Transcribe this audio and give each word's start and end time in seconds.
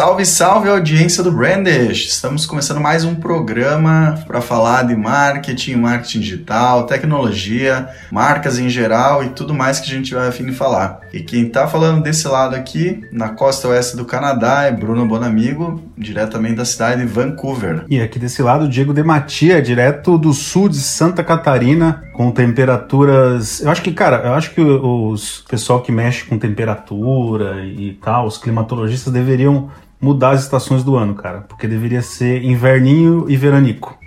Salve, 0.00 0.24
salve 0.24 0.70
audiência 0.70 1.22
do 1.22 1.30
Brandish! 1.30 2.06
Estamos 2.06 2.46
começando 2.46 2.80
mais 2.80 3.04
um 3.04 3.14
programa 3.14 4.18
para 4.26 4.40
falar 4.40 4.84
de 4.84 4.96
marketing, 4.96 5.74
marketing 5.74 6.20
digital, 6.20 6.86
tecnologia, 6.86 7.86
marcas 8.10 8.58
em 8.58 8.70
geral 8.70 9.22
e 9.22 9.28
tudo 9.28 9.52
mais 9.52 9.78
que 9.78 9.92
a 9.92 9.94
gente 9.94 10.14
vai 10.14 10.26
afim 10.26 10.46
de 10.46 10.52
falar. 10.52 11.00
E 11.12 11.20
quem 11.20 11.48
está 11.48 11.68
falando 11.68 12.02
desse 12.02 12.26
lado 12.26 12.56
aqui, 12.56 13.04
na 13.12 13.28
costa 13.28 13.68
oeste 13.68 13.94
do 13.94 14.06
Canadá, 14.06 14.62
é 14.62 14.72
Bruno 14.72 15.04
Bonamigo, 15.04 15.82
diretamente 15.98 16.54
da 16.54 16.64
cidade 16.64 17.02
de 17.02 17.06
Vancouver. 17.06 17.84
E 17.86 18.00
aqui 18.00 18.18
desse 18.18 18.40
lado, 18.40 18.66
Diego 18.66 18.94
Dematia, 18.94 19.60
direto 19.60 20.16
do 20.16 20.32
sul 20.32 20.70
de 20.70 20.78
Santa 20.78 21.22
Catarina, 21.22 22.04
com 22.14 22.30
temperaturas. 22.30 23.60
Eu 23.60 23.70
acho 23.70 23.82
que, 23.82 23.92
cara, 23.92 24.22
eu 24.24 24.32
acho 24.32 24.54
que 24.54 24.62
os 24.62 25.44
pessoal 25.46 25.82
que 25.82 25.92
mexe 25.92 26.24
com 26.24 26.38
temperatura 26.38 27.62
e 27.66 27.98
tal, 28.02 28.26
os 28.26 28.38
climatologistas 28.38 29.12
deveriam 29.12 29.68
mudar 30.00 30.30
as 30.30 30.42
estações 30.42 30.82
do 30.82 30.96
ano, 30.96 31.14
cara. 31.14 31.42
Porque 31.42 31.66
deveria 31.66 32.02
ser 32.02 32.42
inverninho 32.42 33.26
e 33.28 33.36
veranico. 33.36 33.98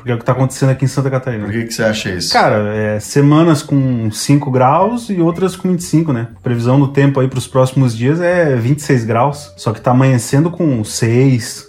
Porque 0.00 0.10
é 0.10 0.14
o 0.14 0.18
que 0.18 0.24
tá 0.24 0.32
acontecendo 0.32 0.70
aqui 0.70 0.86
em 0.86 0.88
Santa 0.88 1.10
Catarina. 1.10 1.44
Por 1.44 1.52
que, 1.52 1.64
que 1.64 1.74
você 1.74 1.82
acha 1.82 2.08
isso? 2.08 2.32
Cara, 2.32 2.74
é, 2.74 2.98
semanas 2.98 3.62
com 3.62 4.10
5 4.10 4.50
graus 4.50 5.10
e 5.10 5.20
outras 5.20 5.54
com 5.54 5.68
25, 5.68 6.10
né? 6.10 6.28
Previsão 6.42 6.80
do 6.80 6.88
tempo 6.88 7.20
aí 7.20 7.28
pros 7.28 7.46
próximos 7.46 7.94
dias 7.94 8.18
é 8.18 8.56
26 8.56 9.04
graus. 9.04 9.52
Só 9.58 9.72
que 9.72 9.80
tá 9.80 9.90
amanhecendo 9.90 10.50
com 10.50 10.82
6, 10.82 11.66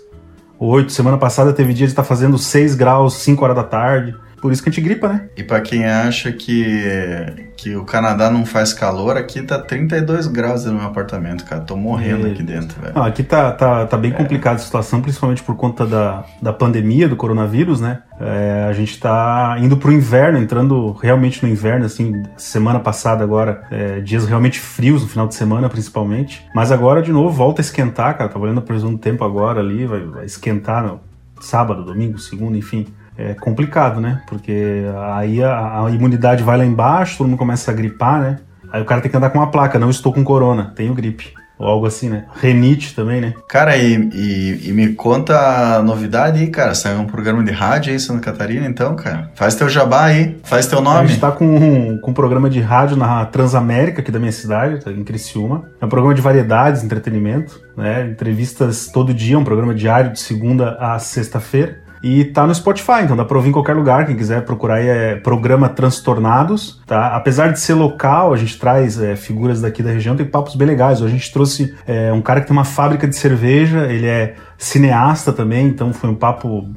8. 0.58 0.94
Semana 0.94 1.18
passada 1.18 1.52
teve 1.52 1.74
dia 1.74 1.86
de 1.86 1.92
estar 1.92 2.04
tá 2.04 2.08
fazendo 2.08 2.38
6 2.38 2.74
graus, 2.76 3.16
5 3.16 3.44
horas 3.44 3.58
da 3.58 3.64
tarde. 3.64 4.16
Por 4.42 4.52
isso 4.52 4.64
que 4.64 4.70
a 4.70 4.72
gente 4.72 4.84
gripa, 4.84 5.08
né? 5.08 5.30
E 5.38 5.44
para 5.44 5.62
quem 5.62 5.86
acha 5.86 6.32
que, 6.32 6.84
que 7.56 7.76
o 7.76 7.86
Canadá 7.86 8.32
não 8.32 8.44
faz 8.44 8.74
calor, 8.74 9.16
aqui 9.16 9.40
tá 9.44 9.60
32 9.60 10.26
graus 10.26 10.66
no 10.66 10.74
meu 10.74 10.86
apartamento, 10.86 11.46
cara. 11.46 11.62
Tô 11.62 11.78
morrendo 11.78 12.26
aqui 12.26 12.42
dentro, 12.42 12.82
velho. 12.82 12.96
Não, 12.96 13.04
aqui 13.04 13.22
tá, 13.22 13.52
tá, 13.52 13.86
tá 13.86 13.96
bem 13.96 14.12
é. 14.12 14.16
complicada 14.16 14.56
a 14.56 14.60
situação, 14.60 15.00
principalmente 15.00 15.44
por 15.44 15.56
conta 15.56 15.86
da, 15.86 16.26
da 16.42 16.52
pandemia, 16.52 17.08
do 17.08 17.16
coronavírus, 17.16 17.80
né? 17.80 18.02
É, 18.20 18.66
a 18.68 18.74
gente 18.74 19.00
tá 19.00 19.58
indo 19.60 19.78
pro 19.78 19.92
inverno, 19.92 20.40
entrando 20.40 20.92
realmente 20.94 21.44
no 21.44 21.50
inverno, 21.50 21.86
assim, 21.86 22.24
semana 22.36 22.80
passada 22.80 23.24
agora, 23.24 23.64
é, 23.70 24.00
dias 24.00 24.26
realmente 24.26 24.60
frios 24.60 25.04
no 25.04 25.08
final 25.08 25.28
de 25.28 25.36
semana, 25.36 25.70
principalmente. 25.70 26.44
Mas 26.56 26.72
agora, 26.72 27.04
de 27.04 27.12
novo, 27.12 27.30
volta 27.30 27.62
a 27.62 27.64
esquentar, 27.64 28.18
cara. 28.18 28.28
Tava 28.28 28.44
olhando 28.44 28.60
a 28.60 28.64
previsão 28.64 28.92
do 28.92 28.98
tempo 28.98 29.24
agora 29.24 29.60
ali, 29.60 29.86
vai, 29.86 30.00
vai 30.02 30.26
esquentar 30.26 30.84
no 30.84 31.00
sábado, 31.40 31.86
domingo, 31.86 32.18
segundo, 32.18 32.58
enfim 32.58 32.88
é 33.18 33.34
complicado, 33.34 34.00
né? 34.00 34.22
Porque 34.28 34.84
aí 35.14 35.44
a, 35.44 35.86
a, 35.86 35.92
imunidade 35.92 36.44
vai 36.44 36.58
lá 36.58 36.66
embaixo, 36.66 37.18
todo 37.18 37.28
mundo 37.28 37.38
começa 37.38 37.72
a 37.72 37.74
gripar, 37.74 38.22
né? 38.22 38.40
Aí 38.72 38.82
o 38.82 38.86
cara 38.86 39.02
tem 39.02 39.12
que 39.12 39.18
andar 39.18 39.30
com 39.30 39.40
uma 39.40 39.52
placa, 39.52 39.78
não 39.78 39.90
estou 39.90 40.14
com 40.14 40.24
corona, 40.24 40.72
tenho 40.76 40.94
gripe. 40.94 41.34
Ou 41.62 41.68
algo 41.68 41.86
assim, 41.86 42.10
né? 42.10 42.26
Renite 42.42 42.96
também, 42.96 43.22
né? 43.22 43.36
Cara, 43.48 43.78
e, 43.78 43.94
e, 43.94 44.70
e, 44.70 44.74
me 44.74 44.94
conta 44.96 45.78
a 45.78 45.84
novidade 45.84 46.40
aí, 46.40 46.48
cara. 46.48 46.74
Saiu 46.74 47.00
um 47.00 47.06
programa 47.06 47.44
de 47.44 47.52
rádio 47.52 47.92
aí 47.92 47.98
em 47.98 48.00
Santa 48.00 48.20
Catarina, 48.20 48.66
então, 48.66 48.96
cara. 48.96 49.30
Faz 49.36 49.54
teu 49.54 49.70
jabá 49.70 50.06
aí, 50.06 50.40
faz 50.44 50.66
teu 50.66 50.82
nome. 50.82 51.02
A 51.02 51.06
gente 51.06 51.20
tá 51.20 51.32
com 51.32 51.46
um, 51.46 52.00
com 52.00 52.10
um 52.10 52.14
programa 52.16 52.50
de 52.50 52.60
rádio 52.60 52.98
na 52.98 53.24
Transamérica, 53.26 54.02
aqui 54.02 54.12
da 54.12 54.18
minha 54.18 54.32
cidade, 54.32 54.84
tá 54.84 54.92
em 54.92 55.04
Criciúma. 55.04 55.70
É 55.80 55.86
um 55.86 55.90
programa 55.90 56.16
de 56.16 56.22
variedades, 56.22 56.84
entretenimento, 56.84 57.62
né? 57.78 58.08
Entrevistas 58.08 58.88
todo 58.88 59.14
dia, 59.14 59.38
um 59.38 59.44
programa 59.44 59.76
diário 59.76 60.14
de 60.14 60.20
segunda 60.20 60.78
a 60.80 60.98
sexta-feira. 60.98 61.81
E 62.04 62.26
tá 62.26 62.48
no 62.48 62.56
Spotify, 62.56 63.04
então 63.04 63.16
dá 63.16 63.24
pra 63.24 63.38
ouvir 63.38 63.50
em 63.50 63.52
qualquer 63.52 63.76
lugar. 63.76 64.08
Quem 64.08 64.16
quiser 64.16 64.44
procurar 64.44 64.76
aí 64.76 64.88
é 64.88 65.16
programa 65.16 65.70
Transtornados, 65.70 66.82
tá? 66.88 67.16
Apesar 67.16 67.52
de 67.52 67.60
ser 67.60 67.76
local, 67.76 68.34
a 68.34 68.38
gente 68.38 68.58
traz 68.58 69.00
é, 69.00 69.16
figuras 69.16 69.62
daqui 69.62 69.84
da 69.84 69.92
região, 69.92 70.16
tem 70.16 70.26
papos 70.26 70.56
bem 70.56 70.68
legais. 70.68 71.02
A 71.02 71.08
gente 71.08 71.32
trouxe 71.32 71.76
é, 71.86 72.12
um 72.12 72.22
cara 72.22 72.42
que 72.42 72.48
tem 72.48 72.56
uma 72.56 72.66
fábrica 72.66 73.08
de 73.08 73.16
cerveja, 73.16 73.86
ele 73.86 74.08
é 74.08 74.36
cineasta 74.58 75.32
também, 75.32 75.68
então 75.68 75.94
foi 75.94 76.10
um 76.10 76.16
papo 76.16 76.68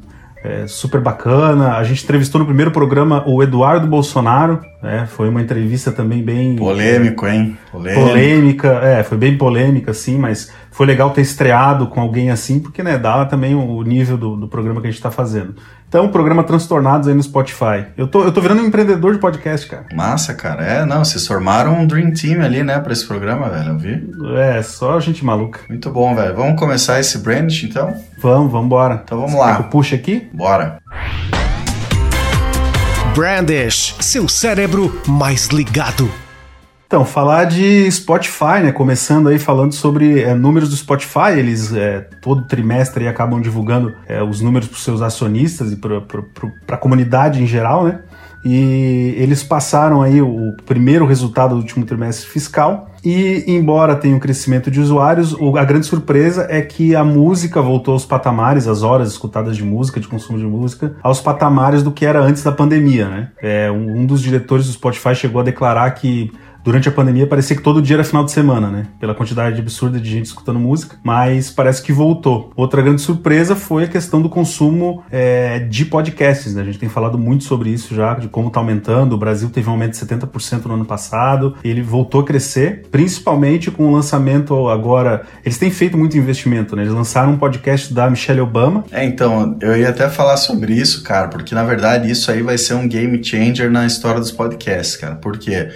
é, 0.45 0.67
super 0.67 1.01
bacana. 1.01 1.75
A 1.75 1.83
gente 1.83 2.03
entrevistou 2.03 2.37
no 2.37 2.45
primeiro 2.45 2.69
programa 2.69 3.23
o 3.25 3.41
Eduardo 3.41 3.87
Bolsonaro, 3.87 4.61
né? 4.81 5.07
Foi 5.07 5.27
uma 5.27 5.41
entrevista 5.41 5.91
também 5.91 6.21
bem. 6.21 6.55
Polêmico, 6.55 7.25
hein? 7.25 7.57
Polêmico. 7.71 8.07
Polêmica, 8.07 8.67
é, 8.83 9.03
foi 9.03 9.17
bem 9.17 9.35
polêmica, 9.35 9.89
assim, 9.89 10.19
mas 10.19 10.53
foi 10.69 10.85
legal 10.85 11.09
ter 11.09 11.21
estreado 11.21 11.87
com 11.87 11.99
alguém 11.99 12.29
assim, 12.29 12.59
porque, 12.59 12.83
né, 12.83 12.97
dá 12.97 13.25
também 13.25 13.55
o 13.55 13.81
nível 13.81 14.17
do, 14.17 14.35
do 14.35 14.47
programa 14.47 14.81
que 14.81 14.87
a 14.87 14.91
gente 14.91 15.01
tá 15.01 15.09
fazendo. 15.09 15.55
Então, 15.95 16.09
programa 16.09 16.43
Transtornados 16.43 17.07
aí 17.07 17.13
no 17.13 17.23
Spotify. 17.23 17.85
Eu 17.95 18.05
tô, 18.05 18.21
eu 18.21 18.29
tô 18.33 18.41
virando 18.41 18.61
um 18.61 18.65
empreendedor 18.65 19.13
de 19.13 19.17
podcast, 19.17 19.65
cara. 19.65 19.85
Massa, 19.93 20.33
cara. 20.33 20.61
É, 20.61 20.85
não, 20.85 21.05
vocês 21.05 21.25
formaram 21.25 21.73
um 21.73 21.87
Dream 21.87 22.11
Team 22.11 22.43
ali, 22.43 22.63
né, 22.63 22.81
pra 22.81 22.91
esse 22.91 23.05
programa, 23.05 23.49
velho, 23.49 23.69
eu 23.69 23.77
vi. 23.77 24.05
É, 24.37 24.61
só 24.61 24.99
gente 24.99 25.23
maluca. 25.23 25.61
Muito 25.69 25.89
bom, 25.89 26.13
velho. 26.13 26.35
Vamos 26.35 26.59
começar 26.59 26.99
esse 26.99 27.17
brand, 27.19 27.49
então? 27.63 27.95
Vamos, 28.17 28.51
vamos 28.51 28.65
embora. 28.65 29.01
Então 29.05 29.19
vamos 29.19 29.35
Você 29.35 29.39
lá. 29.39 29.63
Puxa 29.63 29.95
aqui? 29.95 30.27
Bora. 30.33 30.79
Brandish, 33.15 33.95
seu 34.01 34.27
cérebro 34.27 34.99
mais 35.07 35.47
ligado. 35.47 36.11
Então, 36.87 37.03
falar 37.03 37.45
de 37.45 37.91
Spotify, 37.91 38.61
né? 38.63 38.71
Começando 38.71 39.27
aí 39.27 39.39
falando 39.39 39.73
sobre 39.73 40.21
é, 40.21 40.35
números 40.35 40.69
do 40.69 40.75
Spotify, 40.75 41.31
eles 41.35 41.73
é, 41.73 42.01
todo 42.21 42.43
trimestre 42.43 43.07
acabam 43.07 43.41
divulgando 43.41 43.93
é, 44.07 44.21
os 44.21 44.39
números 44.39 44.67
para 44.67 44.75
os 44.75 44.83
seus 44.83 45.01
acionistas 45.01 45.71
e 45.71 45.77
para 45.77 46.03
a 46.69 46.77
comunidade 46.77 47.41
em 47.41 47.47
geral, 47.47 47.85
né? 47.85 48.01
E 48.45 49.15
eles 49.17 49.41
passaram 49.41 50.03
aí 50.03 50.21
o 50.21 50.55
primeiro 50.67 51.07
resultado 51.07 51.55
do 51.55 51.61
último 51.61 51.83
trimestre 51.83 52.29
fiscal 52.29 52.91
e, 53.03 53.43
embora 53.47 53.95
tenha 53.95 54.15
um 54.15 54.19
crescimento 54.19 54.69
de 54.69 54.79
usuários, 54.79 55.35
a 55.57 55.63
grande 55.63 55.87
surpresa 55.87 56.45
é 56.47 56.61
que 56.61 56.95
a 56.95 57.03
música 57.03 57.59
voltou 57.59 57.93
aos 57.93 58.05
patamares, 58.05 58.67
as 58.67 58.83
horas 58.83 59.09
escutadas 59.09 59.57
de 59.57 59.63
música, 59.63 59.99
de 59.99 60.07
consumo 60.07 60.37
de 60.37 60.45
música, 60.45 60.95
aos 61.01 61.19
patamares 61.19 61.81
do 61.81 61.91
que 61.91 62.05
era 62.05 62.19
antes 62.19 62.43
da 62.43 62.51
pandemia, 62.51 63.07
né? 63.07 63.31
É, 63.41 63.71
um 63.71 64.05
dos 64.05 64.21
diretores 64.21 64.67
do 64.67 64.73
Spotify 64.73 65.15
chegou 65.15 65.41
a 65.41 65.43
declarar 65.43 65.89
que 65.91 66.31
durante 66.65 66.89
a 66.89 66.91
pandemia 66.91 67.27
parecia 67.27 67.55
que 67.55 67.61
todo 67.61 67.79
dia 67.81 67.97
era 67.97 68.03
final 68.03 68.25
de 68.25 68.31
semana, 68.31 68.71
né? 68.71 68.87
Pela 68.99 69.13
quantidade 69.13 69.61
absurda 69.61 69.99
de 69.99 70.09
gente 70.09 70.25
escutando 70.25 70.59
música, 70.59 70.97
mas 71.03 71.51
parece 71.51 71.81
que 71.81 71.93
voltou. 71.93 72.51
Outra 72.55 72.81
grande 72.81 73.01
surpresa 73.01 73.55
foi 73.55 73.83
a 73.83 73.87
questão 73.87 74.19
do 74.19 74.27
consumo 74.27 75.03
é, 75.11 75.59
de 75.59 75.85
podcasts, 75.85 76.55
né? 76.55 76.63
A 76.63 76.65
gente 76.65 76.79
tem 76.79 76.89
falado 76.89 77.19
muito 77.19 77.43
sobre 77.43 77.69
isso 77.69 77.93
já, 77.93 78.15
de 78.15 78.27
como 78.27 78.47
está 78.47 78.59
aumentando. 78.59 79.13
O 79.13 79.17
Brasil 79.17 79.49
teve 79.49 79.69
um 79.69 79.73
aumento 79.73 79.91
de 79.91 79.97
70% 79.97 80.65
no 80.65 80.73
ano 80.73 80.85
passado, 80.85 81.55
ele 81.63 81.83
voltou 81.83 82.21
a 82.21 82.25
crescer, 82.25 82.87
principalmente 82.91 83.69
com 83.69 83.87
o 83.87 83.93
lançamento 83.93 84.67
agora. 84.67 85.23
Eles 85.45 85.59
têm 85.59 85.69
feito 85.69 85.95
muito 85.95 86.17
investimento, 86.17 86.75
né? 86.75 86.81
Eles 86.81 86.93
lançaram 86.93 87.33
um 87.33 87.37
podcast 87.37 87.93
da 87.93 88.09
Michelle 88.09 88.41
Obama. 88.41 88.83
É, 88.91 89.05
então, 89.05 89.55
eu 89.61 89.77
ia 89.77 89.89
até 89.89 90.09
falar 90.09 90.37
sobre 90.37 90.73
isso, 90.73 91.03
cara, 91.03 91.27
porque 91.27 91.53
na 91.53 91.63
verdade 91.63 92.09
isso 92.09 92.31
aí 92.31 92.41
vai 92.41 92.57
ser 92.57 92.73
um 92.73 92.87
game 92.87 93.23
changer 93.23 93.69
na 93.69 93.85
história 93.85 94.19
dos 94.19 94.31
podcasts, 94.31 94.95
cara. 94.95 95.15
Por 95.15 95.37
quê? 95.37 95.69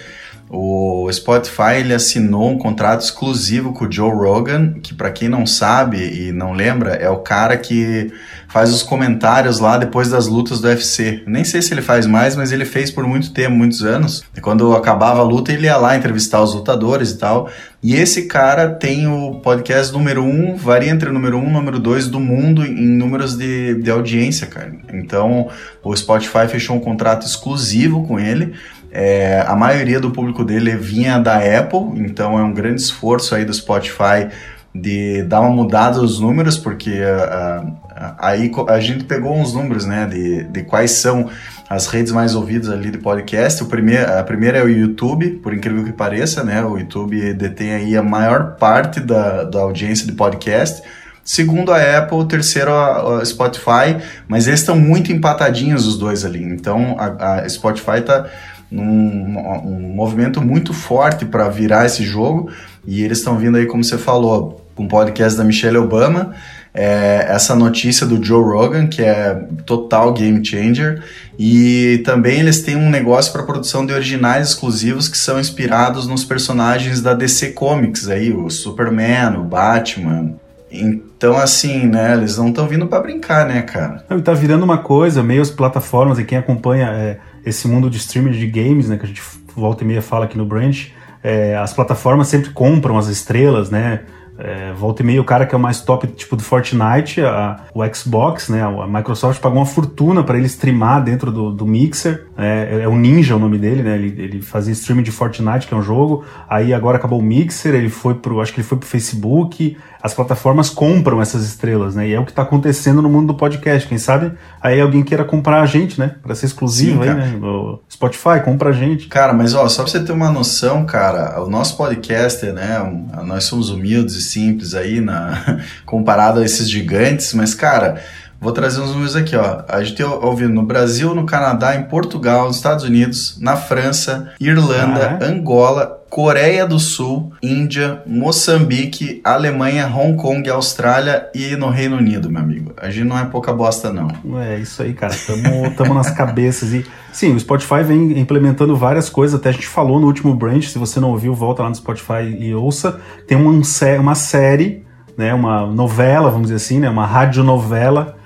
O 0.51 1.07
Spotify 1.11 1.75
ele 1.77 1.93
assinou 1.93 2.49
um 2.49 2.57
contrato 2.57 3.01
exclusivo 3.01 3.71
com 3.71 3.85
o 3.85 3.91
Joe 3.91 4.11
Rogan, 4.11 4.73
que 4.81 4.95
para 4.95 5.11
quem 5.11 5.29
não 5.29 5.45
sabe 5.45 5.97
e 5.99 6.31
não 6.31 6.53
lembra, 6.53 6.93
é 6.95 7.07
o 7.07 7.17
cara 7.17 7.55
que 7.55 8.11
faz 8.47 8.73
os 8.73 8.81
comentários 8.81 9.59
lá 9.59 9.77
depois 9.77 10.09
das 10.09 10.25
lutas 10.25 10.59
do 10.59 10.67
UFC. 10.67 11.21
Nem 11.27 11.43
sei 11.43 11.61
se 11.61 11.71
ele 11.71 11.83
faz 11.83 12.07
mais, 12.07 12.35
mas 12.35 12.51
ele 12.51 12.65
fez 12.65 12.89
por 12.89 13.05
muito 13.05 13.31
tempo, 13.31 13.55
muitos 13.55 13.83
anos. 13.83 14.23
E 14.35 14.41
quando 14.41 14.73
acabava 14.73 15.19
a 15.19 15.23
luta, 15.23 15.53
ele 15.53 15.67
ia 15.67 15.77
lá 15.77 15.95
entrevistar 15.95 16.41
os 16.41 16.55
lutadores 16.55 17.11
e 17.11 17.17
tal. 17.19 17.47
E 17.81 17.95
esse 17.95 18.23
cara 18.23 18.69
tem 18.69 19.07
o 19.07 19.40
podcast 19.41 19.93
número 19.93 20.23
um, 20.23 20.55
varia 20.55 20.90
entre 20.90 21.09
o 21.09 21.13
número 21.13 21.37
um 21.37 21.45
e 21.45 21.49
o 21.49 21.53
número 21.53 21.79
dois 21.79 22.07
do 22.07 22.19
mundo 22.19 22.66
em 22.66 22.87
números 22.87 23.37
de, 23.37 23.75
de 23.75 23.91
audiência, 23.91 24.47
cara. 24.47 24.73
Então, 24.91 25.47
o 25.84 25.95
Spotify 25.95 26.47
fechou 26.49 26.75
um 26.75 26.79
contrato 26.79 27.28
exclusivo 27.28 28.05
com 28.07 28.19
ele. 28.19 28.55
É, 28.91 29.44
a 29.47 29.56
maioria 29.56 30.00
do 30.00 30.12
público 30.12 30.44
dele 30.44 30.76
vinha 30.76 31.20
da 31.20 31.38
Apple, 31.38 32.00
então 32.00 32.38
é 32.40 32.44
um 32.44 32.53
grande 32.53 32.82
esforço 32.82 33.36
aí 33.36 33.46
do 33.46 33.53
Spotify 33.53 34.30
de 34.74 35.24
dar 35.24 35.41
uma 35.41 35.50
mudada 35.50 36.00
nos 36.00 36.20
números, 36.20 36.58
porque 36.58 36.91
uh, 36.91 37.68
uh, 37.68 38.16
aí 38.18 38.52
a 38.68 38.80
gente 38.80 39.03
pegou 39.03 39.36
uns 39.36 39.53
números, 39.53 39.86
né, 39.86 40.06
de, 40.06 40.44
de 40.44 40.64
quais 40.64 40.91
são 40.91 41.30
as 41.70 41.88
redes 41.88 42.12
mais 42.12 42.36
ouvidas 42.36 42.70
ali 42.70 42.91
de 42.91 42.97
podcast. 42.97 43.64
O 43.64 43.68
primeiro, 43.68 44.12
a 44.12 44.24
primeira 44.24 44.59
é 44.59 44.64
o 44.64 44.70
YouTube, 44.70 45.32
por 45.44 45.53
incrível 45.53 45.84
que 45.84 45.91
pareça, 45.91 46.44
né, 46.44 46.64
o 46.64 46.78
YouTube 46.78 47.34
detém 47.34 47.74
aí 47.74 47.97
a 47.97 48.03
maior 48.03 48.56
parte 48.56 49.00
da, 49.00 49.44
da 49.44 49.59
audiência 49.59 50.06
de 50.06 50.14
podcast. 50.14 50.82
Segundo 51.24 51.72
a 51.72 51.97
Apple, 51.97 52.26
terceiro 52.26 52.74
a 52.74 53.24
Spotify, 53.24 53.97
mas 54.28 54.47
eles 54.47 54.62
estão 54.62 54.76
muito 54.76 55.12
empatadinhos 55.12 55.86
os 55.86 55.96
dois 55.96 56.26
ali. 56.26 56.44
Então 56.44 56.96
a, 56.97 57.41
a 57.41 57.50
Spotify 57.50 58.00
está 58.00 58.26
num 58.71 59.37
um 59.66 59.93
movimento 59.95 60.41
muito 60.41 60.73
forte 60.73 61.25
para 61.25 61.49
virar 61.49 61.85
esse 61.85 62.03
jogo. 62.03 62.49
E 62.85 63.03
eles 63.03 63.19
estão 63.19 63.37
vindo 63.37 63.57
aí, 63.57 63.66
como 63.66 63.83
você 63.83 63.97
falou, 63.97 64.66
com 64.75 64.83
um 64.83 64.87
podcast 64.87 65.37
da 65.37 65.43
Michelle 65.43 65.77
Obama, 65.77 66.33
é, 66.73 67.25
essa 67.29 67.55
notícia 67.55 68.05
do 68.05 68.23
Joe 68.23 68.43
Rogan, 68.43 68.87
que 68.87 69.01
é 69.01 69.33
total 69.66 70.13
game 70.13 70.43
changer, 70.45 71.03
e 71.37 72.01
também 72.05 72.39
eles 72.39 72.61
têm 72.61 72.75
um 72.75 72.89
negócio 72.89 73.31
para 73.33 73.43
produção 73.43 73.85
de 73.85 73.93
originais 73.93 74.49
exclusivos 74.49 75.09
que 75.09 75.17
são 75.17 75.39
inspirados 75.39 76.07
nos 76.07 76.23
personagens 76.23 77.01
da 77.01 77.13
DC 77.13 77.51
Comics, 77.51 78.07
aí, 78.07 78.31
o 78.31 78.49
Superman, 78.49 79.37
o 79.37 79.43
Batman. 79.43 80.35
Então, 80.71 81.35
assim, 81.35 81.87
né, 81.87 82.13
eles 82.13 82.37
não 82.37 82.49
estão 82.49 82.67
vindo 82.67 82.87
para 82.87 83.01
brincar, 83.01 83.47
né, 83.47 83.61
cara? 83.63 84.03
Não, 84.07 84.21
tá 84.21 84.33
virando 84.33 84.63
uma 84.63 84.77
coisa, 84.77 85.23
meio 85.23 85.41
as 85.41 85.49
plataformas, 85.49 86.19
e 86.19 86.23
quem 86.23 86.37
acompanha 86.37 86.87
é, 86.87 87.17
esse 87.46 87.68
mundo 87.68 87.90
de 87.90 87.97
streaming 87.97 88.32
de 88.32 88.47
games, 88.47 88.90
né, 88.90 88.97
que 88.97 89.06
a 89.06 89.08
gente 89.08 89.22
volta 89.56 89.84
e 89.84 89.88
meia 89.88 90.02
fala 90.02 90.26
aqui 90.26 90.38
no 90.38 90.46
Branch, 90.46 90.94
é, 91.24 91.56
as 91.58 91.74
plataformas 91.74 92.28
sempre 92.28 92.52
compram 92.52 92.97
as 92.97 93.08
estrelas, 93.08 93.70
né? 93.70 94.02
É, 94.38 94.72
volta 94.72 95.02
e 95.02 95.06
meia, 95.06 95.20
o 95.20 95.26
cara 95.26 95.46
que 95.46 95.53
é 95.53 95.58
o 95.58 95.59
mais 95.59 95.82
top, 95.82 96.08
tipo 96.08 96.38
do 96.38 96.41
Fortnite, 96.41 97.20
a, 97.22 97.66
o 97.74 97.84
Xbox, 97.94 98.47
né? 98.47 98.64
A 98.64 98.88
Microsoft 98.88 99.41
pagou 99.41 99.59
uma 99.59 99.66
fortuna 99.66 100.24
para 100.24 100.38
ele 100.38 100.46
streamar 100.47 101.03
dentro 101.03 101.30
do, 101.30 101.52
do 101.52 101.66
Mixer. 101.66 102.28
É, 102.40 102.84
é, 102.84 102.88
o 102.88 102.96
Ninja 102.96 103.36
o 103.36 103.40
nome 103.40 103.58
dele, 103.58 103.84
né? 103.84 103.96
Ele, 103.96 104.16
ele 104.18 104.41
fazia 104.41 104.72
streaming 104.72 105.03
de 105.03 105.12
Fortnite, 105.12 105.68
que 105.68 105.74
é 105.74 105.78
um 105.78 105.82
jogo. 105.82 106.24
Aí 106.50 106.74
agora 106.74 106.97
acabou 106.97 107.20
o 107.20 107.24
Mixer, 107.24 107.76
ele 107.76 107.90
foi 107.90 108.16
pro. 108.16 108.40
Acho 108.41 108.53
que 108.53 108.62
ele 108.62 108.68
foi 108.68 108.78
pro 108.78 108.88
Facebook 108.88 109.78
as 110.02 110.14
plataformas 110.14 110.70
compram 110.70 111.22
essas 111.22 111.44
estrelas, 111.46 111.96
né? 111.96 112.08
E 112.08 112.14
é 112.14 112.20
o 112.20 112.24
que 112.24 112.32
está 112.32 112.44
acontecendo 112.44 113.02
no 113.02 113.09
mundo 113.09 113.28
do 113.28 113.34
podcast. 113.36 113.88
Quem 113.88 113.97
sabe 113.97 114.32
aí 114.62 114.80
alguém 114.80 115.03
queira 115.03 115.26
comprar 115.26 115.62
a 115.62 115.66
gente, 115.66 116.00
né? 116.00 116.16
Para 116.24 116.34
ser 116.36 116.46
exclusivo 116.46 117.03
Sim, 117.03 117.09
aí, 117.09 117.16
né? 117.16 117.40
O 117.41 117.80
Spotify, 117.91 118.40
compra 118.44 118.70
a 118.70 118.72
gente. 118.72 119.08
Cara, 119.08 119.34
mas 119.34 119.53
ó, 119.53 119.68
só 119.68 119.84
pra 119.84 119.91
você 119.91 120.00
ter 120.00 120.14
uma 120.14 120.32
noção, 120.32 120.86
cara, 120.86 121.41
o 121.44 121.50
nosso 121.50 121.76
podcaster, 121.76 122.53
né? 122.53 122.80
Nós 123.26 123.44
somos 123.44 123.70
humildes 123.70 124.16
e 124.16 124.22
simples 124.22 124.74
aí, 124.74 125.02
na, 125.02 125.59
comparado 125.86 126.40
a 126.40 126.46
esses 126.46 126.70
gigantes, 126.70 127.34
mas, 127.34 127.53
cara. 127.53 128.02
Vou 128.41 128.53
trazer 128.53 128.80
uns 128.80 128.91
números 128.91 129.18
aqui, 129.18 129.36
ó. 129.36 129.64
A 129.68 129.84
gente 129.84 130.02
ouviu 130.02 130.47
no 130.47 130.64
Brasil, 130.64 131.14
no 131.14 131.26
Canadá, 131.26 131.76
em 131.76 131.84
Portugal, 131.84 132.47
nos 132.47 132.56
Estados 132.56 132.86
Unidos, 132.86 133.38
na 133.40 133.58
França, 133.58 134.32
Irlanda, 134.40 135.20
ah? 135.22 135.26
Angola, 135.26 136.00
Coreia 136.09 136.66
do 136.66 136.80
Sul, 136.80 137.34
Índia, 137.44 138.02
Moçambique, 138.08 139.22
Alemanha, 139.26 139.88
Hong 139.88 140.16
Kong, 140.16 140.50
Austrália 140.50 141.28
e 141.36 141.56
no 141.58 141.70
Reino 141.70 141.97
Unido, 141.97 142.32
meu 142.32 142.41
amigo. 142.41 142.72
A 142.78 142.90
gente 142.90 143.08
não 143.08 143.20
é 143.20 143.26
pouca 143.26 143.52
bosta, 143.52 143.91
não. 143.91 144.09
É 144.41 144.58
isso 144.58 144.82
aí, 144.82 144.94
cara. 144.94 145.14
Tamo, 145.28 145.72
tamo 145.76 145.94
nas 145.94 146.09
cabeças. 146.09 146.72
E 146.72 146.86
sim, 147.12 147.36
o 147.36 147.40
Spotify 147.40 147.84
vem 147.84 148.18
implementando 148.18 148.76
várias 148.76 149.09
coisas. 149.09 149.38
Até 149.38 149.50
a 149.50 149.52
gente 149.52 149.68
falou 149.68 150.00
no 150.00 150.08
último 150.08 150.34
branch. 150.34 150.70
Se 150.70 150.80
você 150.80 151.00
não 151.00 151.12
ouviu, 151.12 151.36
volta 151.36 151.62
lá 151.62 151.70
no 151.70 151.76
Spotify 151.76 152.24
e 152.40 152.56
ouça. 152.56 153.02
Tem 153.28 153.38
uma, 153.38 153.52
uma 154.00 154.16
série, 154.16 154.86
né, 155.18 155.34
uma 155.34 155.68
novela, 155.68 156.32
vamos 156.32 156.47
dizer 156.47 156.56
assim, 156.56 156.80
né, 156.80 156.90
uma 156.90 157.06
radionovela 157.06 158.18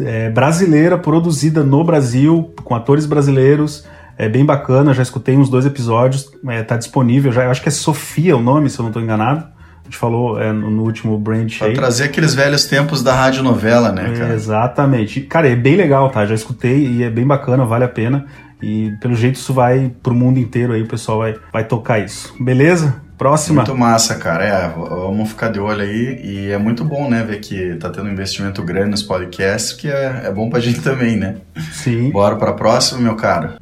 é, 0.00 0.30
brasileira 0.30 0.96
produzida 0.98 1.62
no 1.62 1.82
Brasil, 1.84 2.54
com 2.64 2.74
atores 2.74 3.06
brasileiros 3.06 3.84
é 4.18 4.28
bem 4.28 4.44
bacana, 4.44 4.94
já 4.94 5.02
escutei 5.02 5.36
uns 5.36 5.50
dois 5.50 5.66
episódios, 5.66 6.30
é, 6.48 6.62
tá 6.62 6.76
disponível 6.76 7.30
já. 7.30 7.44
Eu 7.44 7.50
acho 7.50 7.62
que 7.62 7.68
é 7.68 7.72
Sofia 7.72 8.36
o 8.36 8.40
nome, 8.40 8.70
se 8.70 8.78
eu 8.78 8.82
não 8.82 8.90
estou 8.90 9.02
enganado. 9.02 9.44
A 9.82 9.84
gente 9.84 9.98
falou 9.98 10.40
é, 10.40 10.52
no, 10.52 10.70
no, 10.70 10.82
último 10.82 11.16
branch 11.16 11.58
pra 11.58 11.68
aí. 11.68 11.74
trazer 11.74 12.04
aqueles 12.04 12.34
velhos 12.34 12.64
tempos 12.64 13.02
da 13.02 13.14
radionovela, 13.14 13.92
né, 13.92 14.14
cara? 14.18 14.32
É, 14.32 14.34
exatamente. 14.34 15.20
Cara, 15.20 15.48
é 15.48 15.54
bem 15.54 15.76
legal, 15.76 16.10
tá? 16.10 16.26
Já 16.26 16.34
escutei 16.34 16.86
e 16.86 17.04
é 17.04 17.10
bem 17.10 17.26
bacana, 17.26 17.64
vale 17.64 17.84
a 17.84 17.88
pena. 17.88 18.26
E 18.60 18.90
pelo 19.00 19.14
jeito 19.14 19.36
isso 19.36 19.52
vai 19.52 19.92
pro 20.02 20.14
mundo 20.14 20.40
inteiro 20.40 20.72
aí, 20.72 20.82
o 20.82 20.88
pessoal 20.88 21.18
vai, 21.18 21.36
vai 21.52 21.62
tocar 21.62 22.00
isso. 22.00 22.34
Beleza? 22.40 23.00
Próxima. 23.16 23.62
Muito 23.62 23.76
massa, 23.76 24.14
cara. 24.16 24.44
É, 24.44 24.68
vamos 24.68 25.30
ficar 25.30 25.48
de 25.48 25.58
olho 25.58 25.82
aí. 25.82 26.20
E 26.22 26.50
é 26.50 26.58
muito 26.58 26.84
bom, 26.84 27.08
né, 27.08 27.22
ver 27.22 27.40
que 27.40 27.74
tá 27.76 27.88
tendo 27.88 28.08
um 28.08 28.12
investimento 28.12 28.62
grande 28.62 28.90
nos 28.90 29.02
podcasts, 29.02 29.72
que 29.72 29.88
é, 29.88 30.22
é 30.24 30.30
bom 30.30 30.50
pra 30.50 30.60
gente 30.60 30.80
também, 30.82 31.16
né? 31.16 31.36
Sim. 31.72 32.10
Bora 32.10 32.36
pra 32.36 32.52
próxima, 32.52 33.00
meu 33.00 33.16
caro. 33.16 33.54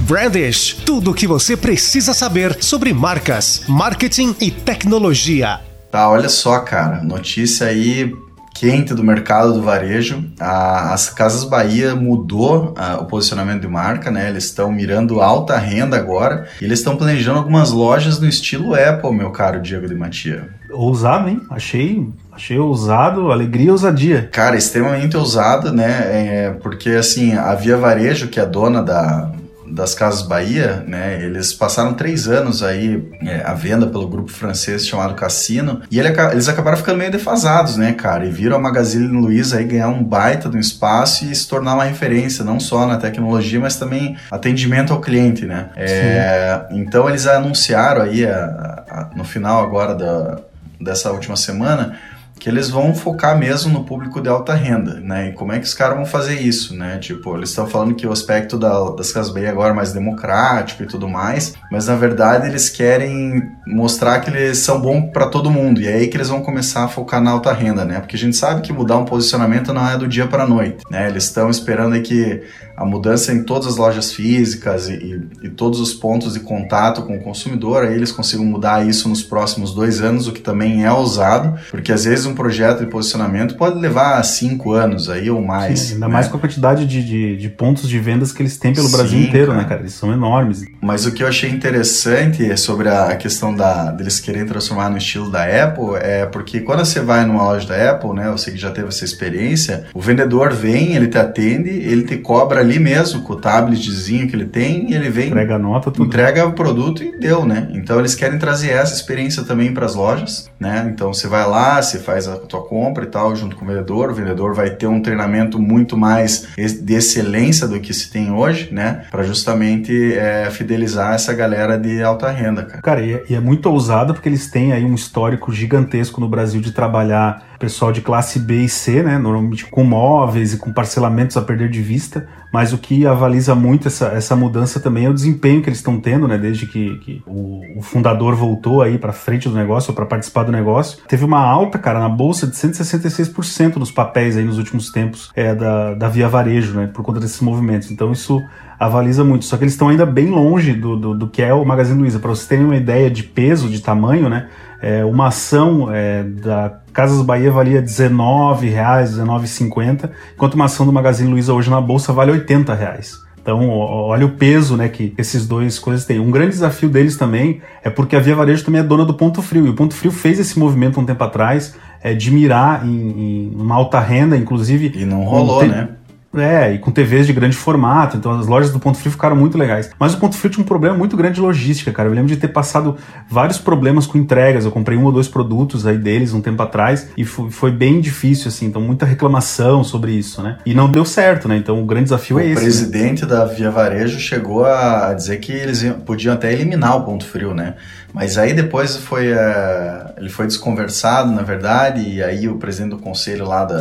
Brandish, 0.00 0.74
tudo 0.86 1.10
o 1.10 1.14
que 1.14 1.26
você 1.26 1.56
precisa 1.56 2.14
saber 2.14 2.62
sobre 2.62 2.94
marcas, 2.94 3.64
marketing 3.68 4.34
e 4.40 4.50
tecnologia. 4.50 5.60
Tá, 5.90 6.08
olha 6.08 6.28
só, 6.28 6.58
cara. 6.60 7.02
Notícia 7.02 7.66
aí 7.66 8.14
quente 8.58 8.92
do 8.92 9.04
mercado 9.04 9.52
do 9.52 9.62
varejo. 9.62 10.24
A, 10.40 10.92
as 10.92 11.08
Casas 11.08 11.44
Bahia 11.44 11.94
mudou 11.94 12.74
a, 12.76 12.96
o 12.96 13.04
posicionamento 13.04 13.62
de 13.62 13.68
marca, 13.68 14.10
né? 14.10 14.28
Eles 14.28 14.44
estão 14.44 14.72
mirando 14.72 15.20
alta 15.20 15.56
renda 15.56 15.96
agora 15.96 16.48
e 16.60 16.64
eles 16.64 16.80
estão 16.80 16.96
planejando 16.96 17.38
algumas 17.38 17.70
lojas 17.70 18.18
no 18.18 18.28
estilo 18.28 18.74
Apple, 18.74 19.12
meu 19.12 19.30
caro 19.30 19.60
Diego 19.60 19.86
de 19.86 19.94
Matia. 19.94 20.48
Ousado, 20.70 21.28
hein? 21.28 21.40
Achei 21.50 22.06
Achei 22.38 22.56
ousado, 22.56 23.32
alegria 23.32 23.66
e 23.66 23.70
ousadia. 23.72 24.28
Cara, 24.30 24.56
extremamente 24.56 25.16
ousado, 25.16 25.72
né? 25.72 25.86
É, 25.88 26.50
porque 26.62 26.90
assim, 26.90 27.34
a 27.34 27.52
Via 27.56 27.76
Varejo, 27.76 28.28
que 28.28 28.38
é 28.38 28.46
dona 28.46 28.80
da, 28.80 29.32
das 29.70 29.94
Casas 29.94 30.22
Bahia, 30.22 30.84
né? 30.86 31.22
Eles 31.22 31.52
passaram 31.52 31.94
três 31.94 32.28
anos 32.28 32.62
aí 32.62 33.08
é, 33.22 33.42
à 33.44 33.54
venda 33.54 33.86
pelo 33.86 34.08
grupo 34.08 34.30
francês 34.30 34.86
chamado 34.86 35.14
Cassino 35.14 35.82
e 35.90 35.98
ele, 35.98 36.08
eles 36.32 36.48
acabaram 36.48 36.76
ficando 36.76 36.98
meio 36.98 37.10
defasados, 37.10 37.76
né, 37.76 37.92
cara? 37.92 38.26
E 38.26 38.30
viram 38.30 38.56
a 38.56 38.58
Magazine 38.58 39.06
Luiza 39.06 39.58
aí 39.58 39.64
ganhar 39.64 39.88
um 39.88 40.02
baita 40.02 40.48
do 40.48 40.58
espaço 40.58 41.24
e 41.24 41.34
se 41.34 41.48
tornar 41.48 41.74
uma 41.74 41.84
referência, 41.84 42.44
não 42.44 42.58
só 42.58 42.86
na 42.86 42.96
tecnologia, 42.96 43.60
mas 43.60 43.76
também 43.76 44.16
atendimento 44.30 44.92
ao 44.92 45.00
cliente, 45.00 45.44
né? 45.44 45.70
É, 45.76 46.66
então 46.70 47.08
eles 47.08 47.26
anunciaram 47.26 48.02
aí 48.02 48.26
a, 48.26 48.84
a, 48.88 49.10
no 49.16 49.24
final 49.24 49.62
agora 49.62 49.94
da, 49.94 50.38
dessa 50.80 51.10
última 51.10 51.36
semana 51.36 51.98
que 52.38 52.48
eles 52.48 52.70
vão 52.70 52.94
focar 52.94 53.36
mesmo 53.38 53.72
no 53.72 53.84
público 53.84 54.20
de 54.20 54.28
alta 54.28 54.54
renda, 54.54 55.00
né? 55.00 55.28
E 55.28 55.32
como 55.32 55.52
é 55.52 55.58
que 55.58 55.66
os 55.66 55.74
caras 55.74 55.96
vão 55.96 56.06
fazer 56.06 56.40
isso, 56.40 56.74
né? 56.76 56.98
Tipo, 56.98 57.36
eles 57.36 57.50
estão 57.50 57.66
falando 57.66 57.94
que 57.94 58.06
o 58.06 58.12
aspecto 58.12 58.58
da, 58.58 58.90
das 58.90 59.12
Casas 59.12 59.32
Bahia 59.32 59.50
agora 59.50 59.72
é 59.72 59.76
mais 59.76 59.92
democrático 59.92 60.82
e 60.82 60.86
tudo 60.86 61.08
mais, 61.08 61.54
mas 61.70 61.86
na 61.86 61.96
verdade 61.96 62.46
eles 62.48 62.68
querem 62.68 63.50
mostrar 63.66 64.20
que 64.20 64.30
eles 64.30 64.58
são 64.58 64.80
bons 64.80 65.10
para 65.12 65.26
todo 65.26 65.50
mundo. 65.50 65.80
E 65.80 65.88
é 65.88 65.94
aí 65.94 66.08
que 66.08 66.16
eles 66.16 66.28
vão 66.28 66.42
começar 66.42 66.84
a 66.84 66.88
focar 66.88 67.20
na 67.20 67.30
alta 67.30 67.52
renda, 67.52 67.84
né? 67.84 68.00
Porque 68.00 68.16
a 68.16 68.18
gente 68.18 68.36
sabe 68.36 68.62
que 68.62 68.72
mudar 68.72 68.98
um 68.98 69.04
posicionamento 69.04 69.72
não 69.72 69.88
é 69.88 69.96
do 69.96 70.08
dia 70.08 70.26
para 70.26 70.46
noite, 70.46 70.84
né? 70.90 71.08
Eles 71.08 71.24
estão 71.24 71.50
esperando 71.50 71.94
aí 71.94 72.02
que 72.02 72.42
a 72.78 72.84
mudança 72.84 73.32
em 73.32 73.42
todas 73.42 73.66
as 73.66 73.76
lojas 73.76 74.12
físicas 74.12 74.88
e, 74.88 75.20
e, 75.42 75.48
todos 75.48 75.80
os 75.80 75.92
pontos 75.92 76.34
de 76.34 76.40
contato 76.40 77.02
com 77.02 77.16
o 77.16 77.20
consumidor, 77.20 77.84
aí 77.84 77.94
eles 77.94 78.12
consigam 78.12 78.44
mudar 78.44 78.86
isso 78.86 79.08
nos 79.08 79.20
próximos 79.20 79.74
dois 79.74 80.00
anos, 80.00 80.28
o 80.28 80.32
que 80.32 80.40
também 80.40 80.84
é 80.84 80.92
ousado, 80.92 81.58
porque 81.72 81.90
às 81.90 82.04
vezes 82.04 82.24
um 82.24 82.34
projeto 82.34 82.80
de 82.80 82.86
posicionamento 82.86 83.56
pode 83.56 83.80
levar 83.80 84.22
cinco 84.22 84.72
anos 84.72 85.10
aí 85.10 85.28
ou 85.28 85.42
mais. 85.42 85.80
Sim, 85.80 85.94
ainda 85.94 86.06
né? 86.06 86.12
mais 86.12 86.28
com 86.28 86.36
a 86.36 86.40
quantidade 86.40 86.86
de, 86.86 87.02
de, 87.02 87.36
de, 87.36 87.48
pontos 87.48 87.88
de 87.88 87.98
vendas 87.98 88.30
que 88.30 88.42
eles 88.42 88.56
têm 88.56 88.72
pelo 88.72 88.86
Sim, 88.86 88.96
Brasil 88.96 89.20
inteiro, 89.20 89.48
cara. 89.48 89.62
né, 89.62 89.68
cara? 89.68 89.80
Eles 89.80 89.94
são 89.94 90.12
enormes. 90.12 90.64
Mas 90.80 91.04
o 91.04 91.10
que 91.10 91.24
eu 91.24 91.26
achei 91.26 91.50
interessante 91.50 92.56
sobre 92.56 92.88
a 92.88 93.16
questão 93.16 93.52
da, 93.54 93.90
deles 93.90 94.20
querem 94.20 94.46
transformar 94.46 94.88
no 94.88 94.98
estilo 94.98 95.30
da 95.30 95.42
Apple 95.42 95.96
é 96.00 96.26
porque 96.26 96.60
quando 96.60 96.84
você 96.84 97.00
vai 97.00 97.24
numa 97.24 97.42
loja 97.42 97.66
da 97.66 97.90
Apple, 97.90 98.12
né, 98.12 98.30
você 98.30 98.52
que 98.52 98.56
já 98.56 98.70
teve 98.70 98.88
essa 98.88 99.04
experiência, 99.04 99.86
o 99.92 100.00
vendedor 100.00 100.52
vem, 100.52 100.94
ele 100.94 101.08
te 101.08 101.18
atende, 101.18 101.70
ele 101.70 102.04
te 102.04 102.16
cobra 102.18 102.67
ali 102.68 102.78
mesmo, 102.78 103.22
com 103.22 103.32
o 103.32 103.36
tabletzinho 103.36 104.28
que 104.28 104.36
ele 104.36 104.44
tem, 104.44 104.90
e 104.90 104.94
ele 104.94 105.08
vem. 105.08 105.28
Entrega 105.28 105.56
a 105.56 105.58
nota, 105.58 105.90
tudo. 105.90 106.06
Entrega 106.06 106.46
o 106.46 106.52
produto 106.52 107.02
e 107.02 107.18
deu, 107.18 107.44
né? 107.44 107.68
Então 107.72 107.98
eles 107.98 108.14
querem 108.14 108.38
trazer 108.38 108.70
essa 108.70 108.94
experiência 108.94 109.42
também 109.42 109.72
para 109.72 109.86
as 109.86 109.94
lojas, 109.94 110.50
né? 110.60 110.88
Então 110.92 111.12
você 111.12 111.26
vai 111.26 111.46
lá, 111.46 111.80
você 111.80 111.98
faz 111.98 112.28
a 112.28 112.36
tua 112.36 112.62
compra 112.62 113.04
e 113.04 113.06
tal, 113.06 113.34
junto 113.34 113.56
com 113.56 113.64
o 113.64 113.68
vendedor. 113.68 114.10
O 114.10 114.14
vendedor 114.14 114.54
vai 114.54 114.70
ter 114.70 114.86
um 114.86 115.00
treinamento 115.00 115.58
muito 115.58 115.96
mais 115.96 116.46
de 116.56 116.94
excelência 116.94 117.66
do 117.66 117.80
que 117.80 117.94
se 117.94 118.10
tem 118.10 118.30
hoje, 118.30 118.68
né? 118.72 119.04
Para 119.10 119.22
justamente 119.22 120.14
é, 120.14 120.48
fidelizar 120.50 121.14
essa 121.14 121.32
galera 121.32 121.78
de 121.78 122.02
alta 122.02 122.30
renda, 122.30 122.64
cara. 122.64 122.82
Cara, 122.82 123.00
e 123.00 123.14
é, 123.14 123.24
e 123.30 123.34
é 123.34 123.40
muito 123.40 123.66
ousado 123.70 124.12
porque 124.12 124.28
eles 124.28 124.50
têm 124.50 124.72
aí 124.72 124.84
um 124.84 124.94
histórico 124.94 125.52
gigantesco 125.52 126.20
no 126.20 126.28
Brasil 126.28 126.60
de 126.60 126.72
trabalhar 126.72 127.47
pessoal 127.58 127.92
de 127.92 128.00
classe 128.00 128.38
B 128.38 128.62
e 128.62 128.68
C, 128.68 129.02
né? 129.02 129.18
Normalmente 129.18 129.66
com 129.66 129.84
móveis 129.84 130.54
e 130.54 130.58
com 130.58 130.72
parcelamentos 130.72 131.36
a 131.36 131.42
perder 131.42 131.68
de 131.68 131.82
vista. 131.82 132.26
Mas 132.52 132.72
o 132.72 132.78
que 132.78 133.06
avaliza 133.06 133.54
muito 133.54 133.88
essa, 133.88 134.06
essa 134.06 134.34
mudança 134.34 134.80
também 134.80 135.04
é 135.04 135.10
o 135.10 135.14
desempenho 135.14 135.60
que 135.60 135.68
eles 135.68 135.78
estão 135.78 136.00
tendo, 136.00 136.26
né? 136.26 136.38
Desde 136.38 136.66
que, 136.66 136.96
que 136.98 137.22
o, 137.26 137.78
o, 137.78 137.82
fundador 137.82 138.34
voltou 138.34 138.80
aí 138.80 138.96
para 138.96 139.12
frente 139.12 139.48
do 139.48 139.54
negócio, 139.54 139.92
para 139.92 140.06
participar 140.06 140.44
do 140.44 140.52
negócio. 140.52 140.98
Teve 141.06 141.24
uma 141.24 141.40
alta, 141.40 141.78
cara, 141.78 141.98
na 142.00 142.08
bolsa 142.08 142.46
de 142.46 142.54
166% 142.54 143.76
nos 143.76 143.90
papéis 143.90 144.36
aí 144.36 144.44
nos 144.44 144.56
últimos 144.56 144.90
tempos 144.90 145.30
é, 145.34 145.54
da, 145.54 145.94
da 145.94 146.08
Via 146.08 146.28
Varejo, 146.28 146.74
né? 146.74 146.86
Por 146.86 147.02
conta 147.02 147.20
desses 147.20 147.40
movimentos. 147.40 147.90
Então 147.90 148.12
isso 148.12 148.42
avaliza 148.78 149.24
muito. 149.24 149.44
Só 149.44 149.56
que 149.56 149.64
eles 149.64 149.74
estão 149.74 149.88
ainda 149.88 150.06
bem 150.06 150.30
longe 150.30 150.72
do, 150.72 150.96
do, 150.96 151.14
do 151.14 151.28
que 151.28 151.42
é 151.42 151.52
o 151.52 151.64
Magazine 151.64 152.00
Luiza. 152.00 152.18
Para 152.18 152.30
vocês 152.30 152.46
terem 152.46 152.64
uma 152.64 152.76
ideia 152.76 153.10
de 153.10 153.24
peso, 153.24 153.68
de 153.68 153.80
tamanho, 153.80 154.28
né? 154.28 154.48
É, 154.80 155.04
uma 155.04 155.28
ação 155.28 155.92
é, 155.92 156.22
da 156.22 156.80
Casas 156.92 157.22
Bahia 157.22 157.50
valia 157.50 157.80
R$19,00, 157.80 158.60
R$19,50, 158.60 160.10
enquanto 160.34 160.54
uma 160.54 160.66
ação 160.66 160.86
do 160.86 160.92
Magazine 160.92 161.30
Luiza 161.30 161.52
hoje 161.52 161.70
na 161.70 161.80
bolsa 161.80 162.12
vale 162.12 162.32
R$80,00. 162.32 163.28
Então, 163.40 163.70
olha 163.70 164.26
o 164.26 164.30
peso 164.32 164.76
né, 164.76 164.90
que 164.90 165.14
esses 165.16 165.46
dois 165.46 165.78
coisas 165.78 166.04
têm. 166.04 166.20
Um 166.20 166.30
grande 166.30 166.50
desafio 166.50 166.90
deles 166.90 167.16
também 167.16 167.62
é 167.82 167.88
porque 167.88 168.14
a 168.14 168.20
Via 168.20 168.34
Varejo 168.34 168.62
também 168.62 168.80
é 168.80 168.84
dona 168.84 169.06
do 169.06 169.14
Ponto 169.14 169.40
Frio. 169.40 169.66
E 169.66 169.70
o 169.70 169.74
Ponto 169.74 169.94
Frio 169.94 170.12
fez 170.12 170.38
esse 170.38 170.58
movimento 170.58 171.00
um 171.00 171.04
tempo 171.06 171.24
atrás 171.24 171.74
é, 172.02 172.12
de 172.12 172.30
mirar 172.30 172.86
em, 172.86 172.90
em 172.90 173.52
uma 173.56 173.74
alta 173.74 173.98
renda, 174.00 174.36
inclusive. 174.36 174.92
E 174.94 175.06
não 175.06 175.24
rolou, 175.24 175.66
né? 175.66 175.88
É, 176.34 176.74
e 176.74 176.78
com 176.78 176.90
TVs 176.90 177.26
de 177.26 177.32
grande 177.32 177.56
formato, 177.56 178.16
então 178.16 178.38
as 178.38 178.46
lojas 178.46 178.70
do 178.70 178.78
Ponto 178.78 178.98
Frio 178.98 179.10
ficaram 179.10 179.34
muito 179.34 179.56
legais. 179.56 179.90
Mas 179.98 180.12
o 180.12 180.18
Ponto 180.18 180.36
Frio 180.36 180.50
tinha 180.50 180.62
um 180.62 180.66
problema 180.66 180.96
muito 180.96 181.16
grande 181.16 181.36
de 181.36 181.40
logística, 181.40 181.90
cara. 181.90 182.08
Eu 182.08 182.12
lembro 182.12 182.28
de 182.28 182.36
ter 182.36 182.48
passado 182.48 182.96
vários 183.28 183.58
problemas 183.58 184.06
com 184.06 184.18
entregas. 184.18 184.64
Eu 184.64 184.70
comprei 184.70 184.98
um 184.98 185.04
ou 185.04 185.12
dois 185.12 185.26
produtos 185.26 185.86
aí 185.86 185.96
deles 185.96 186.34
um 186.34 186.40
tempo 186.40 186.62
atrás 186.62 187.08
e 187.16 187.24
foi, 187.24 187.70
bem 187.70 188.00
difícil, 188.00 188.48
assim. 188.48 188.66
Então, 188.66 188.82
muita 188.82 189.06
reclamação 189.06 189.82
sobre 189.82 190.12
isso, 190.12 190.42
né? 190.42 190.58
E 190.66 190.74
não 190.74 190.90
deu 190.90 191.04
certo, 191.04 191.48
né? 191.48 191.56
Então, 191.56 191.80
o 191.80 191.86
grande 191.86 192.04
desafio 192.04 192.36
o 192.36 192.40
é 192.40 192.46
esse. 192.46 192.54
O 192.54 192.60
presidente 192.60 193.22
né? 193.22 193.28
da 193.28 193.44
Via 193.44 193.70
Varejo 193.70 194.18
chegou 194.18 194.64
a 194.64 195.14
dizer 195.14 195.38
que 195.38 195.52
eles 195.52 195.82
podiam 196.04 196.34
até 196.34 196.52
eliminar 196.52 196.96
o 196.96 197.02
Ponto 197.02 197.24
Frio, 197.24 197.54
né? 197.54 197.74
Mas 198.12 198.38
aí 198.38 198.54
depois 198.54 198.96
foi 198.96 199.32
uh, 199.32 200.08
ele 200.16 200.28
foi 200.28 200.46
desconversado, 200.46 201.30
na 201.30 201.42
verdade, 201.42 202.00
e 202.00 202.22
aí 202.22 202.48
o 202.48 202.56
presidente 202.56 202.90
do 202.90 202.98
conselho 202.98 203.46
lá 203.46 203.64
da 203.64 203.80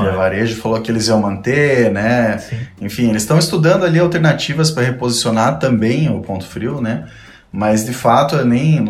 Via 0.00 0.10
é. 0.10 0.16
Varejo 0.16 0.56
falou 0.60 0.80
que 0.80 0.90
eles 0.90 1.08
iam 1.08 1.20
manter, 1.20 1.92
né? 1.92 2.38
Sim. 2.38 2.56
Enfim, 2.80 3.10
eles 3.10 3.22
estão 3.22 3.38
estudando 3.38 3.84
ali 3.84 3.98
alternativas 3.98 4.70
para 4.70 4.82
reposicionar 4.84 5.58
também 5.58 6.08
o 6.08 6.20
ponto 6.20 6.46
frio, 6.46 6.80
né? 6.80 7.04
Mas 7.52 7.86
de 7.86 7.92
fato 7.92 8.44
nem 8.44 8.84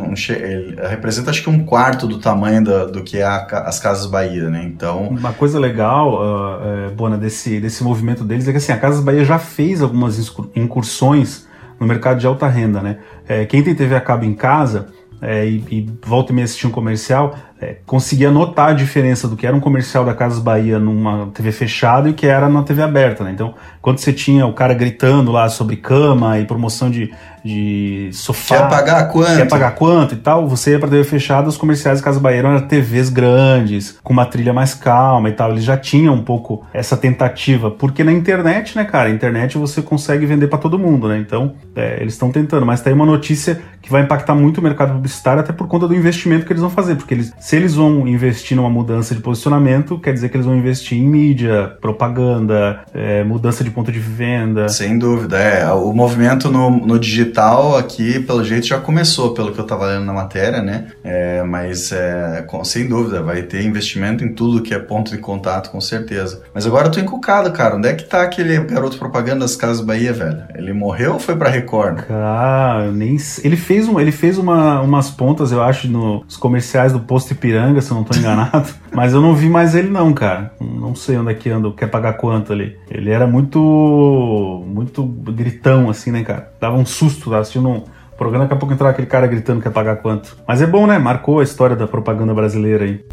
representa 0.88 1.30
acho 1.30 1.42
que 1.42 1.50
um 1.50 1.64
quarto 1.64 2.06
do 2.06 2.18
tamanho 2.18 2.64
do, 2.64 2.92
do 2.92 3.02
que 3.02 3.18
é 3.18 3.22
a, 3.22 3.44
as 3.66 3.78
Casas 3.78 4.06
Bahia, 4.06 4.48
né? 4.48 4.64
Então 4.64 5.08
uma 5.08 5.32
coisa 5.32 5.58
legal, 5.58 6.14
uh, 6.14 6.88
uh, 6.88 6.94
Bona, 6.94 7.18
desse 7.18 7.60
desse 7.60 7.84
movimento 7.84 8.24
deles 8.24 8.48
é 8.48 8.52
que 8.52 8.58
assim 8.58 8.72
a 8.72 8.78
Casas 8.78 9.04
Bahia 9.04 9.24
já 9.24 9.38
fez 9.38 9.82
algumas 9.82 10.18
incursões 10.54 11.46
no 11.78 11.86
mercado 11.86 12.18
de 12.18 12.26
alta 12.26 12.46
renda, 12.48 12.80
né? 12.80 12.98
É, 13.28 13.44
quem 13.44 13.62
tem 13.62 13.74
TV 13.74 13.94
a 13.94 14.00
cabo 14.00 14.24
em 14.24 14.34
casa 14.34 14.88
é, 15.20 15.46
e, 15.46 15.64
e, 15.70 15.86
volta 16.04 16.32
e 16.32 16.34
meia 16.34 16.44
assistir 16.44 16.66
um 16.66 16.70
comercial, 16.70 17.36
é, 17.60 17.76
conseguia 17.86 18.30
notar 18.30 18.70
a 18.70 18.72
diferença 18.74 19.26
do 19.26 19.36
que 19.36 19.46
era 19.46 19.56
um 19.56 19.60
comercial 19.60 20.04
da 20.04 20.14
Casas 20.14 20.38
Bahia 20.38 20.78
numa 20.78 21.28
TV 21.32 21.50
fechada 21.52 22.08
e 22.08 22.12
o 22.12 22.14
que 22.14 22.26
era 22.26 22.48
na 22.48 22.62
TV 22.62 22.82
aberta, 22.82 23.24
né? 23.24 23.30
Então, 23.32 23.54
quando 23.80 23.98
você 23.98 24.12
tinha 24.12 24.46
o 24.46 24.52
cara 24.52 24.74
gritando 24.74 25.32
lá 25.32 25.48
sobre 25.48 25.76
cama 25.76 26.38
e 26.38 26.44
promoção 26.44 26.90
de, 26.90 27.10
de 27.42 28.10
sofá. 28.12 28.56
Quer 28.56 28.68
pagar 28.68 29.08
quanto? 29.08 29.36
Quer 29.36 29.48
pagar 29.48 29.70
quanto 29.74 30.14
e 30.14 30.18
tal. 30.18 30.48
Você 30.48 30.72
ia 30.72 30.78
pra 30.78 30.88
TV 30.88 31.04
fechada, 31.04 31.48
os 31.48 31.56
comerciais 31.56 31.98
de 31.98 32.04
Casa 32.04 32.20
Bahia 32.20 32.40
eram 32.40 32.60
TVs 32.60 33.08
grandes, 33.08 33.98
com 34.02 34.12
uma 34.12 34.26
trilha 34.26 34.52
mais 34.52 34.74
calma 34.74 35.28
e 35.28 35.32
tal. 35.32 35.52
Eles 35.52 35.64
já 35.64 35.76
tinham 35.76 36.14
um 36.14 36.22
pouco 36.22 36.66
essa 36.74 36.96
tentativa. 36.96 37.70
Porque 37.70 38.02
na 38.02 38.12
internet, 38.12 38.76
né, 38.76 38.84
cara? 38.84 39.08
Internet 39.08 39.56
você 39.56 39.80
consegue 39.80 40.26
vender 40.26 40.48
para 40.48 40.58
todo 40.58 40.78
mundo, 40.78 41.08
né? 41.08 41.18
Então, 41.18 41.54
é, 41.74 41.98
eles 42.00 42.14
estão 42.14 42.30
tentando. 42.30 42.66
Mas 42.66 42.80
tem 42.80 42.92
uma 42.92 43.06
notícia 43.06 43.62
que 43.80 43.90
vai 43.90 44.02
impactar 44.02 44.34
muito 44.34 44.58
o 44.58 44.62
mercado 44.62 44.92
publicitário, 44.94 45.40
até 45.40 45.52
por 45.52 45.68
conta 45.68 45.86
do 45.86 45.94
investimento 45.94 46.44
que 46.44 46.52
eles 46.52 46.60
vão 46.60 46.70
fazer. 46.70 46.96
Porque 46.96 47.14
eles, 47.14 47.32
se 47.46 47.54
eles 47.54 47.76
vão 47.76 48.08
investir 48.08 48.56
numa 48.56 48.68
mudança 48.68 49.14
de 49.14 49.20
posicionamento, 49.20 50.00
quer 50.00 50.12
dizer 50.12 50.30
que 50.30 50.36
eles 50.36 50.46
vão 50.46 50.56
investir 50.56 50.98
em 50.98 51.06
mídia, 51.06 51.76
propaganda, 51.80 52.80
é, 52.92 53.22
mudança 53.22 53.62
de 53.62 53.70
ponto 53.70 53.92
de 53.92 54.00
venda. 54.00 54.68
Sem 54.68 54.98
dúvida, 54.98 55.38
é. 55.38 55.70
O 55.70 55.92
movimento 55.92 56.50
no, 56.50 56.70
no 56.70 56.98
digital 56.98 57.78
aqui, 57.78 58.18
pelo 58.18 58.42
jeito, 58.42 58.66
já 58.66 58.80
começou, 58.80 59.32
pelo 59.32 59.52
que 59.52 59.60
eu 59.60 59.62
estava 59.62 59.86
lendo 59.86 60.04
na 60.04 60.12
matéria, 60.12 60.60
né? 60.60 60.88
É, 61.04 61.44
mas, 61.44 61.92
é, 61.92 62.44
com, 62.48 62.64
sem 62.64 62.88
dúvida, 62.88 63.22
vai 63.22 63.42
ter 63.42 63.62
investimento 63.62 64.24
em 64.24 64.34
tudo 64.34 64.60
que 64.60 64.74
é 64.74 64.78
ponto 64.80 65.12
de 65.12 65.18
contato, 65.18 65.70
com 65.70 65.80
certeza. 65.80 66.42
Mas 66.52 66.66
agora 66.66 66.88
eu 66.88 66.90
tô 66.90 66.98
encucado, 66.98 67.52
cara. 67.52 67.76
Onde 67.76 67.86
é 67.86 67.94
que 67.94 68.02
tá 68.02 68.22
aquele 68.22 68.58
garoto 68.64 68.98
propaganda 68.98 69.42
das 69.42 69.54
Casas 69.54 69.84
Bahia, 69.84 70.12
velho? 70.12 70.42
Ele 70.52 70.72
morreu 70.72 71.12
ou 71.12 71.20
foi 71.20 71.36
pra 71.36 71.48
Record? 71.48 72.06
Cara, 72.06 72.90
nem 72.90 73.16
ele 73.44 73.56
fez, 73.56 73.86
um, 73.86 74.00
ele 74.00 74.10
fez 74.10 74.36
uma, 74.36 74.80
umas 74.82 75.12
pontas, 75.12 75.52
eu 75.52 75.62
acho, 75.62 75.86
nos 75.86 76.36
comerciais 76.36 76.92
do 76.92 76.98
Posto 76.98 77.35
Ipiranga, 77.36 77.80
se 77.80 77.90
eu 77.90 77.96
não 77.96 78.04
tô 78.04 78.16
enganado. 78.18 78.68
mas 78.92 79.12
eu 79.12 79.20
não 79.20 79.34
vi 79.34 79.48
mais 79.48 79.74
ele, 79.74 79.88
não, 79.88 80.12
cara. 80.12 80.52
Não 80.60 80.94
sei 80.94 81.16
onde 81.16 81.30
é 81.30 81.34
que 81.34 81.48
anda, 81.48 81.70
quer 81.72 81.88
pagar 81.88 82.14
quanto 82.14 82.52
ali. 82.52 82.76
Ele 82.90 83.10
era 83.10 83.26
muito. 83.26 84.64
muito 84.66 85.04
gritão, 85.04 85.88
assim, 85.88 86.10
né, 86.10 86.22
cara? 86.22 86.52
Dava 86.60 86.76
um 86.76 86.86
susto 86.86 87.30
tá 87.30 87.38
assistindo 87.38 87.68
um 87.68 87.84
programa, 88.16 88.44
daqui 88.44 88.54
a 88.54 88.58
pouco 88.58 88.74
entrar 88.74 88.90
aquele 88.90 89.06
cara 89.06 89.26
gritando 89.26 89.58
que 89.58 89.64
quer 89.64 89.72
pagar 89.72 89.96
quanto. 89.96 90.36
Mas 90.46 90.62
é 90.62 90.66
bom, 90.66 90.86
né? 90.86 90.98
Marcou 90.98 91.40
a 91.40 91.44
história 91.44 91.76
da 91.76 91.86
propaganda 91.86 92.34
brasileira 92.34 92.84
aí. 92.84 93.04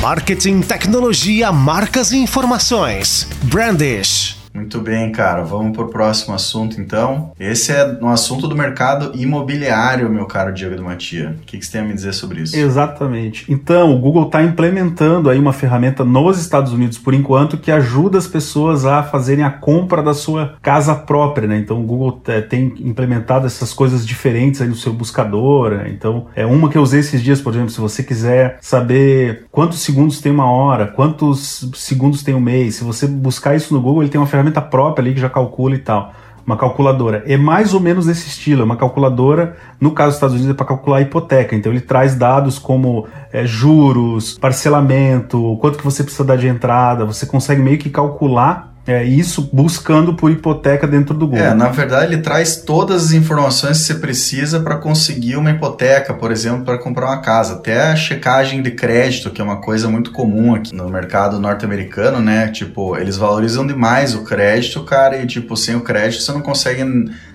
Marketing, 0.00 0.60
tecnologia, 0.60 1.50
marcas 1.52 2.12
e 2.12 2.18
informações. 2.18 3.28
Brandish. 3.44 4.35
Muito 4.56 4.80
bem, 4.80 5.12
cara. 5.12 5.42
Vamos 5.42 5.76
para 5.76 5.84
o 5.84 5.88
próximo 5.88 6.34
assunto, 6.34 6.80
então. 6.80 7.30
Esse 7.38 7.72
é 7.72 7.98
um 8.00 8.08
assunto 8.08 8.48
do 8.48 8.56
mercado 8.56 9.12
imobiliário, 9.14 10.08
meu 10.08 10.24
caro 10.24 10.50
Diego 10.50 10.76
do 10.76 10.82
Matia. 10.82 11.36
O 11.42 11.44
que, 11.44 11.58
que 11.58 11.66
você 11.66 11.72
tem 11.72 11.82
a 11.82 11.84
me 11.84 11.92
dizer 11.92 12.14
sobre 12.14 12.40
isso? 12.40 12.56
Exatamente. 12.56 13.44
Então, 13.52 13.94
o 13.94 13.98
Google 13.98 14.24
está 14.24 14.42
implementando 14.42 15.28
aí 15.28 15.38
uma 15.38 15.52
ferramenta 15.52 16.02
nos 16.04 16.40
Estados 16.40 16.72
Unidos, 16.72 16.96
por 16.96 17.12
enquanto, 17.12 17.58
que 17.58 17.70
ajuda 17.70 18.16
as 18.16 18.26
pessoas 18.26 18.86
a 18.86 19.02
fazerem 19.02 19.44
a 19.44 19.50
compra 19.50 20.02
da 20.02 20.14
sua 20.14 20.56
casa 20.62 20.94
própria, 20.94 21.46
né? 21.46 21.58
Então, 21.58 21.78
o 21.78 21.84
Google 21.84 22.22
é, 22.26 22.40
tem 22.40 22.72
implementado 22.80 23.46
essas 23.46 23.74
coisas 23.74 24.06
diferentes 24.06 24.62
aí 24.62 24.68
no 24.68 24.74
seu 24.74 24.92
buscador. 24.94 25.72
Né? 25.72 25.90
Então, 25.90 26.28
é 26.34 26.46
uma 26.46 26.70
que 26.70 26.78
eu 26.78 26.82
usei 26.82 27.00
esses 27.00 27.22
dias, 27.22 27.42
por 27.42 27.52
exemplo, 27.52 27.70
se 27.70 27.80
você 27.80 28.02
quiser 28.02 28.56
saber 28.62 29.44
quantos 29.52 29.80
segundos 29.80 30.18
tem 30.22 30.32
uma 30.32 30.50
hora, 30.50 30.86
quantos 30.86 31.68
segundos 31.74 32.22
tem 32.22 32.34
um 32.34 32.40
mês, 32.40 32.76
se 32.76 32.84
você 32.84 33.06
buscar 33.06 33.54
isso 33.54 33.74
no 33.74 33.82
Google, 33.82 34.02
ele 34.02 34.10
tem 34.10 34.20
uma 34.20 34.26
ferramenta 34.26 34.45
ferramenta 34.46 34.62
própria 34.62 35.02
ali 35.02 35.14
que 35.14 35.20
já 35.20 35.28
calcula 35.28 35.74
e 35.74 35.78
tal. 35.78 36.12
Uma 36.46 36.56
calculadora. 36.56 37.24
É 37.26 37.36
mais 37.36 37.74
ou 37.74 37.80
menos 37.80 38.06
desse 38.06 38.28
estilo. 38.28 38.62
É 38.62 38.64
uma 38.64 38.76
calculadora, 38.76 39.56
no 39.80 39.90
caso 39.90 40.10
dos 40.10 40.16
Estados 40.16 40.34
Unidos, 40.36 40.54
é 40.54 40.56
para 40.56 40.66
calcular 40.66 40.98
a 40.98 41.00
hipoteca. 41.00 41.56
Então 41.56 41.72
ele 41.72 41.80
traz 41.80 42.14
dados 42.14 42.56
como 42.56 43.06
é, 43.32 43.44
juros, 43.44 44.38
parcelamento, 44.38 45.58
quanto 45.60 45.76
que 45.76 45.84
você 45.84 46.04
precisa 46.04 46.24
dar 46.24 46.36
de 46.36 46.46
entrada. 46.46 47.04
Você 47.04 47.26
consegue 47.26 47.60
meio 47.60 47.78
que 47.78 47.90
calcular 47.90 48.75
é 48.86 49.02
isso 49.02 49.48
buscando 49.52 50.14
por 50.14 50.30
hipoteca 50.30 50.86
dentro 50.86 51.12
do 51.12 51.26
Google. 51.26 51.44
É, 51.44 51.52
na 51.52 51.68
verdade 51.68 52.12
ele 52.12 52.22
traz 52.22 52.56
todas 52.56 53.06
as 53.06 53.12
informações 53.12 53.78
que 53.78 53.84
você 53.84 53.94
precisa 53.94 54.60
para 54.60 54.76
conseguir 54.76 55.36
uma 55.36 55.50
hipoteca, 55.50 56.14
por 56.14 56.30
exemplo, 56.30 56.64
para 56.64 56.78
comprar 56.78 57.06
uma 57.06 57.20
casa. 57.20 57.54
Até 57.54 57.90
a 57.90 57.96
checagem 57.96 58.62
de 58.62 58.70
crédito, 58.70 59.30
que 59.30 59.40
é 59.40 59.44
uma 59.44 59.60
coisa 59.60 59.88
muito 59.88 60.12
comum 60.12 60.54
aqui 60.54 60.74
no 60.74 60.88
mercado 60.88 61.40
norte-americano, 61.40 62.20
né? 62.20 62.48
Tipo, 62.48 62.96
eles 62.96 63.16
valorizam 63.16 63.66
demais 63.66 64.14
o 64.14 64.22
crédito, 64.22 64.84
cara, 64.84 65.16
e 65.16 65.26
tipo, 65.26 65.56
sem 65.56 65.74
o 65.74 65.80
crédito 65.80 66.22
você 66.22 66.32
não 66.32 66.40
consegue 66.40 66.84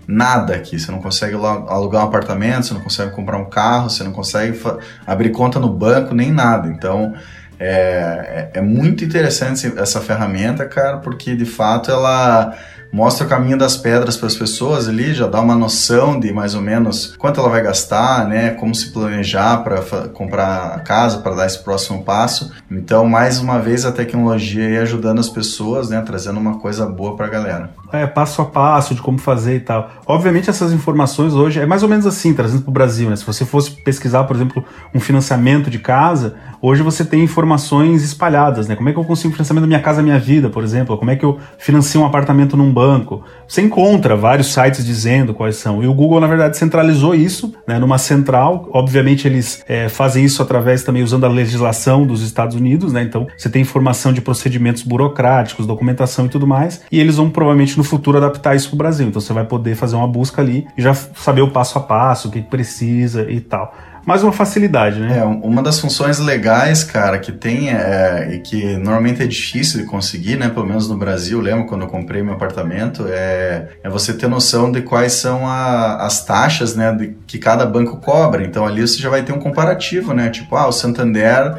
nada 0.07 0.55
aqui. 0.55 0.79
Você 0.79 0.89
não 0.89 1.01
consegue 1.01 1.35
alugar 1.35 2.03
um 2.03 2.07
apartamento, 2.07 2.67
você 2.67 2.73
não 2.73 2.81
consegue 2.81 3.11
comprar 3.11 3.37
um 3.37 3.49
carro, 3.49 3.89
você 3.89 4.03
não 4.03 4.11
consegue 4.11 4.57
abrir 5.05 5.31
conta 5.31 5.59
no 5.59 5.69
banco, 5.69 6.15
nem 6.15 6.31
nada. 6.31 6.69
Então, 6.69 7.13
é, 7.63 8.49
é, 8.53 8.57
é, 8.57 8.61
muito 8.61 9.05
interessante 9.05 9.71
essa 9.77 10.01
ferramenta, 10.01 10.65
cara, 10.65 10.97
porque 10.97 11.35
de 11.35 11.45
fato 11.45 11.91
ela 11.91 12.57
mostra 12.91 13.25
o 13.25 13.29
caminho 13.29 13.57
das 13.57 13.77
pedras 13.77 14.17
para 14.17 14.27
as 14.27 14.35
pessoas 14.35 14.87
ali, 14.87 15.13
já 15.13 15.27
dá 15.27 15.39
uma 15.39 15.55
noção 15.55 16.19
de 16.19 16.31
mais 16.33 16.55
ou 16.55 16.61
menos 16.61 17.15
quanto 17.17 17.39
ela 17.39 17.49
vai 17.49 17.61
gastar, 17.61 18.27
né, 18.27 18.51
como 18.51 18.75
se 18.75 18.91
planejar 18.91 19.57
para 19.63 19.81
comprar 20.09 20.75
a 20.75 20.79
casa, 20.79 21.19
para 21.19 21.35
dar 21.35 21.45
esse 21.45 21.59
próximo 21.63 22.03
passo. 22.03 22.51
Então, 22.69 23.05
mais 23.05 23.39
uma 23.39 23.59
vez 23.59 23.85
a 23.85 23.91
tecnologia 23.91 24.65
aí 24.65 24.77
ajudando 24.77 25.19
as 25.19 25.29
pessoas, 25.29 25.89
né, 25.89 26.01
trazendo 26.01 26.39
uma 26.39 26.59
coisa 26.59 26.85
boa 26.85 27.15
para 27.15 27.27
a 27.27 27.29
galera. 27.29 27.69
É, 27.91 28.07
passo 28.07 28.41
a 28.41 28.45
passo 28.45 28.95
de 28.95 29.01
como 29.01 29.17
fazer 29.17 29.55
e 29.55 29.59
tal. 29.59 29.89
Obviamente 30.05 30.49
essas 30.49 30.71
informações 30.71 31.33
hoje 31.33 31.59
é 31.59 31.65
mais 31.65 31.83
ou 31.83 31.89
menos 31.89 32.05
assim, 32.05 32.33
trazendo 32.33 32.61
para 32.61 32.69
o 32.69 32.73
Brasil, 32.73 33.09
né? 33.09 33.15
Se 33.17 33.25
você 33.25 33.45
fosse 33.45 33.71
pesquisar, 33.83 34.23
por 34.23 34.35
exemplo, 34.35 34.63
um 34.93 34.99
financiamento 34.99 35.69
de 35.69 35.77
casa, 35.77 36.35
hoje 36.61 36.81
você 36.81 37.03
tem 37.03 37.21
informações 37.21 38.01
espalhadas, 38.01 38.67
né? 38.67 38.75
Como 38.77 38.87
é 38.87 38.93
que 38.93 38.99
eu 38.99 39.03
consigo 39.03 39.33
financiamento 39.33 39.63
da 39.63 39.67
minha 39.67 39.81
casa, 39.81 40.01
minha 40.01 40.19
vida, 40.19 40.49
por 40.49 40.63
exemplo? 40.63 40.97
Como 40.97 41.11
é 41.11 41.17
que 41.17 41.25
eu 41.25 41.37
financio 41.57 41.99
um 41.99 42.05
apartamento 42.05 42.55
num 42.55 42.71
banco? 42.71 42.80
Você 43.47 43.61
encontra 43.61 44.15
vários 44.15 44.53
sites 44.53 44.85
dizendo 44.85 45.33
quais 45.33 45.57
são. 45.57 45.83
E 45.83 45.87
o 45.87 45.93
Google, 45.93 46.19
na 46.19 46.27
verdade, 46.27 46.57
centralizou 46.57 47.13
isso, 47.13 47.53
né? 47.67 47.77
Numa 47.79 47.97
central. 47.97 48.69
Obviamente 48.73 49.27
eles 49.27 49.63
é, 49.67 49.89
fazem 49.89 50.23
isso 50.23 50.41
através 50.41 50.83
também 50.83 51.03
usando 51.03 51.25
a 51.25 51.29
legislação 51.29 52.05
dos 52.05 52.21
Estados 52.21 52.55
Unidos, 52.55 52.93
né? 52.93 53.03
Então 53.03 53.27
você 53.37 53.49
tem 53.49 53.61
informação 53.61 54.13
de 54.13 54.21
procedimentos 54.21 54.83
burocráticos, 54.83 55.65
documentação 55.65 56.25
e 56.25 56.29
tudo 56.29 56.47
mais. 56.47 56.81
E 56.91 56.99
eles 56.99 57.17
vão 57.17 57.29
provavelmente 57.29 57.77
no 57.77 57.83
futuro 57.83 58.17
adaptar 58.17 58.55
isso 58.55 58.69
para 58.69 58.75
o 58.75 58.77
Brasil. 58.77 59.07
Então 59.07 59.21
você 59.21 59.33
vai 59.33 59.45
poder 59.45 59.75
fazer 59.75 59.95
uma 59.95 60.07
busca 60.07 60.41
ali 60.41 60.65
e 60.77 60.81
já 60.81 60.93
saber 60.93 61.41
o 61.41 61.49
passo 61.49 61.77
a 61.77 61.81
passo, 61.81 62.27
o 62.27 62.31
que 62.31 62.41
precisa 62.41 63.29
e 63.29 63.39
tal 63.39 63.73
mais 64.05 64.23
uma 64.23 64.31
facilidade, 64.31 64.99
né? 64.99 65.19
É, 65.19 65.23
uma 65.23 65.61
das 65.61 65.79
funções 65.79 66.19
legais, 66.19 66.83
cara, 66.83 67.19
que 67.19 67.31
tem 67.31 67.69
é, 67.69 68.33
e 68.33 68.39
que 68.39 68.77
normalmente 68.77 69.21
é 69.21 69.27
difícil 69.27 69.79
de 69.79 69.85
conseguir, 69.85 70.37
né? 70.37 70.49
Pelo 70.49 70.65
menos 70.65 70.89
no 70.89 70.97
Brasil, 70.97 71.39
lembro 71.39 71.65
quando 71.65 71.81
eu 71.83 71.87
comprei 71.87 72.21
meu 72.23 72.33
apartamento, 72.33 73.05
é, 73.07 73.69
é 73.83 73.89
você 73.89 74.13
ter 74.13 74.27
noção 74.27 74.71
de 74.71 74.81
quais 74.81 75.13
são 75.13 75.47
a, 75.47 76.05
as 76.05 76.25
taxas, 76.25 76.75
né? 76.75 76.91
De, 76.91 77.15
que 77.27 77.37
cada 77.37 77.65
banco 77.65 77.97
cobra. 77.97 78.43
Então 78.43 78.65
ali 78.65 78.81
você 78.81 78.99
já 78.99 79.09
vai 79.09 79.23
ter 79.23 79.33
um 79.33 79.39
comparativo, 79.39 80.13
né? 80.13 80.29
Tipo, 80.29 80.55
ah, 80.55 80.67
o 80.67 80.71
Santander 80.71 81.55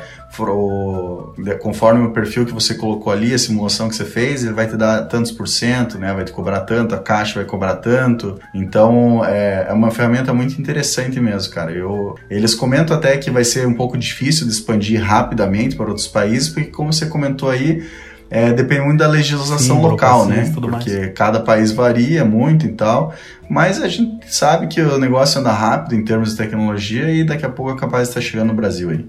conforme 1.61 2.07
o 2.07 2.11
perfil 2.11 2.47
que 2.47 2.53
você 2.53 2.75
colocou 2.75 3.13
ali, 3.13 3.35
a 3.35 3.39
simulação 3.39 3.89
que 3.89 3.97
você 3.97 4.05
fez, 4.05 4.43
ele 4.43 4.55
vai 4.55 4.67
te 4.67 4.77
dar 4.77 5.03
tantos 5.03 5.31
por 5.31 5.47
cento, 5.47 5.99
né? 5.99 6.13
Vai 6.13 6.25
te 6.25 6.33
cobrar 6.33 6.61
tanto, 6.61 6.95
a 6.95 6.99
caixa 6.99 7.35
vai 7.35 7.45
cobrar 7.45 7.77
tanto. 7.77 8.39
Então 8.55 9.25
é, 9.25 9.67
é 9.69 9.73
uma 9.73 9.91
ferramenta 9.91 10.33
muito 10.33 10.61
interessante 10.61 11.21
mesmo, 11.21 11.53
cara. 11.53 11.71
Eu, 11.71 12.17
eles 12.31 12.55
comentam 12.55 12.97
até 12.97 13.17
que 13.19 13.31
vai 13.31 13.45
ser 13.45 13.67
um 13.67 13.75
pouco 13.75 13.97
difícil 13.99 14.47
de 14.47 14.53
expandir 14.53 15.03
rapidamente 15.03 15.77
para 15.77 15.87
outros 15.87 16.09
países, 16.09 16.49
porque 16.49 16.71
como 16.71 16.93
você 16.93 17.07
comentou 17.07 17.51
aí, 17.51 17.87
é, 18.31 18.51
depende 18.51 18.81
muito 18.81 19.01
da 19.01 19.09
legislação 19.09 19.77
Sim, 19.77 19.83
local, 19.83 20.27
né? 20.27 20.51
Porque 20.55 20.99
mais. 20.99 21.13
cada 21.15 21.41
país 21.41 21.71
varia 21.71 22.25
muito 22.25 22.65
e 22.65 22.71
tal. 22.71 23.13
Mas 23.51 23.83
a 23.83 23.89
gente 23.89 24.35
sabe 24.35 24.69
que 24.69 24.81
o 24.81 24.97
negócio 24.97 25.39
anda 25.39 25.53
rápido 25.53 25.95
em 25.95 26.03
termos 26.03 26.31
de 26.31 26.39
tecnologia 26.39 27.11
e 27.11 27.23
daqui 27.23 27.45
a 27.45 27.51
pouco 27.51 27.73
é 27.73 27.77
capaz 27.77 28.05
de 28.05 28.09
estar 28.09 28.21
chegando 28.23 28.49
no 28.49 28.55
Brasil 28.55 28.89
aí. 28.89 29.07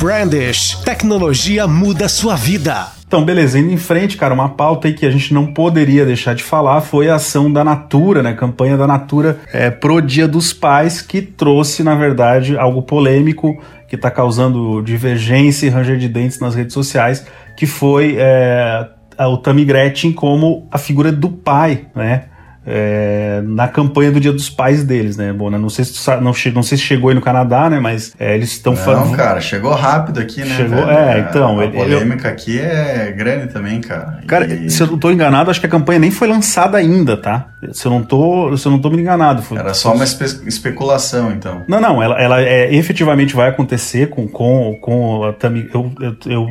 Brandish, 0.00 0.76
tecnologia 0.82 1.66
muda 1.66 2.08
sua 2.08 2.34
vida. 2.34 2.86
Então, 3.06 3.22
beleza, 3.22 3.58
indo 3.58 3.70
em 3.70 3.76
frente, 3.76 4.16
cara, 4.16 4.32
uma 4.32 4.48
pauta 4.48 4.88
aí 4.88 4.94
que 4.94 5.04
a 5.04 5.10
gente 5.10 5.34
não 5.34 5.52
poderia 5.52 6.06
deixar 6.06 6.34
de 6.34 6.42
falar 6.42 6.80
foi 6.80 7.10
a 7.10 7.16
ação 7.16 7.52
da 7.52 7.62
Natura, 7.62 8.22
né? 8.22 8.32
Campanha 8.32 8.78
da 8.78 8.86
Natura 8.86 9.40
é, 9.52 9.68
pro 9.70 10.00
Dia 10.00 10.26
dos 10.26 10.54
Pais, 10.54 11.02
que 11.02 11.20
trouxe, 11.20 11.82
na 11.82 11.94
verdade, 11.94 12.56
algo 12.56 12.80
polêmico, 12.80 13.62
que 13.86 13.94
está 13.94 14.10
causando 14.10 14.80
divergência 14.80 15.66
e 15.66 15.68
ranger 15.68 15.98
de 15.98 16.08
dentes 16.08 16.40
nas 16.40 16.54
redes 16.54 16.72
sociais, 16.72 17.26
que 17.54 17.66
foi 17.66 18.16
é, 18.18 18.88
o 19.18 19.36
Tammy 19.36 19.66
Gretchen 19.66 20.14
como 20.14 20.66
a 20.70 20.78
figura 20.78 21.12
do 21.12 21.28
pai, 21.28 21.84
né? 21.94 22.24
É, 22.72 23.42
na 23.44 23.66
campanha 23.66 24.12
do 24.12 24.20
Dia 24.20 24.32
dos 24.32 24.48
Pais 24.48 24.84
deles, 24.84 25.16
né? 25.16 25.32
Bom, 25.32 25.50
né? 25.50 25.58
não 25.58 25.68
sei 25.68 25.84
se 25.84 25.94
sabe, 25.94 26.22
não, 26.22 26.32
não, 26.54 26.62
sei 26.62 26.78
se 26.78 26.84
chegou 26.84 27.08
aí 27.08 27.14
no 27.14 27.20
Canadá, 27.20 27.68
né? 27.68 27.80
Mas 27.80 28.14
é, 28.18 28.34
eles 28.34 28.52
estão 28.52 28.76
falando. 28.76 29.06
Não, 29.06 29.16
cara, 29.16 29.40
chegou 29.40 29.72
rápido 29.72 30.20
aqui, 30.20 30.40
né? 30.40 30.56
Chegou, 30.56 30.86
velho? 30.86 30.90
é, 30.90 31.18
então. 31.20 31.58
A, 31.58 31.64
a 31.64 31.68
polêmica 31.68 32.28
ele... 32.28 32.34
aqui 32.34 32.60
é 32.60 33.12
grande 33.16 33.52
também, 33.52 33.80
cara. 33.80 34.20
Cara, 34.26 34.46
e... 34.46 34.70
se 34.70 34.82
eu 34.82 34.86
não 34.86 34.98
tô 34.98 35.10
enganado, 35.10 35.50
acho 35.50 35.60
que 35.60 35.66
a 35.66 35.70
campanha 35.70 35.98
nem 35.98 36.10
foi 36.10 36.28
lançada 36.28 36.78
ainda, 36.78 37.16
tá? 37.16 37.48
Se 37.72 37.86
eu 37.86 37.90
não 37.90 38.02
tô, 38.02 38.56
se 38.56 38.66
eu 38.66 38.72
não 38.72 38.78
tô 38.78 38.88
me 38.90 39.00
enganado. 39.00 39.42
Foi... 39.42 39.58
Era 39.58 39.74
só 39.74 39.92
uma 39.92 40.04
espe 40.04 40.24
especulação, 40.46 41.32
então. 41.32 41.62
Não, 41.66 41.80
não, 41.80 42.02
ela, 42.02 42.20
ela 42.20 42.40
é, 42.40 42.74
efetivamente 42.74 43.34
vai 43.34 43.48
acontecer 43.48 44.08
com, 44.08 44.28
com, 44.28 44.78
com 44.80 45.24
a 45.24 45.32
Tami. 45.32 45.68
Eu, 45.72 45.92
eu, 46.00 46.16
eu 46.26 46.46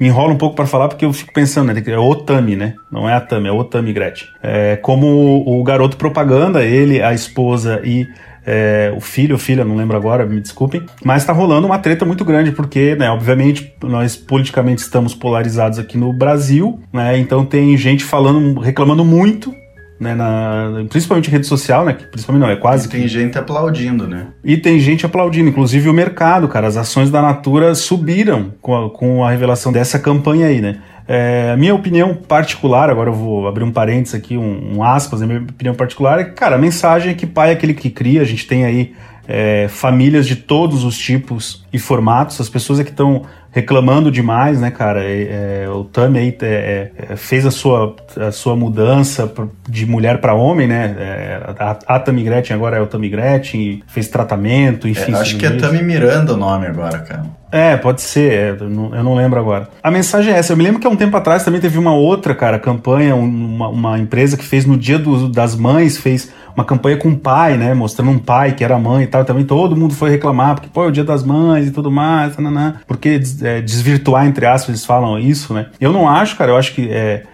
me 0.00 0.08
enrola 0.08 0.32
um 0.32 0.38
pouco 0.38 0.56
para 0.56 0.66
falar 0.66 0.88
porque 0.88 1.04
eu 1.04 1.12
fico 1.12 1.32
pensando, 1.32 1.72
né? 1.72 1.82
É 1.86 1.98
o 1.98 2.08
Otami, 2.08 2.56
né? 2.56 2.74
Não 2.90 3.06
é 3.06 3.12
a 3.12 3.20
Tami, 3.20 3.48
é 3.48 3.52
o 3.52 3.58
Otami 3.58 3.92
Gretchen. 3.92 4.28
É, 4.42 4.76
como 4.76 5.44
o, 5.46 5.62
garoto 5.62 5.98
propaganda, 5.98 6.64
ele, 6.64 7.02
a 7.02 7.12
esposa 7.12 7.82
e 7.84 8.08
é, 8.46 8.92
o 8.96 9.00
filho 9.00 9.34
ou 9.34 9.38
filha, 9.38 9.62
não 9.62 9.76
lembro 9.76 9.96
agora, 9.96 10.24
me 10.24 10.40
desculpem, 10.40 10.82
mas 11.04 11.22
está 11.22 11.34
rolando 11.34 11.66
uma 11.66 11.78
treta 11.78 12.06
muito 12.06 12.24
grande, 12.24 12.52
porque, 12.52 12.96
né, 12.96 13.10
obviamente, 13.10 13.74
nós 13.82 14.16
politicamente 14.16 14.80
estamos 14.80 15.14
polarizados 15.14 15.78
aqui 15.78 15.98
no 15.98 16.12
Brasil, 16.12 16.80
né, 16.90 17.18
então 17.18 17.44
tem 17.44 17.76
gente 17.76 18.02
falando, 18.02 18.58
reclamando 18.58 19.04
muito 19.04 19.54
né, 20.00 20.14
na, 20.14 20.84
principalmente 20.88 21.30
rede 21.30 21.46
social, 21.46 21.84
né, 21.84 21.92
que 21.92 22.06
principalmente 22.06 22.42
não, 22.42 22.50
é 22.50 22.56
quase... 22.56 22.88
E 22.88 22.90
tem 22.90 23.02
que... 23.02 23.08
gente 23.08 23.38
aplaudindo, 23.38 24.08
né? 24.08 24.28
E 24.42 24.56
tem 24.56 24.80
gente 24.80 25.04
aplaudindo, 25.04 25.50
inclusive 25.50 25.90
o 25.90 25.92
mercado, 25.92 26.48
cara, 26.48 26.66
as 26.66 26.78
ações 26.78 27.10
da 27.10 27.20
Natura 27.20 27.74
subiram 27.74 28.54
com 28.62 28.86
a, 28.86 28.90
com 28.90 29.22
a 29.22 29.30
revelação 29.30 29.70
dessa 29.70 29.98
campanha 29.98 30.46
aí, 30.46 30.62
né? 30.62 30.78
É, 31.06 31.54
minha 31.56 31.74
opinião 31.74 32.14
particular, 32.14 32.88
agora 32.88 33.10
eu 33.10 33.14
vou 33.14 33.46
abrir 33.46 33.64
um 33.64 33.72
parênteses 33.72 34.14
aqui, 34.14 34.38
um, 34.38 34.76
um 34.76 34.82
aspas, 34.82 35.20
a 35.20 35.26
minha 35.26 35.40
opinião 35.40 35.74
particular 35.74 36.18
é 36.20 36.24
que, 36.24 36.32
cara, 36.32 36.56
a 36.56 36.58
mensagem 36.58 37.10
é 37.10 37.14
que 37.14 37.26
pai 37.26 37.50
é 37.50 37.52
aquele 37.52 37.74
que 37.74 37.90
cria, 37.90 38.22
a 38.22 38.24
gente 38.24 38.46
tem 38.46 38.64
aí 38.64 38.94
é, 39.30 39.68
famílias 39.68 40.26
de 40.26 40.34
todos 40.34 40.84
os 40.84 40.98
tipos 40.98 41.64
e 41.72 41.78
formatos, 41.78 42.40
as 42.40 42.48
pessoas 42.48 42.80
é 42.80 42.84
que 42.84 42.90
estão 42.90 43.22
reclamando 43.52 44.10
demais, 44.10 44.60
né, 44.60 44.70
cara? 44.70 45.04
É, 45.04 45.64
é, 45.64 45.68
o 45.68 45.84
Tami 45.84 46.18
aí 46.18 46.36
é, 46.42 46.90
é, 46.96 47.16
fez 47.16 47.44
a 47.44 47.50
sua, 47.50 47.96
a 48.16 48.30
sua 48.30 48.54
mudança 48.54 49.32
de 49.68 49.86
mulher 49.86 50.20
para 50.20 50.34
homem, 50.34 50.66
né? 50.66 50.96
É, 50.98 51.54
a, 51.58 51.76
a 51.86 51.98
Tami 51.98 52.22
Gretchen 52.22 52.54
agora 52.54 52.76
é 52.76 52.80
o 52.80 52.86
Tami 52.86 53.08
Gretchen, 53.08 53.82
fez 53.86 54.08
tratamento, 54.08 54.86
enfim. 54.86 55.14
acho 55.14 55.36
que 55.36 55.46
é 55.46 55.50
Tami 55.50 55.82
Miranda 55.82 56.34
o 56.34 56.36
nome 56.36 56.66
agora, 56.66 56.98
cara. 56.98 57.40
É, 57.52 57.76
pode 57.76 58.00
ser, 58.00 58.60
eu 58.60 58.70
não, 58.70 58.94
eu 58.94 59.02
não, 59.02 59.14
lembro 59.16 59.40
agora. 59.40 59.68
A 59.82 59.90
mensagem 59.90 60.32
é 60.32 60.38
essa. 60.38 60.52
Eu 60.52 60.56
me 60.56 60.62
lembro 60.62 60.80
que 60.80 60.86
há 60.86 60.90
um 60.90 60.94
tempo 60.94 61.16
atrás 61.16 61.44
também 61.44 61.60
teve 61.60 61.78
uma 61.78 61.92
outra, 61.92 62.32
cara, 62.32 62.60
campanha, 62.60 63.16
uma, 63.16 63.68
uma 63.68 63.98
empresa 63.98 64.36
que 64.36 64.44
fez 64.44 64.64
no 64.64 64.76
Dia 64.76 65.00
do, 65.00 65.28
das 65.28 65.56
Mães, 65.56 65.98
fez 65.98 66.30
uma 66.60 66.64
campanha 66.64 66.96
com 66.96 67.08
o 67.08 67.16
pai, 67.16 67.56
né? 67.56 67.74
Mostrando 67.74 68.10
um 68.10 68.18
pai 68.18 68.52
que 68.52 68.62
era 68.62 68.78
mãe 68.78 69.04
e 69.04 69.06
tal. 69.06 69.24
Também 69.24 69.44
todo 69.44 69.76
mundo 69.76 69.94
foi 69.94 70.10
reclamar, 70.10 70.54
porque, 70.54 70.68
pô, 70.72 70.84
é 70.84 70.88
o 70.88 70.92
dia 70.92 71.04
das 71.04 71.24
mães 71.24 71.66
e 71.66 71.70
tudo 71.70 71.90
mais, 71.90 72.36
nananã, 72.36 72.76
porque 72.86 73.20
é, 73.42 73.60
desvirtuar, 73.60 74.26
entre 74.26 74.46
aspas, 74.46 74.68
eles 74.68 74.84
falam 74.84 75.18
isso, 75.18 75.54
né? 75.54 75.66
Eu 75.80 75.92
não 75.92 76.08
acho, 76.08 76.36
cara, 76.36 76.52
eu 76.52 76.56
acho 76.56 76.74
que 76.74 76.88
é, 76.90 77.24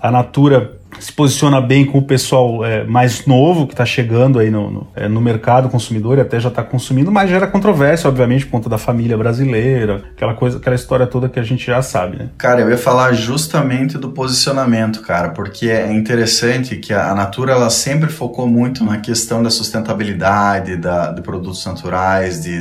a 0.00 0.10
Natura 0.10 0.72
se 0.98 1.12
posiciona 1.12 1.60
bem 1.60 1.84
com 1.84 1.98
o 1.98 2.02
pessoal 2.02 2.64
é, 2.64 2.84
mais 2.84 3.26
novo 3.26 3.66
que 3.66 3.72
está 3.72 3.84
chegando 3.84 4.38
aí 4.38 4.50
no, 4.50 4.70
no, 4.70 4.88
é, 4.94 5.08
no, 5.08 5.20
mercado 5.20 5.68
consumidor 5.68 6.18
e 6.18 6.20
até 6.20 6.38
já 6.40 6.48
está 6.48 6.62
consumindo, 6.62 7.10
mas 7.10 7.30
gera 7.30 7.46
controvérsia, 7.46 8.08
obviamente, 8.08 8.44
por 8.46 8.52
conta 8.52 8.68
da 8.68 8.78
família 8.78 9.16
brasileira, 9.16 10.02
aquela 10.16 10.34
coisa, 10.34 10.58
aquela 10.58 10.76
história 10.76 11.06
toda 11.06 11.28
que 11.28 11.38
a 11.38 11.42
gente 11.42 11.66
já 11.66 11.82
sabe, 11.82 12.18
né? 12.18 12.28
Cara, 12.38 12.60
eu 12.60 12.70
ia 12.70 12.78
falar 12.78 13.12
justamente 13.12 13.98
do 13.98 14.10
posicionamento, 14.10 15.00
cara, 15.02 15.30
porque 15.30 15.68
é 15.68 15.92
interessante 15.92 16.76
que 16.76 16.92
a 16.92 17.14
Natura 17.14 17.52
ela 17.52 17.70
sempre 17.70 18.10
focou 18.10 18.46
muito 18.46 18.84
na 18.84 18.98
questão 18.98 19.42
da 19.42 19.50
sustentabilidade, 19.50 20.76
da, 20.76 21.10
de 21.12 21.22
produtos 21.22 21.64
naturais, 21.64 22.42
de 22.42 22.54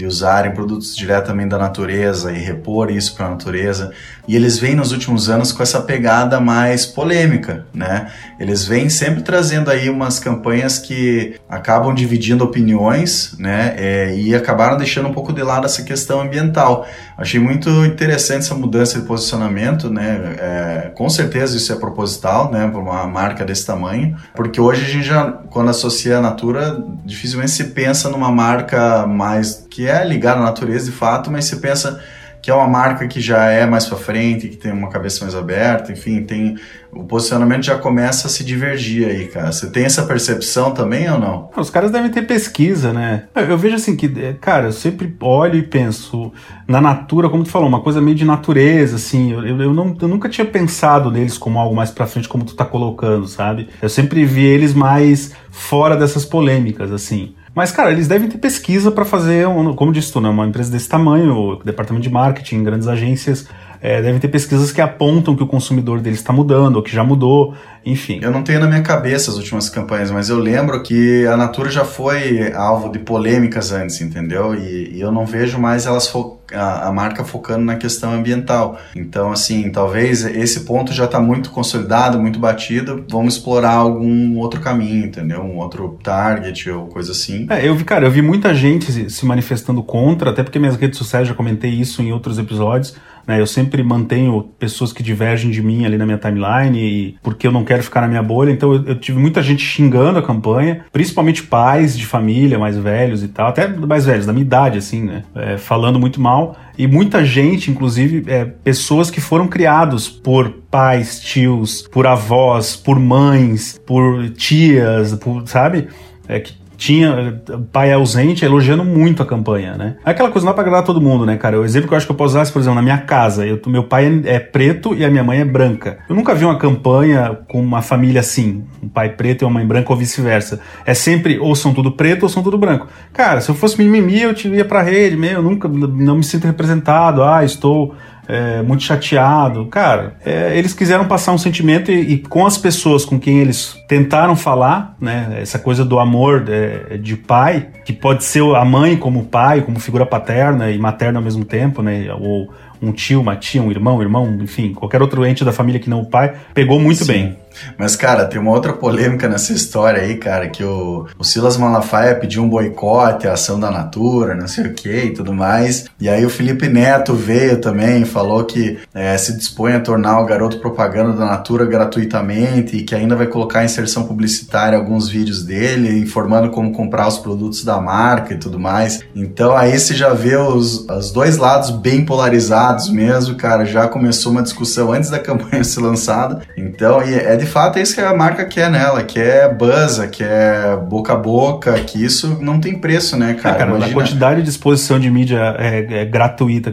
de 0.00 0.06
usarem 0.06 0.52
produtos 0.52 0.96
diretamente 0.96 1.50
da 1.50 1.58
natureza 1.58 2.32
e 2.32 2.38
repor 2.38 2.90
isso 2.90 3.14
para 3.14 3.26
a 3.26 3.30
natureza. 3.30 3.92
E 4.26 4.34
eles 4.34 4.58
vêm 4.58 4.74
nos 4.74 4.92
últimos 4.92 5.28
anos 5.28 5.52
com 5.52 5.62
essa 5.62 5.78
pegada 5.82 6.40
mais 6.40 6.86
polêmica, 6.86 7.66
né? 7.74 8.10
Eles 8.38 8.64
vêm 8.64 8.88
sempre 8.88 9.22
trazendo 9.22 9.70
aí 9.70 9.90
umas 9.90 10.18
campanhas 10.18 10.78
que 10.78 11.34
acabam 11.46 11.94
dividindo 11.94 12.42
opiniões, 12.42 13.34
né? 13.38 13.74
É, 13.76 14.16
e 14.16 14.34
acabaram 14.34 14.78
deixando 14.78 15.06
um 15.08 15.12
pouco 15.12 15.34
de 15.34 15.42
lado 15.42 15.66
essa 15.66 15.82
questão 15.82 16.22
ambiental. 16.22 16.86
Achei 17.18 17.38
muito 17.38 17.68
interessante 17.84 18.44
essa 18.44 18.54
mudança 18.54 18.98
de 18.98 19.04
posicionamento, 19.04 19.90
né? 19.90 20.36
É, 20.38 20.92
com 20.94 21.10
certeza 21.10 21.58
isso 21.58 21.70
é 21.74 21.76
proposital, 21.76 22.50
né? 22.50 22.66
Para 22.68 22.80
uma 22.80 23.06
marca 23.06 23.44
desse 23.44 23.66
tamanho, 23.66 24.16
porque 24.34 24.58
hoje 24.58 24.82
a 24.82 24.88
gente 24.88 25.06
já, 25.06 25.30
quando 25.50 25.68
associa 25.68 26.16
a 26.16 26.22
Natura, 26.22 26.82
dificilmente 27.04 27.50
se 27.50 27.64
pensa 27.64 28.08
numa 28.08 28.32
marca 28.32 29.06
mais 29.06 29.66
que 29.68 29.89
ligada 30.04 30.40
à 30.40 30.44
natureza 30.44 30.90
de 30.90 30.96
fato, 30.96 31.30
mas 31.30 31.46
você 31.46 31.56
pensa 31.56 32.00
que 32.42 32.50
é 32.50 32.54
uma 32.54 32.66
marca 32.66 33.06
que 33.06 33.20
já 33.20 33.46
é 33.46 33.66
mais 33.66 33.84
para 33.84 33.98
frente, 33.98 34.48
que 34.48 34.56
tem 34.56 34.72
uma 34.72 34.88
cabeça 34.88 35.24
mais 35.24 35.34
aberta, 35.34 35.92
enfim, 35.92 36.22
tem 36.22 36.56
o 36.92 37.04
posicionamento 37.04 37.64
já 37.64 37.78
começa 37.78 38.26
a 38.26 38.30
se 38.30 38.42
divergir 38.42 39.06
aí, 39.06 39.28
cara. 39.28 39.52
Você 39.52 39.70
tem 39.70 39.84
essa 39.84 40.02
percepção 40.02 40.72
também 40.72 41.08
ou 41.10 41.18
não? 41.18 41.50
Os 41.56 41.70
caras 41.70 41.90
devem 41.90 42.10
ter 42.10 42.22
pesquisa, 42.22 42.92
né? 42.92 43.24
Eu 43.34 43.56
vejo 43.56 43.76
assim 43.76 43.94
que, 43.94 44.06
é, 44.20 44.32
cara, 44.32 44.68
eu 44.68 44.72
sempre 44.72 45.14
olho 45.20 45.56
e 45.56 45.62
penso 45.62 46.32
na 46.66 46.80
natura, 46.80 47.28
como 47.28 47.44
tu 47.44 47.50
falou, 47.50 47.68
uma 47.68 47.80
coisa 47.80 48.00
meio 48.00 48.16
de 48.16 48.24
natureza, 48.24 48.96
assim. 48.96 49.32
Eu, 49.32 49.60
eu, 49.60 49.74
não, 49.74 49.96
eu 50.00 50.08
nunca 50.08 50.28
tinha 50.28 50.44
pensado 50.44 51.10
neles 51.10 51.38
como 51.38 51.58
algo 51.58 51.76
mais 51.76 51.90
para 51.90 52.06
frente, 52.06 52.28
como 52.28 52.44
tu 52.44 52.56
tá 52.56 52.64
colocando, 52.64 53.28
sabe? 53.28 53.68
Eu 53.80 53.88
sempre 53.88 54.24
vi 54.24 54.44
eles 54.44 54.74
mais 54.74 55.32
fora 55.50 55.96
dessas 55.96 56.24
polêmicas, 56.24 56.90
assim. 56.90 57.34
Mas, 57.60 57.70
cara, 57.70 57.92
eles 57.92 58.08
devem 58.08 58.26
ter 58.26 58.38
pesquisa 58.38 58.90
para 58.90 59.04
fazer, 59.04 59.44
como 59.76 59.92
disse 59.92 60.10
tu, 60.10 60.18
né, 60.18 60.30
uma 60.30 60.46
empresa 60.46 60.72
desse 60.72 60.88
tamanho, 60.88 61.60
departamento 61.62 62.02
de 62.02 62.08
marketing, 62.08 62.64
grandes 62.64 62.88
agências, 62.88 63.46
é, 63.82 64.02
devem 64.02 64.20
ter 64.20 64.28
pesquisas 64.28 64.70
que 64.70 64.80
apontam 64.80 65.34
que 65.34 65.42
o 65.42 65.46
consumidor 65.46 66.00
deles 66.00 66.18
está 66.18 66.32
mudando, 66.32 66.76
ou 66.76 66.82
que 66.82 66.92
já 66.92 67.02
mudou, 67.02 67.54
enfim. 67.84 68.20
Eu 68.22 68.30
não 68.30 68.42
tenho 68.42 68.60
na 68.60 68.66
minha 68.66 68.82
cabeça 68.82 69.30
as 69.30 69.36
últimas 69.36 69.70
campanhas, 69.70 70.10
mas 70.10 70.28
eu 70.28 70.38
lembro 70.38 70.82
que 70.82 71.26
a 71.26 71.36
Natura 71.36 71.70
já 71.70 71.84
foi 71.84 72.52
alvo 72.52 72.90
de 72.90 72.98
polêmicas 72.98 73.72
antes, 73.72 74.00
entendeu? 74.00 74.54
E, 74.54 74.96
e 74.96 75.00
eu 75.00 75.10
não 75.10 75.24
vejo 75.24 75.58
mais 75.58 75.86
elas 75.86 76.06
a, 76.52 76.88
a, 76.88 76.92
marca 76.92 77.24
focando 77.24 77.64
na 77.64 77.76
questão 77.76 78.12
ambiental. 78.12 78.78
Então, 78.94 79.32
assim, 79.32 79.70
talvez 79.70 80.24
esse 80.24 80.60
ponto 80.60 80.92
já 80.92 81.06
está 81.06 81.18
muito 81.18 81.50
consolidado, 81.50 82.18
muito 82.18 82.38
batido. 82.38 83.04
Vamos 83.08 83.36
explorar 83.36 83.74
algum 83.74 84.36
outro 84.38 84.60
caminho, 84.60 85.06
entendeu? 85.06 85.40
Um 85.40 85.56
outro 85.58 85.98
target 86.02 86.70
ou 86.70 86.86
coisa 86.86 87.12
assim. 87.12 87.46
É, 87.48 87.66
eu 87.66 87.74
vi, 87.74 87.84
cara, 87.84 88.06
eu 88.06 88.10
vi 88.10 88.20
muita 88.20 88.54
gente 88.54 89.10
se 89.10 89.24
manifestando 89.24 89.82
contra, 89.82 90.30
até 90.30 90.42
porque 90.42 90.58
minhas 90.58 90.76
redes 90.76 90.98
sociais 90.98 91.26
já 91.26 91.34
comentei 91.34 91.70
isso 91.70 92.02
em 92.02 92.12
outros 92.12 92.38
episódios. 92.38 92.94
Né? 93.30 93.40
Eu 93.40 93.46
sempre 93.46 93.80
mantenho 93.84 94.50
pessoas 94.58 94.92
que 94.92 95.04
divergem 95.04 95.52
de 95.52 95.62
mim 95.62 95.84
ali 95.84 95.96
na 95.96 96.04
minha 96.04 96.18
timeline, 96.18 96.76
e 96.76 97.16
porque 97.22 97.46
eu 97.46 97.52
não 97.52 97.64
quero 97.64 97.80
ficar 97.80 98.00
na 98.00 98.08
minha 98.08 98.22
bolha. 98.22 98.50
Então 98.50 98.74
eu, 98.74 98.84
eu 98.86 98.94
tive 98.98 99.20
muita 99.20 99.40
gente 99.40 99.62
xingando 99.62 100.18
a 100.18 100.22
campanha, 100.22 100.84
principalmente 100.92 101.44
pais 101.44 101.96
de 101.96 102.04
família 102.04 102.58
mais 102.58 102.76
velhos 102.76 103.22
e 103.22 103.28
tal, 103.28 103.48
até 103.48 103.68
mais 103.68 104.04
velhos, 104.04 104.26
da 104.26 104.32
minha 104.32 104.44
idade, 104.44 104.78
assim, 104.78 105.04
né? 105.04 105.22
É, 105.34 105.56
falando 105.56 106.00
muito 106.00 106.20
mal. 106.20 106.56
E 106.76 106.88
muita 106.88 107.24
gente, 107.24 107.70
inclusive, 107.70 108.24
é, 108.26 108.44
pessoas 108.44 109.10
que 109.10 109.20
foram 109.20 109.46
criados 109.46 110.08
por 110.08 110.50
pais, 110.68 111.20
tios, 111.20 111.82
por 111.82 112.06
avós, 112.06 112.74
por 112.74 112.98
mães, 112.98 113.80
por 113.86 114.28
tias, 114.30 115.14
por, 115.14 115.46
sabe? 115.46 115.86
É, 116.26 116.40
que 116.40 116.54
tinha 116.80 117.42
pai 117.70 117.92
ausente 117.92 118.42
elogiando 118.42 118.82
muito 118.82 119.22
a 119.22 119.26
campanha, 119.26 119.76
né? 119.76 119.96
É 120.02 120.12
aquela 120.12 120.30
coisa 120.30 120.46
não 120.46 120.52
é 120.52 120.54
pra 120.54 120.62
agradar 120.62 120.82
todo 120.82 120.98
mundo, 120.98 121.26
né, 121.26 121.36
cara? 121.36 121.60
O 121.60 121.64
exemplo 121.64 121.86
que 121.86 121.92
eu 121.92 121.96
acho 121.98 122.06
que 122.06 122.12
eu 122.12 122.16
posso 122.16 122.38
usar, 122.38 122.50
por 122.50 122.58
exemplo, 122.58 122.76
na 122.76 122.82
minha 122.82 122.96
casa, 122.96 123.46
eu, 123.46 123.60
meu 123.66 123.84
pai 123.84 124.06
é, 124.24 124.36
é 124.36 124.38
preto 124.40 124.94
e 124.94 125.04
a 125.04 125.10
minha 125.10 125.22
mãe 125.22 125.40
é 125.40 125.44
branca. 125.44 125.98
Eu 126.08 126.16
nunca 126.16 126.34
vi 126.34 126.46
uma 126.46 126.56
campanha 126.56 127.38
com 127.46 127.60
uma 127.60 127.82
família 127.82 128.20
assim, 128.20 128.64
um 128.82 128.88
pai 128.88 129.10
preto 129.10 129.42
e 129.42 129.44
uma 129.44 129.52
mãe 129.52 129.66
branca 129.66 129.92
ou 129.92 129.98
vice-versa. 129.98 130.58
É 130.86 130.94
sempre 130.94 131.38
ou 131.38 131.54
são 131.54 131.74
tudo 131.74 131.92
preto 131.92 132.22
ou 132.22 132.30
são 132.30 132.42
tudo 132.42 132.56
branco. 132.56 132.88
Cara, 133.12 133.42
se 133.42 133.50
eu 133.50 133.54
fosse 133.54 133.76
mimimi, 133.76 134.22
eu 134.22 134.32
ia 134.54 134.64
pra 134.64 134.80
rede, 134.80 135.18
meu, 135.18 135.32
eu 135.32 135.42
nunca 135.42 135.68
não 135.68 136.16
me 136.16 136.24
sinto 136.24 136.46
representado, 136.46 137.22
ah, 137.22 137.44
estou 137.44 137.94
é, 138.30 138.62
muito 138.62 138.84
chateado. 138.84 139.66
Cara, 139.66 140.14
é, 140.24 140.56
eles 140.56 140.72
quiseram 140.72 141.06
passar 141.06 141.32
um 141.32 141.38
sentimento 141.38 141.90
e, 141.90 142.12
e, 142.12 142.18
com 142.18 142.46
as 142.46 142.56
pessoas 142.56 143.04
com 143.04 143.18
quem 143.18 143.38
eles 143.38 143.76
tentaram 143.88 144.36
falar, 144.36 144.94
né? 145.00 145.38
Essa 145.40 145.58
coisa 145.58 145.84
do 145.84 145.98
amor 145.98 146.44
é, 146.48 146.96
de 146.96 147.16
pai, 147.16 147.68
que 147.84 147.92
pode 147.92 148.22
ser 148.22 148.42
a 148.54 148.64
mãe 148.64 148.96
como 148.96 149.24
pai, 149.24 149.62
como 149.62 149.80
figura 149.80 150.06
paterna 150.06 150.70
e 150.70 150.78
materna 150.78 151.18
ao 151.18 151.24
mesmo 151.24 151.44
tempo, 151.44 151.82
né? 151.82 152.06
Ou 152.18 152.48
um 152.80 152.92
tio, 152.92 153.20
uma 153.20 153.36
tia, 153.36 153.62
um 153.62 153.70
irmão, 153.70 153.98
um 153.98 154.02
irmão, 154.02 154.38
enfim, 154.40 154.72
qualquer 154.72 155.02
outro 155.02 155.26
ente 155.26 155.44
da 155.44 155.52
família 155.52 155.80
que 155.80 155.90
não 155.90 156.00
o 156.00 156.06
pai, 156.06 156.32
pegou 156.54 156.78
muito 156.78 157.04
Sim. 157.04 157.12
bem. 157.12 157.36
Mas, 157.78 157.96
cara, 157.96 158.24
tem 158.24 158.40
uma 158.40 158.50
outra 158.50 158.72
polêmica 158.72 159.28
nessa 159.28 159.52
história 159.52 160.02
aí, 160.02 160.16
cara, 160.16 160.48
que 160.48 160.64
o, 160.64 161.06
o 161.18 161.24
Silas 161.24 161.56
Malafaia 161.56 162.14
pediu 162.14 162.42
um 162.42 162.48
boicote 162.48 163.26
à 163.26 163.32
ação 163.32 163.58
da 163.58 163.70
Natura, 163.70 164.34
não 164.34 164.48
sei 164.48 164.66
o 164.66 164.74
que 164.74 165.04
e 165.04 165.12
tudo 165.12 165.32
mais. 165.32 165.86
E 166.00 166.08
aí 166.08 166.24
o 166.24 166.30
Felipe 166.30 166.68
Neto 166.68 167.14
veio 167.14 167.60
também, 167.60 168.04
falou 168.04 168.44
que 168.44 168.78
é, 168.94 169.16
se 169.16 169.36
dispõe 169.36 169.74
a 169.74 169.80
tornar 169.80 170.20
o 170.20 170.26
garoto 170.26 170.58
propaganda 170.58 171.12
da 171.12 171.26
Natura 171.26 171.64
gratuitamente 171.64 172.76
e 172.76 172.82
que 172.82 172.94
ainda 172.94 173.16
vai 173.16 173.26
colocar 173.26 173.64
inserção 173.64 174.04
publicitária 174.04 174.76
alguns 174.76 175.08
vídeos 175.08 175.42
dele, 175.42 176.00
informando 176.00 176.50
como 176.50 176.72
comprar 176.72 177.08
os 177.08 177.18
produtos 177.18 177.64
da 177.64 177.80
marca 177.80 178.34
e 178.34 178.38
tudo 178.38 178.58
mais. 178.58 179.00
Então 179.14 179.56
aí 179.56 179.78
você 179.78 179.94
já 179.94 180.12
vê 180.12 180.36
os, 180.36 180.86
os 180.88 181.10
dois 181.10 181.36
lados 181.36 181.70
bem 181.70 182.04
polarizados 182.04 182.90
mesmo, 182.90 183.34
cara. 183.34 183.64
Já 183.64 183.88
começou 183.88 184.32
uma 184.32 184.42
discussão 184.42 184.92
antes 184.92 185.10
da 185.10 185.18
campanha 185.20 185.64
ser 185.64 185.80
lançada. 185.80 186.42
Então, 186.56 187.00
é 187.00 187.36
de 187.36 187.46
fato 187.50 187.78
é 187.78 187.82
isso 187.82 187.94
que 187.94 188.00
a 188.00 188.14
marca 188.14 188.44
quer 188.44 188.70
nela, 188.70 189.02
que 189.02 189.18
é 189.18 189.48
buzz, 189.52 189.98
que 190.10 190.22
é 190.22 190.76
boca 190.76 191.12
a 191.12 191.16
boca, 191.16 191.72
que 191.80 192.02
isso 192.02 192.38
não 192.40 192.60
tem 192.60 192.78
preço, 192.78 193.16
né, 193.16 193.34
cara? 193.34 193.54
É, 193.54 193.58
cara 193.58 193.70
Imagina... 193.70 193.90
A 193.90 193.94
quantidade 193.94 194.42
de 194.42 194.48
exposição 194.48 194.98
de 194.98 195.10
mídia 195.10 195.56
é, 195.58 196.02
é 196.02 196.04
gratuita 196.04 196.72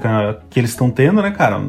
que 0.50 0.60
eles 0.60 0.72
estão 0.72 0.90
tendo, 0.90 1.22
né, 1.22 1.32
cara? 1.32 1.60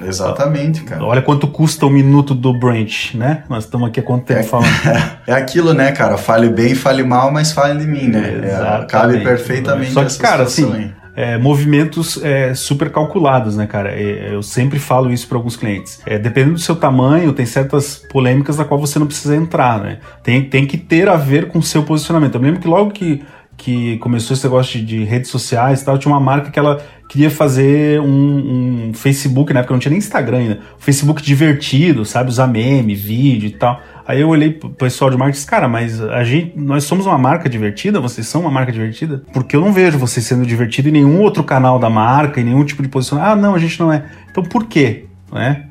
Exatamente, 0.00 0.82
cara. 0.82 1.04
Olha 1.04 1.22
quanto 1.22 1.46
custa 1.48 1.86
um 1.86 1.90
minuto 1.90 2.34
do 2.34 2.58
Branch, 2.58 3.14
né? 3.14 3.44
Nós 3.48 3.64
estamos 3.64 3.88
aqui 3.88 4.00
há 4.00 4.02
quanto 4.02 4.24
tempo 4.24 4.40
é, 4.40 4.42
falando. 4.44 4.68
É 5.26 5.32
aquilo, 5.32 5.72
né, 5.72 5.90
cara? 5.92 6.18
Fale 6.18 6.50
bem, 6.50 6.74
fale 6.74 7.02
mal, 7.02 7.30
mas 7.30 7.50
fale 7.50 7.78
de 7.78 7.86
mim, 7.86 8.08
né? 8.08 8.40
É, 8.44 8.84
cabe 8.86 9.20
perfeitamente 9.20 9.92
Só 9.92 10.04
que, 10.04 10.18
cara, 10.18 10.42
assim, 10.44 10.92
é, 11.16 11.38
movimentos 11.38 12.22
é, 12.22 12.54
super 12.54 12.90
calculados, 12.90 13.56
né, 13.56 13.66
cara? 13.66 13.94
Eu 13.98 14.42
sempre 14.42 14.78
falo 14.78 15.12
isso 15.12 15.28
para 15.28 15.38
alguns 15.38 15.56
clientes. 15.56 16.00
É, 16.04 16.18
dependendo 16.18 16.54
do 16.54 16.60
seu 16.60 16.76
tamanho, 16.76 17.32
tem 17.32 17.46
certas 17.46 18.02
polêmicas 18.10 18.56
da 18.56 18.64
qual 18.64 18.80
você 18.80 18.98
não 18.98 19.06
precisa 19.06 19.36
entrar, 19.36 19.80
né? 19.80 19.98
Tem, 20.22 20.42
tem 20.42 20.66
que 20.66 20.76
ter 20.76 21.08
a 21.08 21.16
ver 21.16 21.48
com 21.48 21.58
o 21.58 21.62
seu 21.62 21.82
posicionamento. 21.82 22.34
Eu 22.34 22.40
lembro 22.40 22.60
que 22.60 22.68
logo 22.68 22.90
que, 22.90 23.22
que 23.56 23.96
começou 23.98 24.34
esse 24.34 24.44
negócio 24.44 24.80
de, 24.80 24.84
de 24.84 25.04
redes 25.04 25.30
sociais 25.30 25.82
e 25.82 25.84
tal, 25.84 25.98
tinha 25.98 26.12
uma 26.12 26.20
marca 26.20 26.50
que 26.50 26.58
ela 26.58 26.82
queria 27.08 27.30
fazer 27.30 28.00
um, 28.00 28.88
um 28.88 28.94
Facebook, 28.94 29.52
na 29.52 29.60
época 29.60 29.74
não 29.74 29.78
tinha 29.78 29.90
nem 29.90 29.98
Instagram 29.98 30.38
ainda, 30.38 30.54
um 30.76 30.80
Facebook 30.80 31.22
divertido, 31.22 32.04
sabe? 32.04 32.28
Usar 32.28 32.46
meme, 32.48 32.94
vídeo 32.94 33.46
e 33.46 33.52
tal. 33.52 33.80
Aí 34.06 34.20
eu 34.20 34.28
olhei 34.28 34.52
pro 34.52 34.68
pessoal 34.68 35.10
de 35.10 35.16
marketing 35.16 35.36
e 35.36 35.40
disse, 35.40 35.50
cara, 35.50 35.66
mas 35.66 36.00
a 36.00 36.22
gente, 36.24 36.52
nós 36.58 36.84
somos 36.84 37.06
uma 37.06 37.16
marca 37.16 37.48
divertida? 37.48 38.00
Vocês 38.00 38.26
são 38.26 38.42
uma 38.42 38.50
marca 38.50 38.70
divertida? 38.70 39.22
Porque 39.32 39.56
eu 39.56 39.60
não 39.60 39.72
vejo 39.72 39.98
vocês 39.98 40.26
sendo 40.26 40.44
divertido 40.44 40.88
em 40.88 40.92
nenhum 40.92 41.20
outro 41.20 41.42
canal 41.42 41.78
da 41.78 41.88
marca, 41.88 42.40
em 42.40 42.44
nenhum 42.44 42.64
tipo 42.64 42.82
de 42.82 42.88
posicionamento. 42.88 43.32
Ah, 43.32 43.36
não, 43.36 43.54
a 43.54 43.58
gente 43.58 43.80
não 43.80 43.90
é. 43.90 44.04
Então 44.30 44.42
por 44.42 44.66
quê? 44.66 45.06
Né? 45.32 45.64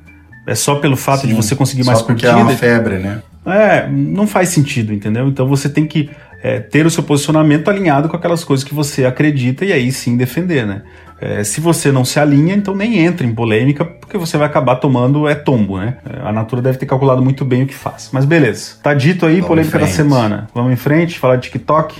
É 0.48 0.56
só 0.56 0.76
pelo 0.76 0.98
fato 0.98 1.22
Sim, 1.22 1.28
de 1.28 1.34
você 1.36 1.56
conseguir 1.56 1.86
mais 1.86 2.02
curtida? 2.02 2.32
Só 2.32 2.38
porque 2.38 2.50
é 2.50 2.54
uma 2.54 2.58
febre, 2.58 2.98
né? 2.98 3.22
É, 3.46 3.88
não 3.89 4.26
faz 4.26 4.50
sentido, 4.50 4.93
entendeu? 4.93 5.28
Então 5.28 5.48
você 5.48 5.69
tem 5.69 5.86
que 5.86 6.10
é, 6.41 6.60
ter 6.60 6.86
o 6.86 6.89
seu 6.89 7.04
posicionamento 7.04 7.69
alinhado 7.69 8.10
com 8.10 8.15
aquelas 8.15 8.43
coisas 8.43 8.63
que 8.63 8.74
você 8.74 9.06
acredita 9.06 9.63
e 9.63 9.72
aí 9.72 9.91
sim 9.91 10.17
defender, 10.17 10.65
né? 10.65 10.82
É, 11.24 11.42
se 11.42 11.62
você 11.62 11.90
não 11.90 12.04
se 12.04 12.20
alinha, 12.20 12.54
então 12.54 12.76
nem 12.76 13.00
entra 13.00 13.26
em 13.26 13.34
polêmica, 13.34 13.86
porque 13.86 14.18
você 14.18 14.38
vai 14.38 14.46
acabar 14.46 14.76
tomando 14.76 15.26
é 15.26 15.34
tombo, 15.34 15.78
né? 15.78 15.96
É, 16.06 16.28
a 16.28 16.34
Natura 16.34 16.62
deve 16.62 16.78
ter 16.78 16.86
calculado 16.86 17.24
muito 17.24 17.46
bem 17.46 17.64
o 17.64 17.66
que 17.66 17.74
faz. 17.74 18.10
Mas 18.12 18.26
beleza, 18.26 18.74
tá 18.84 18.94
dito 18.94 19.26
aí, 19.26 19.36
Vamos 19.36 19.48
polêmica 19.48 19.80
da 19.80 19.88
semana. 19.88 20.50
Vamos 20.54 20.74
em 20.74 20.76
frente, 20.76 21.18
falar 21.18 21.38
de 21.38 21.44
TikTok. 21.44 21.96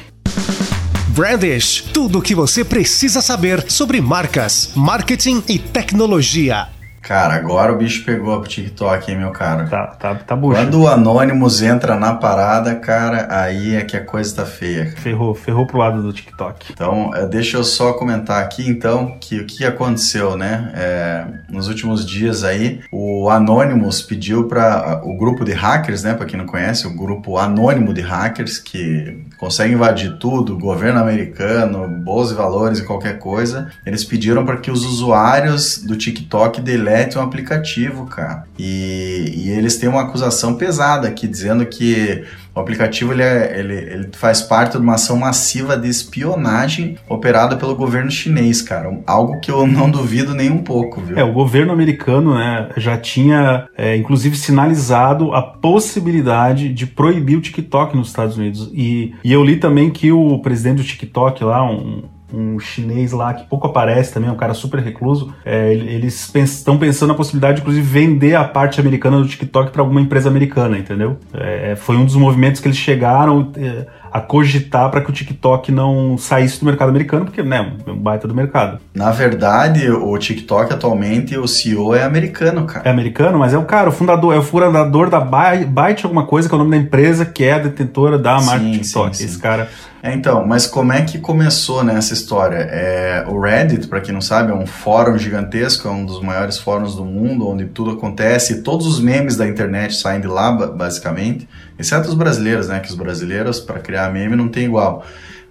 Brandish, 1.08 1.86
tudo 1.94 2.20
o 2.20 2.22
que 2.22 2.36
você 2.36 2.66
precisa 2.66 3.22
saber 3.22 3.64
sobre 3.72 4.02
marcas, 4.02 4.72
marketing 4.76 5.42
e 5.48 5.58
tecnologia. 5.58 6.68
Cara, 7.04 7.36
agora 7.36 7.74
o 7.74 7.78
bicho 7.78 8.06
pegou 8.06 8.40
pro 8.40 8.50
TikTok, 8.50 9.12
hein, 9.12 9.18
meu 9.18 9.32
cara? 9.32 9.66
Tá, 9.66 9.88
tá, 9.88 10.16
tá 10.16 10.36
bucha. 10.38 10.62
Quando 10.62 10.84
o 10.84 10.88
Anonymous 10.88 11.62
entra 11.62 11.98
na 11.98 12.14
parada, 12.16 12.74
cara, 12.76 13.28
aí 13.30 13.76
é 13.76 13.82
que 13.82 13.98
a 13.98 14.04
coisa 14.04 14.34
tá 14.38 14.46
feia. 14.46 14.90
Ferrou, 14.96 15.36
ferrou 15.36 15.68
pro 15.68 15.80
lado 15.80 16.02
do 16.02 16.14
TikTok. 16.14 16.72
Então, 16.72 17.14
é, 17.14 17.26
deixa 17.28 17.58
eu 17.58 17.64
só 17.66 17.92
comentar 17.92 18.42
aqui, 18.42 18.70
então, 18.70 19.18
que 19.20 19.38
o 19.38 19.46
que 19.46 19.66
aconteceu, 19.66 20.38
né? 20.38 20.72
É, 20.76 21.26
nos 21.50 21.68
últimos 21.68 22.06
dias 22.06 22.46
aí, 22.46 22.80
o 22.90 23.30
Anonymous 23.30 24.02
pediu 24.02 24.48
para 24.48 25.02
o 25.04 25.18
grupo 25.18 25.44
de 25.44 25.52
hackers, 25.52 26.04
né? 26.04 26.14
Para 26.14 26.26
quem 26.26 26.40
não 26.40 26.46
conhece, 26.46 26.88
o 26.88 26.96
grupo 26.96 27.38
anônimo 27.38 27.94
de 27.94 28.02
hackers 28.02 28.58
que 28.58 29.26
consegue 29.38 29.74
invadir 29.74 30.18
tudo, 30.18 30.58
governo 30.58 31.00
americano, 31.00 31.88
bolsa 31.88 32.34
e 32.34 32.38
valores 32.38 32.80
e 32.80 32.84
qualquer 32.84 33.20
coisa. 33.20 33.72
Eles 33.86 34.04
pediram 34.04 34.46
para 34.46 34.58
que 34.58 34.72
os 34.72 34.86
usuários 34.86 35.80
do 35.80 35.96
TikTok 35.96 36.62
deletem 36.62 37.22
um 37.22 37.26
aplicativo, 37.26 38.06
cara. 38.06 38.46
E, 38.58 39.34
e 39.36 39.50
eles 39.52 39.78
têm 39.78 39.90
uma 39.90 40.04
acusação 40.04 40.56
pesada 40.56 41.08
aqui, 41.08 41.28
dizendo 41.28 41.66
que 41.66 42.24
o 42.56 42.60
aplicativo 42.60 43.14
ele, 43.14 43.24
é, 43.24 43.60
ele, 43.60 43.74
ele, 43.74 44.10
faz 44.14 44.42
parte 44.42 44.74
de 44.74 44.84
uma 44.84 44.94
ação 44.94 45.18
massiva 45.18 45.76
de 45.76 45.90
espionagem 45.90 46.98
operada 47.10 47.56
pelo 47.56 47.76
governo 47.76 48.12
chinês, 48.12 48.62
cara. 48.62 48.96
Algo 49.08 49.40
que 49.40 49.50
eu 49.50 49.66
não 49.68 49.90
duvido 49.90 50.36
nem 50.36 50.52
um 50.52 50.60
pouco, 50.60 51.02
viu? 51.02 51.18
É, 51.18 51.24
o 51.24 51.34
governo 51.34 51.74
americano 51.74 52.36
né, 52.36 52.70
já 52.78 52.98
tinha, 52.98 53.68
é, 53.76 53.96
inclusive, 53.96 54.38
sinalizado 54.38 55.34
a 55.34 55.42
possibilidade 55.42 56.70
de 56.70 56.86
proibir 56.86 57.38
o 57.38 57.42
TikTok 57.42 57.96
nos 57.96 58.10
Estados 58.10 58.38
Unidos. 58.38 58.70
E, 58.74 59.16
e 59.24 59.34
eu 59.34 59.44
li 59.44 59.58
também 59.58 59.90
que 59.90 60.12
o 60.12 60.40
presidente 60.40 60.78
do 60.78 60.84
TikTok 60.84 61.44
lá, 61.44 61.64
um, 61.64 62.04
um 62.34 62.60
chinês 62.60 63.12
lá 63.12 63.34
que 63.34 63.48
pouco 63.48 63.68
aparece 63.68 64.12
também, 64.12 64.30
um 64.30 64.36
cara 64.36 64.54
super 64.54 64.80
recluso. 64.80 65.34
É, 65.46 65.72
eles 65.72 66.34
estão 66.36 66.78
pensando 66.78 67.10
na 67.10 67.16
possibilidade 67.16 67.58
de, 67.58 67.62
inclusive, 67.62 67.86
vender 67.86 68.36
a 68.36 68.44
parte 68.44 68.82
americana 68.82 69.20
do 69.20 69.28
TikTok 69.28 69.72
para 69.72 69.82
alguma 69.82 70.02
empresa 70.02 70.30
americana, 70.30 70.78
entendeu? 70.78 71.18
É, 71.34 71.76
foi 71.76 71.96
um 71.96 72.06
dos 72.06 72.16
movimentos 72.16 72.60
que 72.60 72.68
eles 72.68 72.78
chegaram 72.78 73.52
é, 73.56 73.86
a 74.12 74.20
cogitar 74.20 74.90
para 74.90 75.02
que 75.02 75.10
o 75.10 75.14
TikTok 75.14 75.72
não 75.72 76.18
saísse 76.18 76.60
do 76.60 76.66
mercado 76.66 76.90
americano, 76.90 77.26
porque, 77.26 77.44
né, 77.44 77.74
é 77.86 77.92
um 77.92 77.98
baita 77.98 78.28
do 78.28 78.34
mercado. 78.34 78.80
Na 78.94 79.12
verdade, 79.12 79.90
o 79.90 80.18
TikTok 80.18 80.74
atualmente, 80.74 81.38
o 81.38 81.48
CEO 81.48 81.94
é 81.94 82.04
americano, 82.04 82.66
cara. 82.66 82.88
É 82.88 82.92
americano, 82.92 83.38
mas 83.38 83.54
é 83.54 83.58
o 83.58 83.66
cara, 83.66 83.90
o 83.90 83.92
fundador, 83.92 84.34
é 84.34 84.38
o 84.38 84.44
fundador 84.44 85.10
da 85.10 85.20
Byte 85.20 86.06
alguma 86.06 86.26
coisa, 86.26 86.48
que 86.48 86.54
é 86.54 86.58
o 86.58 86.60
nome 86.60 86.72
da 86.72 86.78
empresa 86.78 87.26
que 87.26 87.44
é 87.44 87.54
a 87.54 87.60
detentora 87.60 88.18
da 88.18 88.40
marca 88.42 88.66
TikTok. 88.66 89.18
Sim, 89.18 89.24
sim. 89.24 89.26
Esse 89.26 89.40
cara 89.40 89.70
é, 90.06 90.14
então, 90.14 90.46
mas 90.46 90.68
como 90.68 90.92
é 90.92 91.02
que 91.04 91.18
começou 91.18 91.82
né, 91.82 91.98
história? 91.98 92.58
É, 92.58 93.24
o 93.26 93.40
Reddit, 93.40 93.88
para 93.88 94.02
quem 94.02 94.14
não 94.14 94.20
sabe, 94.20 94.52
é 94.52 94.54
um 94.54 94.66
fórum 94.66 95.18
gigantesco, 95.18 95.88
é 95.88 95.92
um 95.92 96.06
dos 96.06 96.22
maiores 96.22 96.58
fóruns 96.58 96.94
do 96.94 97.06
mundo, 97.06 97.48
onde 97.48 97.68
tudo 97.68 97.92
acontece, 97.92 98.64
todos 98.64 98.86
os 98.86 99.00
memes 99.00 99.38
da 99.38 99.48
internet 99.48 99.96
saem 99.96 100.20
de 100.20 100.28
lá, 100.28 100.52
basicamente, 100.52 101.48
exceto 101.80 102.10
os 102.10 102.16
brasileiros, 102.16 102.68
né? 102.68 102.82
Que 102.82 102.90
os 102.90 102.96
brasileiros, 102.96 103.62
para 103.62 103.80
criar 103.80 104.12
meme, 104.12 104.36
não 104.36 104.50
tem 104.50 104.66
igual. 104.66 105.06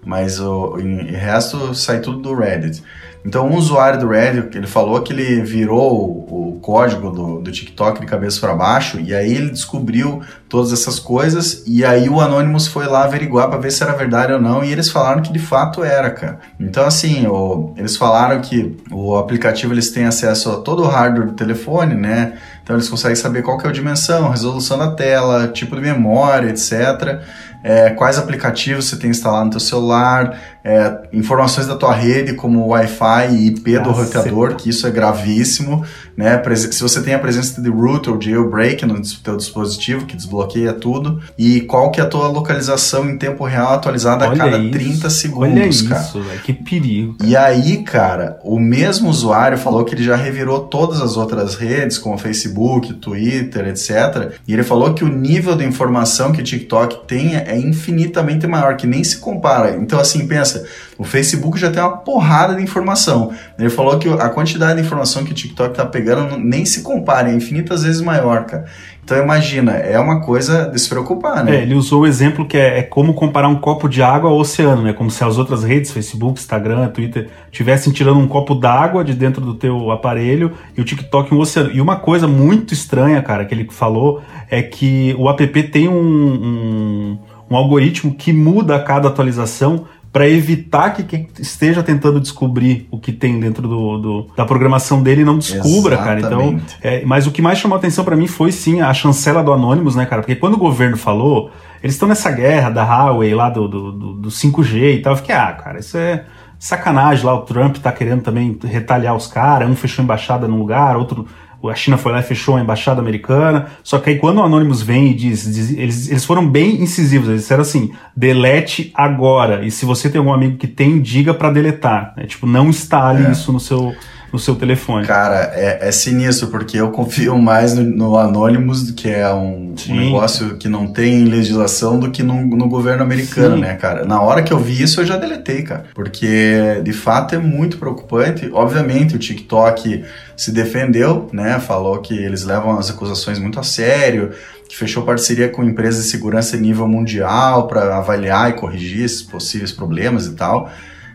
Mas 0.04 0.38
o, 0.38 0.74
o 0.74 1.16
resto 1.16 1.74
sai 1.74 2.00
tudo 2.00 2.20
do 2.20 2.34
Reddit. 2.34 2.82
Então, 3.24 3.46
um 3.46 3.56
usuário 3.56 4.00
do 4.00 4.08
Reddit, 4.08 4.56
ele 4.56 4.66
falou 4.66 5.00
que 5.00 5.12
ele 5.12 5.42
virou 5.42 6.26
o, 6.28 6.42
código 6.62 7.10
do, 7.10 7.40
do 7.40 7.50
TikTok 7.50 8.00
de 8.00 8.06
cabeça 8.06 8.40
para 8.40 8.54
baixo, 8.54 9.00
e 9.00 9.12
aí 9.12 9.34
ele 9.34 9.50
descobriu 9.50 10.22
todas 10.48 10.72
essas 10.72 10.98
coisas, 10.98 11.64
e 11.66 11.84
aí 11.84 12.08
o 12.08 12.20
Anonymous 12.20 12.68
foi 12.68 12.86
lá 12.86 13.04
averiguar 13.04 13.48
para 13.48 13.58
ver 13.58 13.72
se 13.72 13.82
era 13.82 13.92
verdade 13.92 14.32
ou 14.32 14.40
não, 14.40 14.64
e 14.64 14.70
eles 14.70 14.88
falaram 14.88 15.20
que 15.20 15.32
de 15.32 15.40
fato 15.40 15.82
era, 15.82 16.08
cara. 16.08 16.38
Então, 16.58 16.86
assim, 16.86 17.26
o, 17.26 17.74
eles 17.76 17.96
falaram 17.96 18.40
que 18.40 18.76
o 18.90 19.16
aplicativo 19.16 19.74
eles 19.74 19.90
têm 19.90 20.04
acesso 20.04 20.50
a 20.50 20.56
todo 20.58 20.84
o 20.84 20.88
hardware 20.88 21.26
do 21.26 21.34
telefone, 21.34 21.94
né? 21.94 22.34
Então, 22.62 22.76
eles 22.76 22.88
conseguem 22.88 23.16
saber 23.16 23.42
qual 23.42 23.58
que 23.58 23.66
é 23.66 23.70
a 23.70 23.72
dimensão, 23.72 24.30
resolução 24.30 24.78
da 24.78 24.92
tela, 24.92 25.48
tipo 25.48 25.74
de 25.74 25.82
memória, 25.82 26.48
etc 26.48 27.20
é, 27.62 27.90
quais 27.90 28.18
aplicativos 28.18 28.86
você 28.86 28.96
tem 28.96 29.10
instalado 29.10 29.44
no 29.44 29.50
teu 29.52 29.60
celular, 29.60 30.38
é, 30.64 31.08
informações 31.12 31.66
da 31.66 31.76
tua 31.76 31.92
rede, 31.92 32.34
como 32.34 32.68
Wi-Fi 32.68 33.28
e 33.32 33.46
IP 33.48 33.78
do 33.80 33.90
roteador, 33.90 34.54
que 34.54 34.70
isso 34.70 34.86
é 34.86 34.90
gravíssimo, 34.90 35.84
né? 36.16 36.40
Se 36.70 36.82
você 36.82 37.02
tem 37.02 37.14
a 37.14 37.18
presença 37.18 37.60
de 37.60 37.68
root 37.68 38.08
ou 38.08 38.20
jailbreak 38.20 38.84
no 38.86 39.00
teu 39.22 39.36
dispositivo, 39.36 40.06
que 40.06 40.16
desbloqueia 40.16 40.72
tudo, 40.72 41.20
e 41.36 41.62
qual 41.62 41.90
que 41.90 42.00
é 42.00 42.04
a 42.04 42.06
tua 42.06 42.28
localização 42.28 43.08
em 43.08 43.16
tempo 43.16 43.44
real 43.44 43.72
atualizada 43.74 44.28
Olha 44.28 44.34
a 44.34 44.38
cada 44.38 44.58
isso. 44.58 44.70
30 44.70 45.10
segundos, 45.10 45.50
Olha 45.52 45.88
cara. 45.88 46.00
isso, 46.00 46.20
velho, 46.22 46.40
que 46.40 46.52
perigo. 46.52 47.14
cara. 47.14 47.30
E 47.30 47.36
aí, 47.36 47.82
cara, 47.82 48.38
o 48.44 48.58
mesmo 48.58 49.08
usuário 49.08 49.58
falou 49.58 49.84
que 49.84 49.94
ele 49.94 50.04
já 50.04 50.16
revirou 50.16 50.60
todas 50.60 51.00
as 51.00 51.16
outras 51.16 51.54
redes, 51.54 51.98
como 51.98 52.16
Facebook, 52.18 52.92
Twitter, 52.94 53.66
etc. 53.68 54.32
E 54.46 54.52
ele 54.52 54.62
falou 54.62 54.94
que 54.94 55.04
o 55.04 55.08
nível 55.08 55.56
de 55.56 55.64
informação 55.64 56.32
que 56.32 56.40
o 56.40 56.44
TikTok 56.44 57.06
tem 57.06 57.36
é 57.36 57.58
infinitamente 57.58 58.46
maior, 58.46 58.76
que 58.76 58.86
nem 58.86 59.02
se 59.02 59.18
compara. 59.18 59.76
Então, 59.76 59.98
assim, 59.98 60.26
pensa, 60.26 60.51
o 60.98 61.04
Facebook 61.04 61.58
já 61.58 61.70
tem 61.70 61.82
uma 61.82 61.96
porrada 61.98 62.54
de 62.54 62.62
informação. 62.62 63.32
Ele 63.58 63.70
falou 63.70 63.98
que 63.98 64.08
a 64.08 64.28
quantidade 64.28 64.80
de 64.80 64.86
informação 64.86 65.24
que 65.24 65.32
o 65.32 65.34
TikTok 65.34 65.74
tá 65.74 65.86
pegando 65.86 66.36
nem 66.36 66.64
se 66.64 66.82
compara, 66.82 67.30
é 67.30 67.34
infinitas 67.34 67.82
vezes 67.82 68.00
maior, 68.00 68.44
cara. 68.44 68.64
Então 69.04 69.18
imagina, 69.20 69.72
é 69.72 69.98
uma 69.98 70.20
coisa 70.20 70.70
de 70.70 70.80
se 70.80 70.88
preocupar, 70.88 71.44
né? 71.44 71.56
É, 71.56 71.62
ele 71.62 71.74
usou 71.74 72.02
o 72.02 72.06
exemplo 72.06 72.46
que 72.46 72.56
é, 72.56 72.78
é 72.78 72.82
como 72.82 73.14
comparar 73.14 73.48
um 73.48 73.56
copo 73.56 73.88
de 73.88 74.00
água 74.00 74.30
ao 74.30 74.38
oceano, 74.38 74.82
né? 74.82 74.92
Como 74.92 75.10
se 75.10 75.24
as 75.24 75.38
outras 75.38 75.64
redes, 75.64 75.90
Facebook, 75.90 76.38
Instagram, 76.38 76.88
Twitter, 76.88 77.28
tivessem 77.50 77.92
tirando 77.92 78.20
um 78.20 78.28
copo 78.28 78.54
d'água 78.54 79.02
de 79.02 79.12
dentro 79.12 79.40
do 79.44 79.54
teu 79.54 79.90
aparelho 79.90 80.52
e 80.76 80.80
o 80.80 80.84
TikTok 80.84 81.34
um 81.34 81.40
oceano. 81.40 81.72
E 81.72 81.80
uma 81.80 81.96
coisa 81.96 82.28
muito 82.28 82.72
estranha, 82.72 83.20
cara, 83.22 83.44
que 83.44 83.52
ele 83.52 83.66
falou 83.70 84.22
é 84.48 84.62
que 84.62 85.16
o 85.18 85.28
app 85.28 85.62
tem 85.64 85.88
um, 85.88 85.94
um, 85.94 87.18
um 87.50 87.56
algoritmo 87.56 88.14
que 88.14 88.32
muda 88.32 88.76
a 88.76 88.80
cada 88.80 89.08
atualização 89.08 89.84
para 90.12 90.28
evitar 90.28 90.90
que 90.90 91.02
quem 91.04 91.26
esteja 91.38 91.82
tentando 91.82 92.20
descobrir 92.20 92.86
o 92.90 92.98
que 92.98 93.10
tem 93.12 93.40
dentro 93.40 93.66
do, 93.66 93.98
do- 93.98 94.26
da 94.36 94.44
programação 94.44 95.02
dele 95.02 95.24
não 95.24 95.38
descubra, 95.38 95.96
cara. 95.96 96.18
Então, 96.20 96.40
Exatamente. 96.40 96.76
é, 96.82 97.02
mas 97.06 97.26
o 97.26 97.30
que 97.30 97.40
mais 97.40 97.58
chamou 97.58 97.76
a 97.76 97.78
atenção 97.78 98.04
para 98.04 98.14
mim 98.14 98.26
foi 98.26 98.52
sim 98.52 98.82
a 98.82 98.92
chancela 98.92 99.42
do 99.42 99.50
Anonymous, 99.52 99.96
né, 99.96 100.04
cara? 100.04 100.20
Porque 100.20 100.36
quando 100.36 100.54
o 100.54 100.58
governo 100.58 100.98
falou, 100.98 101.50
eles 101.82 101.94
estão 101.94 102.06
nessa 102.06 102.30
guerra 102.30 102.68
da 102.68 102.84
Huawei 102.84 103.34
lá 103.34 103.48
do, 103.48 103.66
do, 103.66 103.92
do- 103.92 104.12
do 104.14 104.28
5G 104.28 104.96
e 104.96 105.00
tal. 105.00 105.14
Eu 105.14 105.16
fiquei, 105.16 105.34
ah, 105.34 105.50
cara, 105.52 105.78
isso 105.80 105.96
é 105.96 106.26
sacanagem 106.58 107.24
lá. 107.24 107.34
O 107.34 107.40
Trump 107.40 107.78
tá 107.78 107.90
querendo 107.90 108.20
também 108.20 108.58
retaliar 108.64 109.16
os 109.16 109.26
caras. 109.26 109.68
Um 109.68 109.74
fechou 109.74 110.04
embaixada 110.04 110.46
num 110.46 110.58
lugar, 110.58 110.94
outro. 110.96 111.26
A 111.68 111.74
China 111.74 111.96
foi 111.96 112.12
lá 112.12 112.20
e 112.20 112.22
fechou 112.22 112.56
a 112.56 112.60
embaixada 112.60 113.00
americana. 113.00 113.66
Só 113.82 113.98
que 113.98 114.10
aí 114.10 114.18
quando 114.18 114.38
o 114.38 114.42
Anonymous 114.42 114.82
vem 114.82 115.10
e 115.10 115.14
diz, 115.14 115.44
diz- 115.44 115.70
eles, 115.76 116.08
eles 116.10 116.24
foram 116.24 116.46
bem 116.48 116.82
incisivos. 116.82 117.28
Eles 117.28 117.42
disseram 117.42 117.62
assim: 117.62 117.92
delete 118.16 118.90
agora. 118.94 119.64
E 119.64 119.70
se 119.70 119.84
você 119.84 120.08
tem 120.08 120.18
algum 120.18 120.32
amigo 120.32 120.56
que 120.56 120.66
tem, 120.66 121.00
diga 121.00 121.34
para 121.34 121.50
deletar. 121.50 122.14
né? 122.16 122.24
Tipo, 122.26 122.46
não 122.46 122.68
instale 122.68 123.26
É. 123.26 123.30
isso 123.32 123.52
no 123.52 123.60
seu, 123.60 123.92
no 124.32 124.38
seu 124.38 124.54
telefone. 124.54 125.06
Cara, 125.06 125.52
é, 125.54 125.88
é 125.88 125.92
sinistro, 125.92 126.48
porque 126.48 126.78
eu 126.78 126.90
confio 126.90 127.36
mais 127.36 127.74
no, 127.74 127.84
no 127.84 128.16
Anonymous, 128.16 128.90
que 128.90 129.08
é 129.08 129.32
um, 129.32 129.74
um 129.88 129.94
negócio 129.94 130.56
que 130.56 130.68
não 130.68 130.86
tem 130.86 131.24
legislação, 131.24 132.00
do 132.00 132.10
que 132.10 132.22
no, 132.22 132.46
no 132.46 132.66
governo 132.66 133.02
americano, 133.02 133.56
Sim. 133.56 133.60
né, 133.60 133.74
cara? 133.74 134.06
Na 134.06 134.22
hora 134.22 134.42
que 134.42 134.52
eu 134.52 134.58
vi 134.58 134.82
isso, 134.82 135.02
eu 135.02 135.04
já 135.04 135.18
deletei, 135.18 135.62
cara. 135.62 135.84
Porque, 135.94 136.80
de 136.82 136.92
fato, 136.94 137.34
é 137.34 137.38
muito 137.38 137.76
preocupante. 137.76 138.48
Obviamente, 138.52 139.14
o 139.14 139.18
TikTok 139.18 140.02
se 140.34 140.50
defendeu, 140.50 141.28
né? 141.32 141.60
Falou 141.60 141.98
que 141.98 142.14
eles 142.14 142.44
levam 142.44 142.78
as 142.78 142.88
acusações 142.88 143.38
muito 143.38 143.60
a 143.60 143.62
sério, 143.62 144.30
que 144.66 144.74
fechou 144.74 145.02
parceria 145.02 145.50
com 145.50 145.62
empresas 145.62 146.04
de 146.04 146.10
segurança 146.10 146.56
em 146.56 146.60
nível 146.60 146.88
mundial 146.88 147.66
para 147.66 147.98
avaliar 147.98 148.48
e 148.48 148.54
corrigir 148.54 149.04
esses 149.04 149.22
possíveis 149.22 149.70
problemas 149.70 150.26
e 150.26 150.32
tal. 150.32 150.70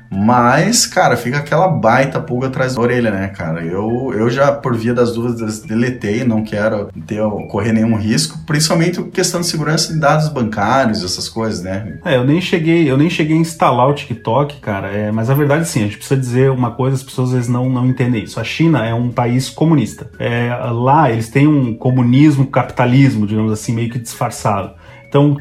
Mas, 0.09 0.85
cara, 0.85 1.17
fica 1.17 1.37
aquela 1.37 1.67
baita 1.67 2.19
pulga 2.19 2.47
atrás 2.47 2.75
da 2.75 2.81
orelha, 2.81 3.11
né, 3.11 3.27
cara? 3.27 3.63
Eu, 3.63 4.13
eu 4.13 4.29
já, 4.29 4.51
por 4.51 4.75
via 4.75 4.93
das 4.93 5.13
dúvidas, 5.13 5.59
deletei, 5.59 6.23
não 6.23 6.43
quero 6.43 6.89
ter, 7.05 7.21
correr 7.49 7.73
nenhum 7.73 7.95
risco, 7.95 8.39
principalmente 8.45 9.01
questão 9.03 9.41
de 9.41 9.47
segurança 9.47 9.93
de 9.93 9.99
dados 9.99 10.29
bancários, 10.29 11.03
essas 11.03 11.27
coisas, 11.27 11.61
né? 11.61 11.99
É, 12.05 12.15
eu 12.15 12.25
nem 12.25 12.39
cheguei, 12.39 12.89
eu 12.89 12.97
nem 12.97 13.09
cheguei 13.09 13.37
a 13.37 13.39
instalar 13.39 13.87
o 13.87 13.93
TikTok, 13.93 14.59
cara. 14.59 14.87
É, 14.87 15.11
mas 15.11 15.29
a 15.29 15.33
verdade 15.33 15.67
sim, 15.67 15.81
a 15.81 15.83
gente 15.83 15.97
precisa 15.97 16.19
dizer 16.19 16.51
uma 16.51 16.71
coisa, 16.71 16.95
as 16.95 17.03
pessoas 17.03 17.29
às 17.29 17.35
vezes 17.35 17.49
não, 17.49 17.69
não 17.69 17.85
entendem 17.85 18.23
isso. 18.23 18.39
A 18.39 18.43
China 18.43 18.85
é 18.85 18.93
um 18.93 19.09
país 19.09 19.49
comunista. 19.49 20.09
É, 20.19 20.53
lá 20.71 21.11
eles 21.11 21.29
têm 21.29 21.47
um 21.47 21.73
comunismo, 21.73 22.47
capitalismo, 22.47 23.27
digamos 23.27 23.51
assim, 23.51 23.73
meio 23.73 23.89
que 23.89 23.99
disfarçado. 23.99 24.71
Então, 25.07 25.37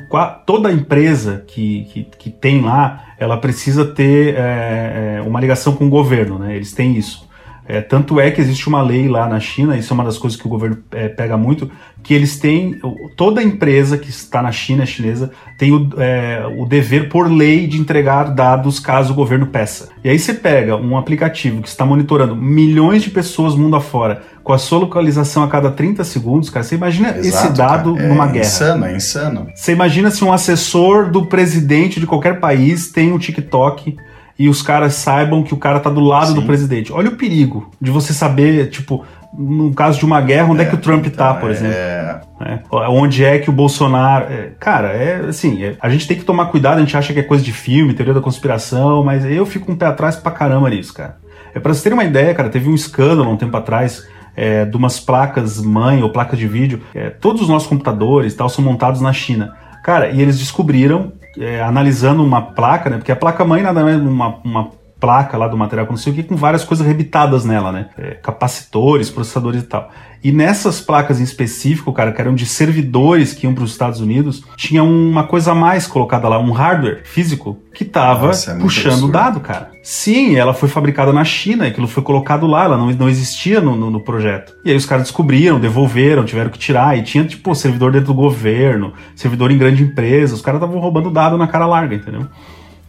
toda 0.46 0.72
empresa 0.72 1.44
que, 1.46 1.84
que, 1.86 2.04
que 2.04 2.30
tem 2.30 2.62
lá, 2.62 3.14
ela 3.18 3.36
precisa 3.36 3.84
ter 3.84 4.34
é, 4.36 5.16
é, 5.18 5.22
uma 5.22 5.40
ligação 5.40 5.74
com 5.74 5.86
o 5.86 5.90
governo, 5.90 6.38
né? 6.38 6.54
Eles 6.54 6.72
têm 6.72 6.96
isso. 6.96 7.25
É, 7.68 7.80
tanto 7.80 8.20
é 8.20 8.30
que 8.30 8.40
existe 8.40 8.68
uma 8.68 8.80
lei 8.80 9.08
lá 9.08 9.28
na 9.28 9.40
China, 9.40 9.76
isso 9.76 9.92
é 9.92 9.94
uma 9.94 10.04
das 10.04 10.18
coisas 10.18 10.38
que 10.38 10.46
o 10.46 10.50
governo 10.50 10.78
é, 10.92 11.08
pega 11.08 11.36
muito, 11.36 11.70
que 12.02 12.14
eles 12.14 12.38
têm, 12.38 12.80
toda 13.16 13.42
empresa 13.42 13.98
que 13.98 14.08
está 14.08 14.40
na 14.40 14.52
China, 14.52 14.84
é 14.84 14.86
chinesa, 14.86 15.32
tem 15.58 15.72
o, 15.72 15.88
é, 15.98 16.46
o 16.56 16.64
dever 16.64 17.08
por 17.08 17.28
lei 17.28 17.66
de 17.66 17.80
entregar 17.80 18.30
dados 18.30 18.78
caso 18.78 19.12
o 19.12 19.16
governo 19.16 19.46
peça. 19.46 19.88
E 20.04 20.08
aí 20.08 20.18
você 20.18 20.32
pega 20.32 20.76
um 20.76 20.96
aplicativo 20.96 21.60
que 21.60 21.68
está 21.68 21.84
monitorando 21.84 22.36
milhões 22.36 23.02
de 23.02 23.10
pessoas 23.10 23.56
mundo 23.56 23.74
afora, 23.74 24.22
com 24.44 24.52
a 24.52 24.58
sua 24.58 24.78
localização 24.78 25.42
a 25.42 25.48
cada 25.48 25.72
30 25.72 26.04
segundos, 26.04 26.48
cara, 26.48 26.62
você 26.62 26.76
imagina 26.76 27.10
esse 27.18 27.28
Exato, 27.28 27.52
dado 27.54 27.96
cara. 27.96 28.08
numa 28.08 28.28
é 28.28 28.32
guerra. 28.32 28.46
insano, 28.46 28.84
é 28.84 28.94
insano. 28.94 29.48
Você 29.52 29.72
imagina 29.72 30.08
se 30.08 30.22
um 30.22 30.32
assessor 30.32 31.10
do 31.10 31.26
presidente 31.26 31.98
de 31.98 32.06
qualquer 32.06 32.38
país 32.38 32.92
tem 32.92 33.12
um 33.12 33.18
TikTok 33.18 33.96
e 34.38 34.48
os 34.48 34.60
caras 34.62 34.94
saibam 34.94 35.42
que 35.42 35.54
o 35.54 35.56
cara 35.56 35.80
tá 35.80 35.88
do 35.90 36.00
lado 36.00 36.28
Sim. 36.28 36.34
do 36.34 36.42
presidente. 36.42 36.92
Olha 36.92 37.08
o 37.08 37.16
perigo 37.16 37.70
de 37.80 37.90
você 37.90 38.12
saber, 38.12 38.68
tipo, 38.70 39.04
no 39.36 39.72
caso 39.74 39.98
de 39.98 40.04
uma 40.04 40.20
guerra, 40.20 40.50
onde 40.52 40.62
é, 40.62 40.64
que 40.64 40.74
o 40.74 40.78
Trump 40.78 41.06
tá, 41.06 41.30
Então, 41.30 41.40
por 41.40 41.50
é- 41.50 41.52
exemplo. 41.52 42.28
né? 42.40 42.60
Onde 42.70 43.24
é 43.24 43.38
que 43.38 43.48
o 43.50 43.52
Bolsonaro. 43.52 44.26
é, 44.32 44.50
cara, 44.60 44.88
é 44.88 45.26
assim, 45.28 45.62
é- 45.64 45.76
a 45.80 45.88
gente 45.88 46.06
tem 46.06 46.16
que 46.16 46.24
tomar 46.24 46.46
cuidado, 46.46 46.78
a 46.78 46.80
gente 46.80 46.96
acha 46.96 47.12
que 47.12 47.20
é 47.20 47.22
coisa 47.22 47.42
de 47.44 47.52
filme, 47.52 47.94
teoria 47.94 48.14
da 48.14 48.20
conspiração, 48.20 49.02
mas 49.04 49.24
eu 49.24 49.44
fico 49.46 49.70
um 49.72 49.76
pé 49.76 49.86
atrás 49.86 50.16
pra 50.16 50.30
caramba 50.32 50.68
nisso, 50.70 50.92
cara. 50.94 51.16
É 51.54 51.58
pra 51.60 51.72
vocês 51.72 51.82
terem 51.82 51.96
uma 51.98 52.04
ideia, 52.04 52.34
cara, 52.34 52.48
teve 52.50 52.68
um 52.68 52.74
escândalo 52.74 53.30
um 53.30 53.36
tempo 53.36 53.56
atrás. 53.56 54.04
é, 54.38 54.66
de 54.66 54.76
umas 54.76 55.00
placas 55.00 55.58
mãe 55.62 56.02
ou 56.02 56.10
placa 56.10 56.36
de 56.36 56.46
vídeo, 56.46 56.82
é, 56.94 57.08
todos 57.08 57.40
os 57.40 57.48
nossos 57.48 57.66
computadores 57.66 58.34
tal 58.34 58.50
são 58.50 58.62
montados 58.62 59.00
na 59.00 59.10
China. 59.10 59.54
Cara, 59.82 60.10
e 60.10 60.20
eles 60.20 60.38
descobriram, 60.38 61.10
é, 61.38 61.62
analisando 61.62 62.22
uma 62.22 62.40
placa, 62.40 62.90
né? 62.90 62.96
Porque 62.96 63.12
a 63.12 63.16
placa 63.16 63.44
mãe 63.44 63.62
nada 63.62 63.82
mais 63.82 64.00
uma, 64.00 64.36
uma 64.44 64.70
placa 64.98 65.36
lá 65.36 65.46
do 65.46 65.56
material 65.56 65.86
que 65.86 65.92
não 65.92 65.98
sei 65.98 66.12
o 66.12 66.16
que, 66.16 66.22
com 66.22 66.36
várias 66.36 66.64
coisas 66.64 66.86
rebitadas 66.86 67.44
nela, 67.44 67.70
né? 67.70 67.88
É, 67.98 68.12
capacitores, 68.14 69.10
processadores 69.10 69.62
e 69.62 69.66
tal. 69.66 69.90
E 70.24 70.32
nessas 70.32 70.80
placas 70.80 71.20
em 71.20 71.22
específico, 71.22 71.92
cara, 71.92 72.10
que 72.10 72.20
eram 72.20 72.34
de 72.34 72.46
servidores 72.46 73.32
que 73.32 73.46
iam 73.46 73.54
para 73.54 73.62
os 73.62 73.70
Estados 73.70 74.00
Unidos, 74.00 74.42
tinha 74.56 74.82
uma 74.82 75.24
coisa 75.24 75.52
a 75.52 75.54
mais 75.54 75.86
colocada 75.86 76.28
lá, 76.28 76.38
um 76.38 76.50
hardware 76.50 77.02
físico 77.04 77.58
que 77.74 77.84
tava 77.84 78.28
Nossa, 78.28 78.52
é 78.52 78.58
puxando 78.58 78.92
absurdo. 78.92 79.12
dado, 79.12 79.40
cara. 79.40 79.70
Sim, 79.82 80.34
ela 80.34 80.54
foi 80.54 80.68
fabricada 80.68 81.12
na 81.12 81.24
China, 81.24 81.66
aquilo 81.66 81.86
foi 81.86 82.02
colocado 82.02 82.46
lá, 82.46 82.64
ela 82.64 82.76
não, 82.76 82.90
não 82.90 83.08
existia 83.08 83.60
no, 83.60 83.76
no, 83.76 83.90
no 83.90 84.00
projeto. 84.00 84.54
E 84.64 84.70
aí 84.70 84.76
os 84.76 84.86
caras 84.86 85.04
descobriram, 85.04 85.60
devolveram, 85.60 86.24
tiveram 86.24 86.50
que 86.50 86.58
tirar, 86.58 86.98
e 86.98 87.02
tinha, 87.02 87.24
tipo, 87.24 87.54
servidor 87.54 87.92
dentro 87.92 88.08
do 88.08 88.14
governo, 88.14 88.94
servidor 89.14 89.52
em 89.52 89.58
grande 89.58 89.84
empresa, 89.84 90.34
os 90.34 90.40
caras 90.40 90.60
estavam 90.60 90.80
roubando 90.80 91.10
dado 91.10 91.36
na 91.36 91.46
cara 91.46 91.66
larga, 91.66 91.94
entendeu? 91.94 92.26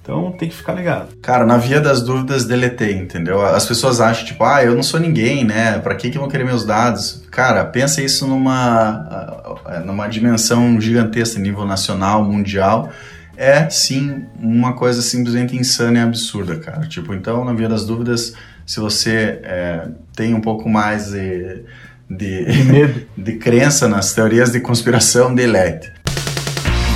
Então 0.08 0.32
tem 0.32 0.48
que 0.48 0.56
ficar 0.56 0.72
ligado. 0.72 1.18
Cara, 1.22 1.46
na 1.46 1.58
via 1.58 1.82
das 1.82 2.02
dúvidas, 2.02 2.46
deletei, 2.46 2.94
entendeu? 2.94 3.46
As 3.46 3.66
pessoas 3.66 4.00
acham, 4.00 4.26
tipo, 4.26 4.42
ah, 4.46 4.64
eu 4.64 4.74
não 4.74 4.82
sou 4.82 5.02
ninguém, 5.02 5.44
né? 5.44 5.80
Pra 5.80 5.96
que, 5.96 6.10
que 6.10 6.18
vão 6.18 6.30
querer 6.30 6.46
meus 6.46 6.64
dados? 6.64 7.26
Cara, 7.30 7.66
pensa 7.66 8.02
isso 8.02 8.26
numa, 8.26 9.60
ah, 9.66 9.82
numa 9.86 10.08
dimensão 10.08 10.80
gigantesca, 10.80 11.42
nível 11.42 11.66
nacional, 11.66 12.24
mundial. 12.24 12.90
É, 13.36 13.70
sim, 13.70 14.24
uma 14.40 14.72
coisa 14.72 15.02
simplesmente 15.02 15.58
insana 15.58 16.00
e 16.00 16.02
absurda, 16.02 16.56
cara. 16.56 16.88
Tipo, 16.88 17.14
então, 17.14 17.44
na 17.44 17.52
via 17.52 17.68
das 17.68 17.86
dúvidas, 17.86 18.34
se 18.66 18.80
você 18.80 19.42
é, 19.44 19.90
tem 20.16 20.34
um 20.34 20.40
pouco 20.40 20.70
mais 20.70 21.12
de, 21.12 21.64
de, 22.10 22.46
De 22.46 22.64
medo. 22.64 23.02
de 23.18 23.34
crença 23.34 23.90
nas 23.90 24.14
teorias 24.14 24.54
de 24.54 24.62
conspiração, 24.62 25.36
delete. 25.36 25.92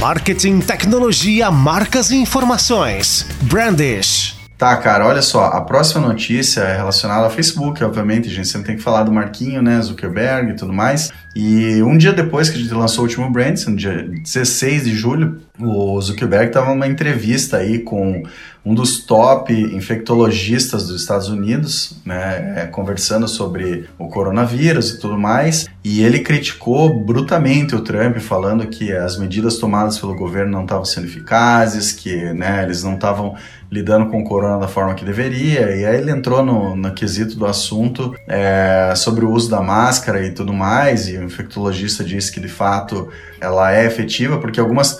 Marketing, 0.01 0.61
tecnologia, 0.61 1.51
marcas 1.51 2.09
e 2.09 2.15
informações. 2.15 3.23
Brandish. 3.43 4.35
Tá, 4.57 4.75
cara, 4.77 5.05
olha 5.05 5.21
só, 5.21 5.45
a 5.45 5.61
próxima 5.61 6.07
notícia 6.07 6.61
é 6.61 6.75
relacionada 6.75 7.25
ao 7.25 7.29
Facebook, 7.29 7.83
obviamente, 7.83 8.27
a 8.27 8.31
gente 8.31 8.47
sempre 8.47 8.65
tem 8.65 8.77
que 8.77 8.81
falar 8.81 9.03
do 9.03 9.11
Marquinho, 9.11 9.61
né, 9.61 9.79
Zuckerberg 9.79 10.51
e 10.51 10.55
tudo 10.55 10.73
mais. 10.73 11.11
E 11.35 11.83
um 11.83 11.95
dia 11.95 12.13
depois 12.13 12.49
que 12.49 12.57
a 12.57 12.59
gente 12.59 12.73
lançou 12.73 13.03
o 13.03 13.07
último 13.07 13.29
Brands, 13.29 13.67
no 13.67 13.75
dia 13.75 14.03
16 14.03 14.85
de 14.85 14.95
julho, 14.95 15.39
o 15.59 15.99
Zuckerberg 16.01 16.47
estava 16.47 16.71
numa 16.71 16.87
entrevista 16.87 17.57
aí 17.57 17.79
com 17.79 18.23
um 18.63 18.75
dos 18.75 18.99
top 18.99 19.51
infectologistas 19.53 20.87
dos 20.87 21.01
Estados 21.01 21.29
Unidos, 21.29 21.99
né, 22.05 22.53
é, 22.57 22.65
conversando 22.67 23.27
sobre 23.27 23.89
o 23.97 24.07
coronavírus 24.07 24.91
e 24.91 24.99
tudo 24.99 25.17
mais, 25.17 25.67
e 25.83 26.03
ele 26.03 26.19
criticou 26.19 27.03
brutamente 27.03 27.75
o 27.75 27.81
Trump, 27.81 28.17
falando 28.17 28.67
que 28.67 28.91
as 28.91 29.17
medidas 29.17 29.57
tomadas 29.57 29.97
pelo 29.97 30.15
governo 30.15 30.51
não 30.51 30.63
estavam 30.63 30.85
sendo 30.85 31.07
eficazes, 31.07 31.91
que 31.91 32.15
né, 32.33 32.63
eles 32.63 32.83
não 32.83 32.93
estavam 32.93 33.35
lidando 33.71 34.07
com 34.07 34.19
o 34.19 34.23
corona 34.23 34.59
da 34.59 34.67
forma 34.67 34.93
que 34.93 35.05
deveria, 35.05 35.75
e 35.75 35.85
aí 35.85 35.95
ele 35.95 36.11
entrou 36.11 36.45
no, 36.45 36.75
no 36.75 36.93
quesito 36.93 37.37
do 37.37 37.45
assunto 37.45 38.13
é, 38.27 38.93
sobre 38.95 39.25
o 39.25 39.31
uso 39.31 39.49
da 39.49 39.61
máscara 39.61 40.23
e 40.23 40.31
tudo 40.31 40.53
mais, 40.53 41.07
e 41.07 41.17
o 41.17 41.23
infectologista 41.23 42.03
disse 42.03 42.31
que 42.31 42.39
de 42.39 42.49
fato 42.49 43.09
ela 43.39 43.73
é 43.73 43.85
efetiva, 43.85 44.37
porque 44.37 44.59
algumas 44.59 44.99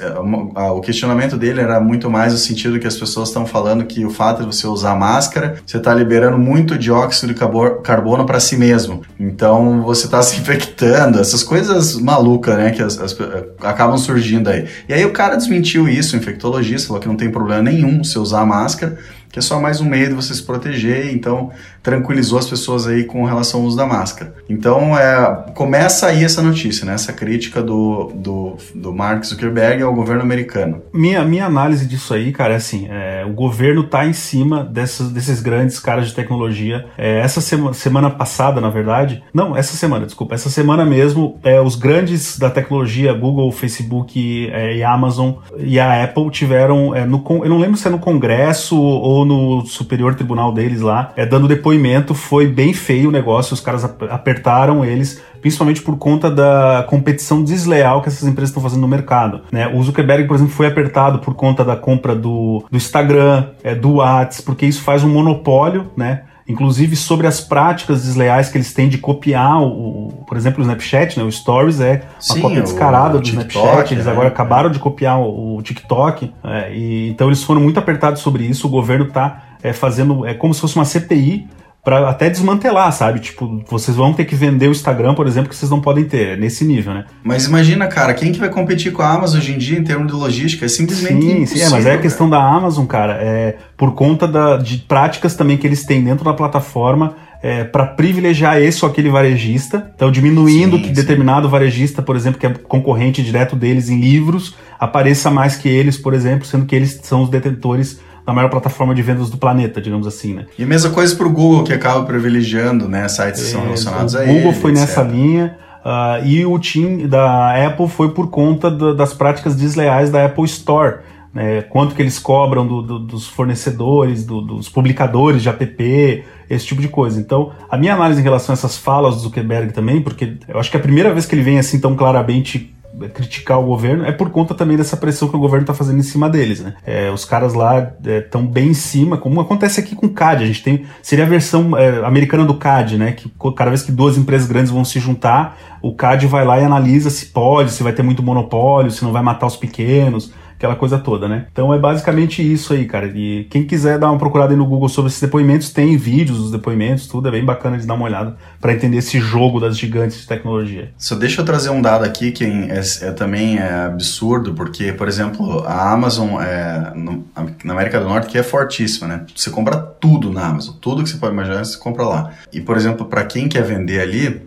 é, 0.55 0.71
o 0.71 0.81
questionamento 0.81 1.37
dele 1.37 1.61
era 1.61 1.79
muito 1.79 2.09
mais 2.09 2.33
no 2.33 2.39
sentido 2.39 2.79
que 2.79 2.87
as 2.87 2.95
pessoas 2.95 3.29
estão 3.29 3.45
falando 3.45 3.85
que 3.85 4.05
o 4.05 4.09
fato 4.09 4.41
de 4.41 4.45
você 4.45 4.67
usar 4.67 4.95
máscara, 4.95 5.55
você 5.65 5.77
está 5.77 5.93
liberando 5.93 6.37
muito 6.37 6.77
dióxido 6.77 7.33
de 7.33 7.39
carbono 7.83 8.25
para 8.25 8.39
si 8.39 8.57
mesmo. 8.57 9.01
Então 9.19 9.81
você 9.81 10.05
está 10.05 10.21
se 10.21 10.39
infectando, 10.39 11.19
essas 11.19 11.43
coisas 11.43 11.95
malucas, 11.95 12.57
né, 12.57 12.71
que 12.71 12.81
as, 12.81 12.99
as, 12.99 13.15
acabam 13.61 13.97
surgindo 13.97 14.49
aí. 14.49 14.67
E 14.87 14.93
aí 14.93 15.05
o 15.05 15.11
cara 15.11 15.35
desmentiu 15.35 15.87
isso, 15.87 16.15
o 16.15 16.19
infectologista, 16.19 16.87
falou 16.87 17.01
que 17.01 17.07
não 17.07 17.15
tem 17.15 17.29
problema 17.29 17.61
nenhum 17.61 18.03
você 18.03 18.17
usar 18.17 18.45
máscara 18.45 18.97
que 19.31 19.39
é 19.39 19.41
só 19.41 19.59
mais 19.59 19.79
um 19.79 19.85
meio 19.85 20.09
de 20.09 20.13
você 20.13 20.33
se 20.33 20.43
proteger, 20.43 21.13
então 21.13 21.51
tranquilizou 21.81 22.37
as 22.37 22.47
pessoas 22.47 22.85
aí 22.85 23.05
com 23.05 23.23
relação 23.25 23.61
ao 23.61 23.65
uso 23.65 23.77
da 23.77 23.85
máscara. 23.85 24.35
Então 24.49 24.97
é, 24.97 25.45
começa 25.55 26.07
aí 26.07 26.23
essa 26.23 26.41
notícia, 26.41 26.85
né? 26.85 26.93
essa 26.93 27.13
crítica 27.13 27.61
do, 27.61 28.11
do, 28.13 28.57
do 28.75 28.93
Mark 28.93 29.23
Zuckerberg 29.23 29.81
ao 29.81 29.93
governo 29.93 30.21
americano. 30.21 30.81
Minha, 30.93 31.23
minha 31.23 31.45
análise 31.45 31.85
disso 31.85 32.13
aí, 32.13 32.31
cara, 32.31 32.53
é 32.53 32.57
assim, 32.57 32.87
é, 32.89 33.25
o 33.25 33.33
governo 33.33 33.83
tá 33.83 34.05
em 34.05 34.13
cima 34.13 34.63
dessas, 34.63 35.11
desses 35.11 35.41
grandes 35.41 35.79
caras 35.79 36.07
de 36.07 36.13
tecnologia. 36.13 36.85
É, 36.97 37.19
essa 37.19 37.41
sema, 37.41 37.73
semana 37.73 38.09
passada, 38.09 38.59
na 38.59 38.69
verdade, 38.69 39.23
não, 39.33 39.55
essa 39.55 39.75
semana, 39.75 40.05
desculpa, 40.05 40.35
essa 40.35 40.49
semana 40.49 40.85
mesmo, 40.85 41.39
é, 41.43 41.59
os 41.61 41.75
grandes 41.75 42.37
da 42.37 42.49
tecnologia, 42.49 43.13
Google, 43.13 43.51
Facebook 43.51 44.49
é, 44.51 44.77
e 44.77 44.83
Amazon 44.83 45.33
e 45.57 45.79
a 45.79 46.03
Apple 46.03 46.29
tiveram, 46.29 46.95
é, 46.95 47.05
no, 47.05 47.23
eu 47.43 47.49
não 47.49 47.59
lembro 47.59 47.77
se 47.77 47.87
é 47.87 47.91
no 47.91 47.99
Congresso 47.99 48.77
ou 48.77 49.20
no 49.25 49.65
Superior 49.65 50.15
Tribunal 50.15 50.51
deles 50.51 50.81
lá, 50.81 51.11
é, 51.15 51.25
dando 51.25 51.47
depoimento, 51.47 52.13
foi 52.13 52.47
bem 52.47 52.73
feio 52.73 53.09
o 53.09 53.11
negócio, 53.11 53.53
os 53.53 53.59
caras 53.59 53.83
apertaram 53.83 54.83
eles, 54.83 55.21
principalmente 55.41 55.81
por 55.81 55.97
conta 55.97 56.29
da 56.29 56.85
competição 56.87 57.43
desleal 57.43 58.01
que 58.01 58.09
essas 58.09 58.27
empresas 58.27 58.49
estão 58.49 58.61
fazendo 58.61 58.81
no 58.81 58.87
mercado. 58.87 59.41
Né? 59.51 59.67
O 59.67 59.81
Zuckerberg, 59.83 60.27
por 60.27 60.35
exemplo, 60.35 60.53
foi 60.53 60.67
apertado 60.67 61.19
por 61.19 61.33
conta 61.33 61.63
da 61.63 61.75
compra 61.75 62.15
do, 62.15 62.63
do 62.69 62.77
Instagram, 62.77 63.47
é, 63.63 63.73
do 63.73 63.93
WhatsApp, 63.93 64.45
porque 64.45 64.65
isso 64.65 64.81
faz 64.81 65.03
um 65.03 65.09
monopólio, 65.09 65.91
né? 65.95 66.23
Inclusive 66.47 66.95
sobre 66.95 67.27
as 67.27 67.39
práticas 67.39 68.03
desleais 68.03 68.49
que 68.49 68.57
eles 68.57 68.73
têm 68.73 68.89
de 68.89 68.97
copiar, 68.97 69.61
o, 69.61 70.23
por 70.27 70.37
exemplo, 70.37 70.59
o 70.59 70.61
Snapchat, 70.61 71.17
né? 71.17 71.23
o 71.23 71.31
Stories 71.31 71.79
é 71.79 72.03
uma 72.13 72.21
Sim, 72.35 72.41
cópia 72.41 72.61
descarada 72.61 73.17
do 73.17 73.23
TikTok, 73.23 73.53
Snapchat, 73.55 73.93
eles 73.93 74.05
né? 74.05 74.11
agora 74.11 74.27
acabaram 74.27 74.69
de 74.69 74.79
copiar 74.79 75.19
o, 75.19 75.57
o 75.57 75.61
TikTok, 75.61 76.33
é, 76.43 76.73
e, 76.73 77.09
então 77.09 77.27
eles 77.27 77.43
foram 77.43 77.61
muito 77.61 77.79
apertados 77.79 78.21
sobre 78.21 78.43
isso, 78.43 78.67
o 78.67 78.69
governo 78.69 79.05
está 79.05 79.43
é, 79.63 79.73
fazendo, 79.73 80.25
é 80.25 80.33
como 80.33 80.53
se 80.53 80.61
fosse 80.61 80.75
uma 80.75 80.85
CPI 80.85 81.47
para 81.83 82.09
até 82.09 82.29
desmantelar, 82.29 82.91
sabe? 82.91 83.19
Tipo, 83.19 83.63
vocês 83.67 83.97
vão 83.97 84.13
ter 84.13 84.25
que 84.25 84.35
vender 84.35 84.67
o 84.67 84.71
Instagram, 84.71 85.15
por 85.15 85.25
exemplo, 85.25 85.49
que 85.49 85.55
vocês 85.55 85.71
não 85.71 85.81
podem 85.81 86.03
ter, 86.03 86.37
nesse 86.37 86.63
nível, 86.63 86.93
né? 86.93 87.05
Mas 87.23 87.45
imagina, 87.45 87.87
cara, 87.87 88.13
quem 88.13 88.31
que 88.31 88.39
vai 88.39 88.49
competir 88.49 88.91
com 88.91 89.01
a 89.01 89.11
Amazon 89.11 89.39
hoje 89.39 89.53
em 89.53 89.57
dia 89.57 89.79
em 89.79 89.83
termos 89.83 90.07
de 90.07 90.13
logística? 90.13 90.65
É 90.65 90.69
simplesmente 90.69 91.25
sim, 91.25 91.45
Sim, 91.45 91.61
é, 91.61 91.69
mas 91.69 91.85
é 91.85 91.93
a 91.93 91.97
questão 91.97 92.29
da 92.29 92.41
Amazon, 92.41 92.85
cara, 92.85 93.13
é 93.13 93.57
por 93.75 93.95
conta 93.95 94.27
da, 94.27 94.57
de 94.57 94.77
práticas 94.77 95.35
também 95.35 95.57
que 95.57 95.65
eles 95.65 95.83
têm 95.83 96.03
dentro 96.03 96.23
da 96.23 96.33
plataforma 96.33 97.15
é, 97.41 97.63
para 97.63 97.87
privilegiar 97.87 98.61
esse 98.61 98.85
ou 98.85 98.91
aquele 98.91 99.09
varejista, 99.09 99.91
então 99.95 100.11
diminuindo 100.11 100.77
sim, 100.77 100.83
que 100.83 100.87
sim. 100.89 100.93
determinado 100.93 101.49
varejista, 101.49 102.01
por 102.01 102.15
exemplo, 102.15 102.39
que 102.39 102.45
é 102.45 102.49
concorrente 102.53 103.23
direto 103.23 103.55
deles 103.55 103.89
em 103.89 103.99
livros, 103.99 104.55
apareça 104.79 105.31
mais 105.31 105.55
que 105.55 105.67
eles, 105.67 105.97
por 105.97 106.13
exemplo, 106.13 106.45
sendo 106.45 106.65
que 106.65 106.75
eles 106.75 106.99
são 107.01 107.23
os 107.23 107.29
detentores 107.29 107.99
na 108.25 108.33
maior 108.33 108.49
plataforma 108.49 108.93
de 108.93 109.01
vendas 109.01 109.29
do 109.29 109.37
planeta, 109.37 109.81
digamos 109.81 110.07
assim, 110.07 110.33
né? 110.33 110.45
E 110.57 110.63
a 110.63 110.67
mesma 110.67 110.89
coisa 110.91 111.15
para 111.15 111.27
o 111.27 111.29
Google, 111.29 111.63
que 111.63 111.73
acaba 111.73 112.05
privilegiando 112.05 112.87
né, 112.87 113.07
sites 113.07 113.41
que 113.41 113.49
são 113.49 113.61
é, 113.61 113.63
relacionados 113.65 114.15
a 114.15 114.23
ele. 114.23 114.31
O 114.31 114.35
Google 114.35 114.53
foi 114.53 114.71
etc. 114.71 114.81
nessa 114.81 115.01
linha. 115.03 115.57
Uh, 115.83 116.23
e 116.25 116.45
o 116.45 116.59
team 116.59 117.07
da 117.07 117.65
Apple 117.65 117.87
foi 117.87 118.11
por 118.11 118.29
conta 118.29 118.69
do, 118.69 118.95
das 118.95 119.13
práticas 119.15 119.55
desleais 119.55 120.11
da 120.11 120.25
Apple 120.25 120.45
Store. 120.45 120.99
Né? 121.33 121.61
Quanto 121.63 121.95
que 121.95 122.01
eles 122.01 122.19
cobram 122.19 122.67
do, 122.67 122.81
do, 122.81 122.99
dos 122.99 123.27
fornecedores, 123.27 124.25
do, 124.25 124.41
dos 124.41 124.69
publicadores 124.69 125.41
de 125.41 125.49
app, 125.49 126.23
esse 126.49 126.65
tipo 126.65 126.81
de 126.81 126.87
coisa. 126.87 127.19
Então, 127.19 127.51
a 127.69 127.77
minha 127.77 127.93
análise 127.93 128.19
em 128.19 128.23
relação 128.23 128.53
a 128.53 128.55
essas 128.55 128.77
falas 128.77 129.15
do 129.15 129.21
Zuckerberg 129.21 129.73
também, 129.73 130.01
porque 130.01 130.37
eu 130.47 130.59
acho 130.59 130.69
que 130.69 130.77
é 130.77 130.79
a 130.79 130.83
primeira 130.83 131.11
vez 131.13 131.25
que 131.25 131.33
ele 131.33 131.41
vem 131.41 131.57
assim 131.57 131.79
tão 131.79 131.95
claramente 131.95 132.75
criticar 133.13 133.59
o 133.59 133.65
governo 133.65 134.05
é 134.05 134.11
por 134.11 134.29
conta 134.29 134.53
também 134.53 134.77
dessa 134.77 134.97
pressão 134.97 135.27
que 135.27 135.35
o 135.35 135.39
governo 135.39 135.63
está 135.63 135.73
fazendo 135.73 135.99
em 135.99 136.03
cima 136.03 136.29
deles, 136.29 136.59
né? 136.59 136.75
É, 136.85 137.09
os 137.09 137.25
caras 137.25 137.53
lá 137.53 137.93
estão 138.03 138.41
é, 138.41 138.45
bem 138.45 138.69
em 138.69 138.73
cima, 138.73 139.17
como 139.17 139.39
acontece 139.39 139.79
aqui 139.79 139.95
com 139.95 140.07
o 140.07 140.09
CAD. 140.09 140.43
A 140.43 140.47
gente 140.47 140.63
tem 140.63 140.85
seria 141.01 141.25
a 141.25 141.27
versão 141.27 141.77
é, 141.77 142.05
americana 142.05 142.45
do 142.45 142.55
CAD, 142.55 142.97
né? 142.97 143.11
Que 143.13 143.31
cada 143.55 143.69
vez 143.69 143.81
que 143.81 143.91
duas 143.91 144.17
empresas 144.17 144.47
grandes 144.47 144.71
vão 144.71 144.83
se 144.83 144.99
juntar, 144.99 145.57
o 145.81 145.93
CAD 145.93 146.27
vai 146.27 146.45
lá 146.45 146.59
e 146.59 146.63
analisa 146.63 147.09
se 147.09 147.27
pode, 147.27 147.71
se 147.71 147.83
vai 147.83 147.93
ter 147.93 148.03
muito 148.03 148.21
monopólio, 148.21 148.91
se 148.91 149.03
não 149.03 149.11
vai 149.11 149.21
matar 149.21 149.47
os 149.47 149.55
pequenos 149.55 150.33
aquela 150.61 150.75
coisa 150.75 150.99
toda, 150.99 151.27
né? 151.27 151.47
Então 151.51 151.73
é 151.73 151.79
basicamente 151.79 152.41
isso 152.41 152.73
aí, 152.73 152.85
cara. 152.85 153.07
E 153.07 153.45
quem 153.49 153.65
quiser 153.65 153.97
dar 153.97 154.11
uma 154.11 154.19
procurada 154.19 154.53
aí 154.53 154.57
no 154.57 154.65
Google 154.65 154.87
sobre 154.87 155.09
esses 155.09 155.19
depoimentos, 155.19 155.71
tem 155.71 155.97
vídeos 155.97 156.37
dos 156.37 156.51
depoimentos, 156.51 157.07
tudo 157.07 157.27
é 157.27 157.31
bem 157.31 157.43
bacana 157.43 157.79
de 157.79 157.87
dar 157.87 157.95
uma 157.95 158.05
olhada 158.05 158.37
para 158.59 158.71
entender 158.71 158.97
esse 158.97 159.19
jogo 159.19 159.59
das 159.59 159.75
gigantes 159.75 160.21
de 160.21 160.27
tecnologia. 160.27 160.91
Só 160.97 161.15
deixa 161.15 161.41
eu 161.41 161.45
trazer 161.45 161.71
um 161.71 161.81
dado 161.81 162.05
aqui 162.05 162.31
que 162.31 162.43
é, 162.43 163.07
é 163.07 163.11
também 163.11 163.57
é 163.57 163.85
absurdo, 163.85 164.53
porque, 164.53 164.93
por 164.93 165.07
exemplo, 165.07 165.63
a 165.65 165.91
Amazon 165.91 166.39
é, 166.39 166.93
no, 166.95 167.25
na 167.63 167.73
América 167.73 167.99
do 167.99 168.07
Norte 168.07 168.27
que 168.27 168.37
é 168.37 168.43
fortíssima, 168.43 169.07
né? 169.07 169.25
Você 169.35 169.49
compra 169.49 169.77
tudo 169.77 170.31
na 170.31 170.45
Amazon, 170.45 170.75
tudo 170.79 171.03
que 171.03 171.09
você 171.09 171.17
pode 171.17 171.33
imaginar 171.33 171.65
você 171.65 171.77
compra 171.77 172.03
lá. 172.03 172.31
E, 172.53 172.61
por 172.61 172.77
exemplo, 172.77 173.07
para 173.07 173.23
quem 173.25 173.49
quer 173.49 173.63
vender 173.63 173.99
ali, 173.99 174.41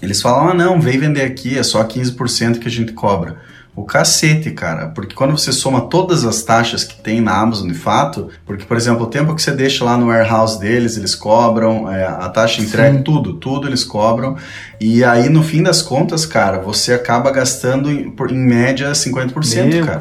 eles 0.00 0.22
falam: 0.22 0.50
ah, 0.50 0.54
não, 0.54 0.80
vem 0.80 0.98
vender 0.98 1.22
aqui, 1.22 1.58
é 1.58 1.62
só 1.62 1.82
15% 1.82 2.60
que 2.60 2.68
a 2.68 2.70
gente 2.70 2.92
cobra. 2.92 3.49
O 3.74 3.84
cacete, 3.84 4.50
cara. 4.50 4.88
Porque 4.88 5.14
quando 5.14 5.36
você 5.36 5.52
soma 5.52 5.82
todas 5.82 6.24
as 6.24 6.42
taxas 6.42 6.84
que 6.84 7.00
tem 7.00 7.20
na 7.20 7.38
Amazon 7.38 7.68
de 7.68 7.74
fato, 7.74 8.28
porque, 8.44 8.64
por 8.64 8.76
exemplo, 8.76 9.04
o 9.04 9.06
tempo 9.06 9.34
que 9.34 9.42
você 9.42 9.52
deixa 9.52 9.84
lá 9.84 9.96
no 9.96 10.06
warehouse 10.06 10.58
deles, 10.58 10.96
eles 10.96 11.14
cobram, 11.14 11.90
é, 11.90 12.04
a 12.04 12.28
taxa 12.28 12.60
de 12.60 12.66
entrega, 12.66 12.98
Sim. 12.98 13.02
tudo, 13.02 13.34
tudo 13.34 13.68
eles 13.68 13.84
cobram. 13.84 14.36
E 14.80 15.04
aí, 15.04 15.28
no 15.28 15.42
fim 15.42 15.62
das 15.62 15.82
contas, 15.82 16.24
cara, 16.24 16.58
você 16.58 16.94
acaba 16.94 17.30
gastando 17.30 17.90
em, 17.90 18.10
por, 18.10 18.30
em 18.30 18.38
média 18.38 18.92
50%, 18.92 19.64
Meu 19.66 19.86
cara. 19.86 19.98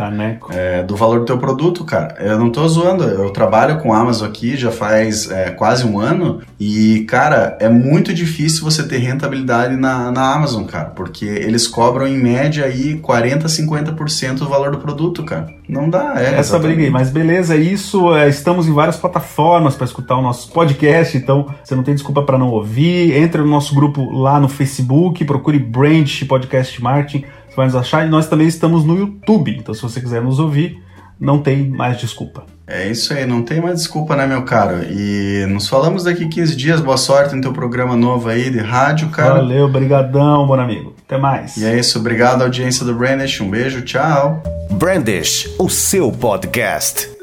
É, 0.51 0.83
do 0.83 0.95
valor 0.95 1.19
do 1.19 1.25
teu 1.25 1.37
produto, 1.37 1.83
cara. 1.83 2.15
Eu 2.19 2.39
não 2.39 2.49
tô 2.49 2.67
zoando, 2.67 3.03
eu 3.03 3.29
trabalho 3.31 3.79
com 3.79 3.93
a 3.93 3.99
Amazon 3.99 4.27
aqui 4.27 4.55
já 4.55 4.71
faz 4.71 5.29
é, 5.29 5.49
quase 5.51 5.85
um 5.85 5.99
ano 5.99 6.41
e, 6.59 7.05
cara, 7.07 7.57
é 7.59 7.69
muito 7.69 8.13
difícil 8.13 8.63
você 8.63 8.83
ter 8.83 8.97
rentabilidade 8.97 9.75
na, 9.75 10.11
na 10.11 10.33
Amazon, 10.33 10.63
cara, 10.63 10.85
porque 10.85 11.25
eles 11.25 11.67
cobram 11.67 12.07
em 12.07 12.17
média 12.17 12.65
aí 12.65 12.97
40, 12.97 13.47
50% 13.65 14.39
do 14.39 14.47
valor 14.47 14.71
do 14.71 14.77
produto, 14.77 15.23
cara. 15.23 15.47
Não 15.67 15.89
dá, 15.89 16.15
é. 16.17 16.23
Essa 16.23 16.39
exatamente. 16.39 16.67
briga 16.67 16.83
aí, 16.83 16.89
mas 16.89 17.09
beleza, 17.09 17.55
é 17.55 17.57
isso. 17.57 18.13
É, 18.15 18.27
estamos 18.27 18.67
em 18.67 18.73
várias 18.73 18.97
plataformas 18.97 19.75
para 19.75 19.85
escutar 19.85 20.17
o 20.17 20.21
nosso 20.21 20.51
podcast, 20.51 21.17
então 21.17 21.47
você 21.63 21.75
não 21.75 21.83
tem 21.83 21.93
desculpa 21.93 22.23
para 22.23 22.37
não 22.37 22.49
ouvir. 22.49 23.15
Entre 23.15 23.41
no 23.41 23.47
nosso 23.47 23.73
grupo 23.75 24.11
lá 24.11 24.39
no 24.39 24.49
Facebook, 24.49 25.23
procure 25.25 25.59
Branch 25.59 26.25
Podcast 26.25 26.81
Marketing, 26.81 27.25
você 27.47 27.55
vai 27.55 27.65
nos 27.65 27.75
achar. 27.75 28.05
E 28.05 28.09
nós 28.09 28.27
também 28.27 28.47
estamos 28.47 28.83
no 28.83 28.97
YouTube, 28.97 29.55
então 29.57 29.73
se 29.73 29.81
você 29.81 29.99
quiser 29.99 30.21
nos 30.21 30.39
ouvir, 30.39 30.81
não 31.19 31.39
tem 31.39 31.69
mais 31.69 31.97
desculpa. 31.97 32.43
É 32.65 32.87
isso 32.87 33.13
aí, 33.13 33.25
não 33.25 33.41
tem 33.41 33.59
mais 33.59 33.79
desculpa, 33.79 34.15
né, 34.15 34.27
meu 34.27 34.43
caro? 34.43 34.83
E 34.83 35.45
nos 35.49 35.67
falamos 35.67 36.03
daqui 36.03 36.27
15 36.27 36.55
dias. 36.55 36.79
Boa 36.79 36.97
sorte 36.97 37.35
no 37.35 37.41
teu 37.41 37.51
programa 37.51 37.95
novo 37.95 38.29
aí 38.29 38.49
de 38.49 38.59
rádio, 38.59 39.09
cara. 39.09 39.35
Valeu, 39.35 39.67
brigadão, 39.67 40.45
bom 40.45 40.53
amigo. 40.53 40.98
Até 41.09 41.17
mais. 41.17 41.57
E 41.57 41.65
é 41.65 41.75
isso, 41.75 41.97
obrigado 41.97 42.43
audiência 42.43 42.85
do 42.85 42.93
Brandish. 42.93 43.41
Um 43.41 43.49
beijo, 43.49 43.81
tchau. 43.81 44.43
Brandish, 44.69 45.49
o 45.57 45.67
seu 45.67 46.11
podcast. 46.11 47.18